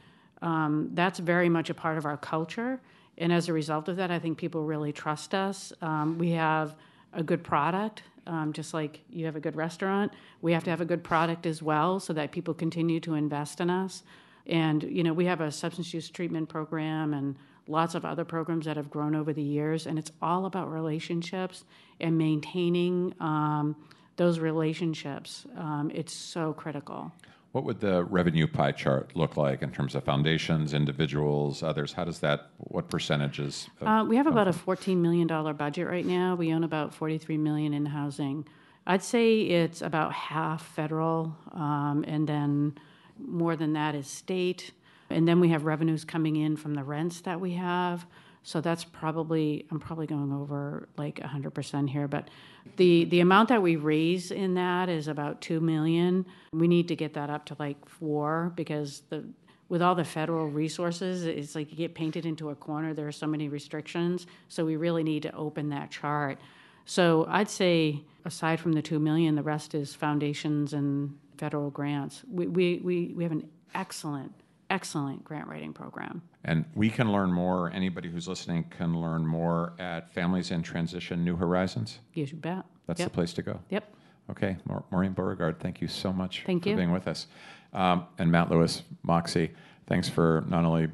um, 0.41 0.89
that's 0.93 1.19
very 1.19 1.49
much 1.49 1.69
a 1.69 1.73
part 1.73 1.97
of 1.97 2.05
our 2.05 2.17
culture. 2.17 2.81
And 3.17 3.31
as 3.31 3.49
a 3.49 3.53
result 3.53 3.87
of 3.87 3.97
that, 3.97 4.11
I 4.11 4.19
think 4.19 4.37
people 4.37 4.63
really 4.63 4.91
trust 4.91 5.33
us. 5.33 5.73
Um, 5.81 6.17
we 6.17 6.31
have 6.31 6.75
a 7.13 7.23
good 7.23 7.43
product, 7.43 8.03
um, 8.25 8.53
just 8.53 8.73
like 8.73 9.01
you 9.09 9.25
have 9.25 9.35
a 9.35 9.39
good 9.39 9.55
restaurant. 9.55 10.13
We 10.41 10.53
have 10.53 10.63
to 10.63 10.69
have 10.69 10.81
a 10.81 10.85
good 10.85 11.03
product 11.03 11.45
as 11.45 11.61
well 11.61 11.99
so 11.99 12.13
that 12.13 12.31
people 12.31 12.53
continue 12.53 12.99
to 13.01 13.15
invest 13.15 13.61
in 13.61 13.69
us. 13.69 14.03
And, 14.47 14.83
you 14.83 15.03
know, 15.03 15.13
we 15.13 15.25
have 15.25 15.41
a 15.41 15.51
substance 15.51 15.93
use 15.93 16.09
treatment 16.09 16.49
program 16.49 17.13
and 17.13 17.35
lots 17.67 17.95
of 17.95 18.05
other 18.05 18.25
programs 18.25 18.65
that 18.65 18.77
have 18.77 18.89
grown 18.89 19.15
over 19.15 19.33
the 19.33 19.41
years. 19.41 19.85
And 19.85 19.99
it's 19.99 20.11
all 20.21 20.45
about 20.45 20.71
relationships 20.71 21.63
and 21.99 22.17
maintaining 22.17 23.13
um, 23.19 23.75
those 24.15 24.39
relationships. 24.39 25.45
Um, 25.57 25.91
it's 25.93 26.13
so 26.13 26.53
critical. 26.53 27.11
What 27.51 27.65
would 27.65 27.81
the 27.81 28.05
revenue 28.05 28.47
pie 28.47 28.71
chart 28.71 29.11
look 29.13 29.35
like 29.35 29.61
in 29.61 29.71
terms 29.71 29.93
of 29.93 30.05
foundations, 30.05 30.73
individuals, 30.73 31.63
others? 31.63 31.91
How 31.91 32.05
does 32.05 32.19
that, 32.19 32.49
what 32.57 32.89
percentages? 32.89 33.67
Uh, 33.81 34.05
we 34.07 34.15
have 34.15 34.27
about 34.27 34.47
a 34.47 34.51
$14 34.51 34.97
million 34.97 35.27
budget 35.57 35.87
right 35.87 36.05
now. 36.05 36.35
We 36.35 36.53
own 36.53 36.63
about 36.63 36.93
43 36.93 37.37
million 37.37 37.73
in 37.73 37.85
housing. 37.85 38.47
I'd 38.87 39.03
say 39.03 39.41
it's 39.41 39.81
about 39.81 40.13
half 40.13 40.65
federal, 40.65 41.35
um, 41.51 42.05
and 42.07 42.25
then 42.25 42.77
more 43.19 43.57
than 43.57 43.73
that 43.73 43.95
is 43.95 44.07
state. 44.07 44.71
And 45.09 45.27
then 45.27 45.41
we 45.41 45.49
have 45.49 45.65
revenues 45.65 46.05
coming 46.05 46.37
in 46.37 46.55
from 46.55 46.73
the 46.73 46.83
rents 46.83 47.19
that 47.21 47.41
we 47.41 47.51
have. 47.53 48.05
So 48.43 48.59
that's 48.59 48.83
probably 48.83 49.65
I'm 49.69 49.79
probably 49.79 50.07
going 50.07 50.31
over 50.31 50.89
like 50.97 51.19
100% 51.19 51.89
here, 51.89 52.07
but 52.07 52.29
the 52.77 53.05
the 53.05 53.19
amount 53.19 53.49
that 53.49 53.61
we 53.61 53.75
raise 53.75 54.31
in 54.31 54.55
that 54.55 54.89
is 54.89 55.07
about 55.07 55.41
2 55.41 55.59
million. 55.59 56.25
We 56.53 56.67
need 56.67 56.87
to 56.87 56.95
get 56.95 57.13
that 57.13 57.29
up 57.29 57.45
to 57.47 57.55
like 57.59 57.87
4 57.87 58.53
because 58.55 59.03
the 59.09 59.25
with 59.69 59.81
all 59.81 59.95
the 59.95 60.03
federal 60.03 60.47
resources, 60.47 61.23
it's 61.23 61.55
like 61.55 61.71
you 61.71 61.77
get 61.77 61.95
painted 61.95 62.25
into 62.25 62.49
a 62.49 62.55
corner. 62.55 62.93
There 62.93 63.07
are 63.07 63.11
so 63.11 63.25
many 63.25 63.47
restrictions, 63.47 64.27
so 64.49 64.65
we 64.65 64.75
really 64.75 65.03
need 65.03 65.23
to 65.23 65.33
open 65.33 65.69
that 65.69 65.91
chart. 65.91 66.39
So 66.85 67.25
I'd 67.29 67.49
say 67.49 68.03
aside 68.25 68.59
from 68.59 68.73
the 68.73 68.81
2 68.81 68.99
million, 68.99 69.35
the 69.35 69.43
rest 69.43 69.73
is 69.73 69.95
foundations 69.95 70.73
and 70.73 71.17
federal 71.37 71.69
grants. 71.69 72.23
We 72.29 72.47
we 72.47 72.81
we, 72.83 73.13
we 73.15 73.23
have 73.23 73.31
an 73.31 73.47
excellent 73.73 74.33
excellent 74.71 75.23
grant 75.23 75.47
writing 75.47 75.73
program. 75.73 76.21
And 76.43 76.65
we 76.73 76.89
can 76.89 77.11
learn 77.11 77.31
more. 77.31 77.71
Anybody 77.71 78.09
who's 78.09 78.27
listening 78.27 78.63
can 78.75 78.99
learn 78.99 79.27
more 79.27 79.73
at 79.77 80.11
Families 80.13 80.49
in 80.49 80.63
Transition 80.63 81.23
New 81.23 81.35
Horizons. 81.35 81.99
Yes, 82.13 82.31
you 82.31 82.37
bet. 82.37 82.65
That's 82.87 82.99
yep. 82.99 83.09
the 83.09 83.13
place 83.13 83.33
to 83.33 83.41
go. 83.43 83.59
Yep. 83.69 83.93
Okay, 84.29 84.57
Maureen 84.91 85.11
Beauregard, 85.11 85.59
thank 85.59 85.81
you 85.81 85.87
so 85.87 86.13
much 86.13 86.43
thank 86.45 86.63
for 86.63 86.69
you. 86.69 86.75
being 86.75 86.91
with 86.91 87.07
us. 87.07 87.27
Um, 87.73 88.05
and 88.17 88.31
Matt 88.31 88.49
Louis, 88.49 88.81
Moxy, 89.03 89.51
thanks 89.87 90.07
for 90.07 90.45
not 90.47 90.63
only 90.63 90.87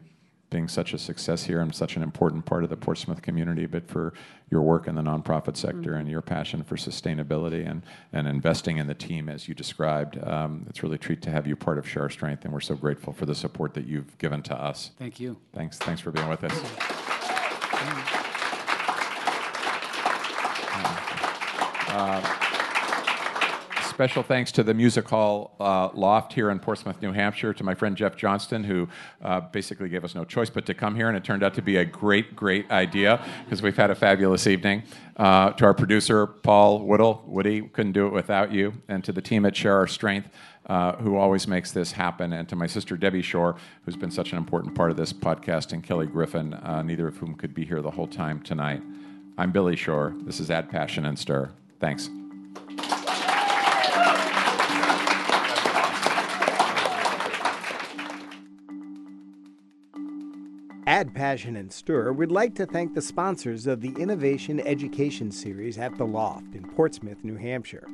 being 0.50 0.68
such 0.68 0.94
a 0.94 0.98
success 0.98 1.44
here 1.44 1.60
and 1.60 1.76
such 1.76 1.98
an 1.98 2.04
important 2.04 2.46
part 2.46 2.64
of 2.64 2.70
the 2.70 2.78
Portsmouth 2.78 3.22
community, 3.22 3.66
but 3.66 3.88
for 3.88 4.14
your 4.50 4.62
work 4.62 4.88
in 4.88 4.96
the 4.96 5.02
nonprofit 5.02 5.58
sector 5.58 5.92
mm-hmm. 5.92 6.00
and 6.00 6.10
your 6.10 6.22
passion 6.22 6.64
for 6.64 6.78
sustainability 6.78 7.70
and, 7.70 7.84
and 8.14 8.28
investing 8.28 8.78
in 8.78 8.88
the 8.88 8.94
team 8.94 9.28
as 9.28 9.48
you 9.50 9.54
described. 9.54 10.18
Um, 10.24 10.66
it's 10.70 10.84
really 10.84 10.96
a 10.96 11.00
treat 11.00 11.22
to 11.24 11.30
have 11.32 11.48
you 11.48 11.56
part 11.56 11.78
of 11.78 11.88
Share 11.88 12.10
Strength, 12.10 12.46
and 12.46 12.54
we're 12.54 12.62
so 12.62 12.76
grateful 12.76 13.12
for 13.12 13.26
the 13.26 13.36
support 13.36 13.74
that 13.74 13.86
you've 13.86 14.18
given 14.20 14.42
to 14.44 14.56
us. 14.56 14.92
Thank 14.98 15.20
you. 15.20 15.38
Thanks. 15.54 15.78
Thanks 15.78 16.02
for 16.02 16.12
being 16.12 16.30
with 16.30 16.44
us. 16.44 16.54
Special 23.98 24.22
thanks 24.22 24.52
to 24.52 24.62
the 24.62 24.76
Music 24.76 25.10
Hall 25.10 25.56
uh, 25.60 25.90
Loft 25.92 26.32
here 26.32 26.52
in 26.52 26.60
Portsmouth, 26.60 27.02
New 27.02 27.14
Hampshire, 27.14 27.52
to 27.56 27.64
my 27.64 27.74
friend 27.74 27.98
Jeff 27.98 28.16
Johnston, 28.16 28.64
who 28.64 28.88
uh, 29.24 29.40
basically 29.40 29.90
gave 29.90 30.06
us 30.06 30.14
no 30.14 30.24
choice 30.24 30.52
but 30.52 30.68
to 30.68 30.76
come 30.76 30.94
here, 30.94 31.08
and 31.08 31.18
it 31.18 31.24
turned 31.24 31.42
out 31.42 31.56
to 31.56 31.64
be 31.64 31.78
a 31.78 31.84
great, 31.84 32.36
great 32.36 32.70
idea 32.70 33.26
because 33.44 33.64
we've 33.64 33.76
had 33.76 33.90
a 33.90 33.96
fabulous 33.96 34.46
evening. 34.46 34.84
Uh, 35.16 35.50
to 35.54 35.66
our 35.66 35.74
producer, 35.74 36.28
Paul 36.28 36.86
Woodhull, 36.86 37.24
Woody, 37.26 37.64
couldn't 37.70 37.94
do 37.94 38.06
it 38.06 38.14
without 38.14 38.52
you, 38.52 38.74
and 38.88 39.04
to 39.04 39.12
the 39.12 39.20
team 39.20 39.48
at 39.48 39.56
Share 39.56 39.78
Our 39.78 39.88
Strength. 39.88 40.30
Uh, 40.68 40.96
who 40.98 41.16
always 41.16 41.48
makes 41.48 41.72
this 41.72 41.94
happen, 41.94 42.34
and 42.34 42.48
to 42.50 42.56
my 42.56 42.68
sister 42.68 42.98
Debbie 42.98 43.24
Shore, 43.24 43.56
who's 43.86 43.96
been 43.96 44.12
such 44.12 44.32
an 44.32 44.38
important 44.38 44.76
part 44.76 44.92
of 44.92 44.98
this 44.98 45.12
podcast, 45.12 45.74
and 45.74 45.84
Kelly 45.84 46.06
Griffin, 46.06 46.54
uh, 46.54 46.84
neither 46.84 47.08
of 47.08 47.18
whom 47.18 47.34
could 47.34 47.56
be 47.56 47.66
here 47.66 47.82
the 47.82 47.90
whole 47.90 48.06
time 48.06 48.42
tonight. 48.42 48.84
I'm 49.40 49.52
Billy 49.52 49.76
Shore. 49.76 50.14
This 50.24 50.40
is 50.40 50.52
Add 50.52 50.70
Passion 50.70 51.06
and 51.06 51.18
Stir. 51.18 51.50
Thanks. 51.80 52.12
Add 60.88 61.14
Passion 61.14 61.58
and 61.58 61.70
Stir 61.70 62.14
would 62.14 62.32
like 62.32 62.56
to 62.56 62.66
thank 62.66 62.94
the 62.96 63.02
sponsors 63.02 63.68
of 63.68 63.82
the 63.82 63.94
Innovation 64.00 64.62
Education 64.62 65.32
Series 65.32 65.78
at 65.78 65.98
The 65.98 66.06
Loft 66.06 66.56
in 66.56 66.64
Portsmouth, 66.64 67.26
New 67.26 67.36
Hampshire. 67.36 67.86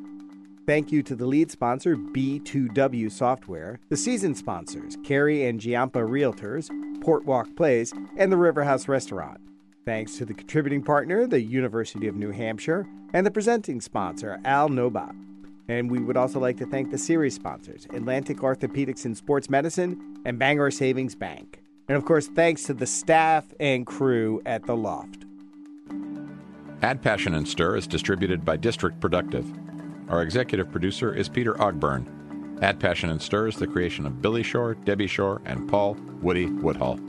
Thank 0.67 0.91
you 0.91 1.01
to 1.01 1.15
the 1.15 1.25
lead 1.25 1.49
sponsor, 1.49 1.95
B2W 1.95 3.11
Software, 3.11 3.79
the 3.89 3.97
season 3.97 4.35
sponsors, 4.35 4.95
Carey 5.03 5.47
and 5.47 5.59
Giampa 5.59 6.07
Realtors, 6.07 6.69
Portwalk 6.99 7.57
Place, 7.57 7.93
and 8.15 8.31
the 8.31 8.37
Riverhouse 8.37 8.87
Restaurant. 8.87 9.41
Thanks 9.85 10.19
to 10.19 10.25
the 10.25 10.35
contributing 10.35 10.83
partner, 10.83 11.25
the 11.25 11.41
University 11.41 12.07
of 12.07 12.15
New 12.15 12.29
Hampshire, 12.29 12.85
and 13.11 13.25
the 13.25 13.31
presenting 13.31 13.81
sponsor, 13.81 14.39
Al 14.45 14.69
Noba. 14.69 15.15
And 15.67 15.89
we 15.89 15.97
would 15.97 16.15
also 16.15 16.39
like 16.39 16.57
to 16.57 16.67
thank 16.67 16.91
the 16.91 16.99
series 16.99 17.33
sponsors, 17.33 17.87
Atlantic 17.91 18.37
Orthopedics 18.37 19.05
and 19.05 19.17
Sports 19.17 19.49
Medicine 19.49 20.21
and 20.25 20.37
Bangor 20.37 20.69
Savings 20.69 21.15
Bank. 21.15 21.62
And 21.87 21.97
of 21.97 22.05
course, 22.05 22.27
thanks 22.27 22.63
to 22.63 22.73
the 22.73 22.85
staff 22.85 23.45
and 23.59 23.85
crew 23.85 24.41
at 24.45 24.65
The 24.65 24.75
Loft. 24.75 25.25
Add 26.81 27.01
Passion 27.01 27.33
and 27.33 27.47
Stir 27.47 27.77
is 27.77 27.87
distributed 27.87 28.43
by 28.43 28.57
District 28.57 28.99
Productive. 28.99 29.51
Our 30.09 30.21
executive 30.21 30.71
producer 30.71 31.13
is 31.13 31.29
Peter 31.29 31.53
Ogburn. 31.53 32.61
Add 32.61 32.79
Passion 32.79 33.09
and 33.09 33.21
Stir 33.21 33.47
is 33.47 33.55
the 33.55 33.67
creation 33.67 34.05
of 34.05 34.21
Billy 34.21 34.43
Shore, 34.43 34.75
Debbie 34.75 35.07
Shore, 35.07 35.41
and 35.45 35.69
Paul 35.69 35.95
Woody 36.21 36.45
Woodhull. 36.45 36.99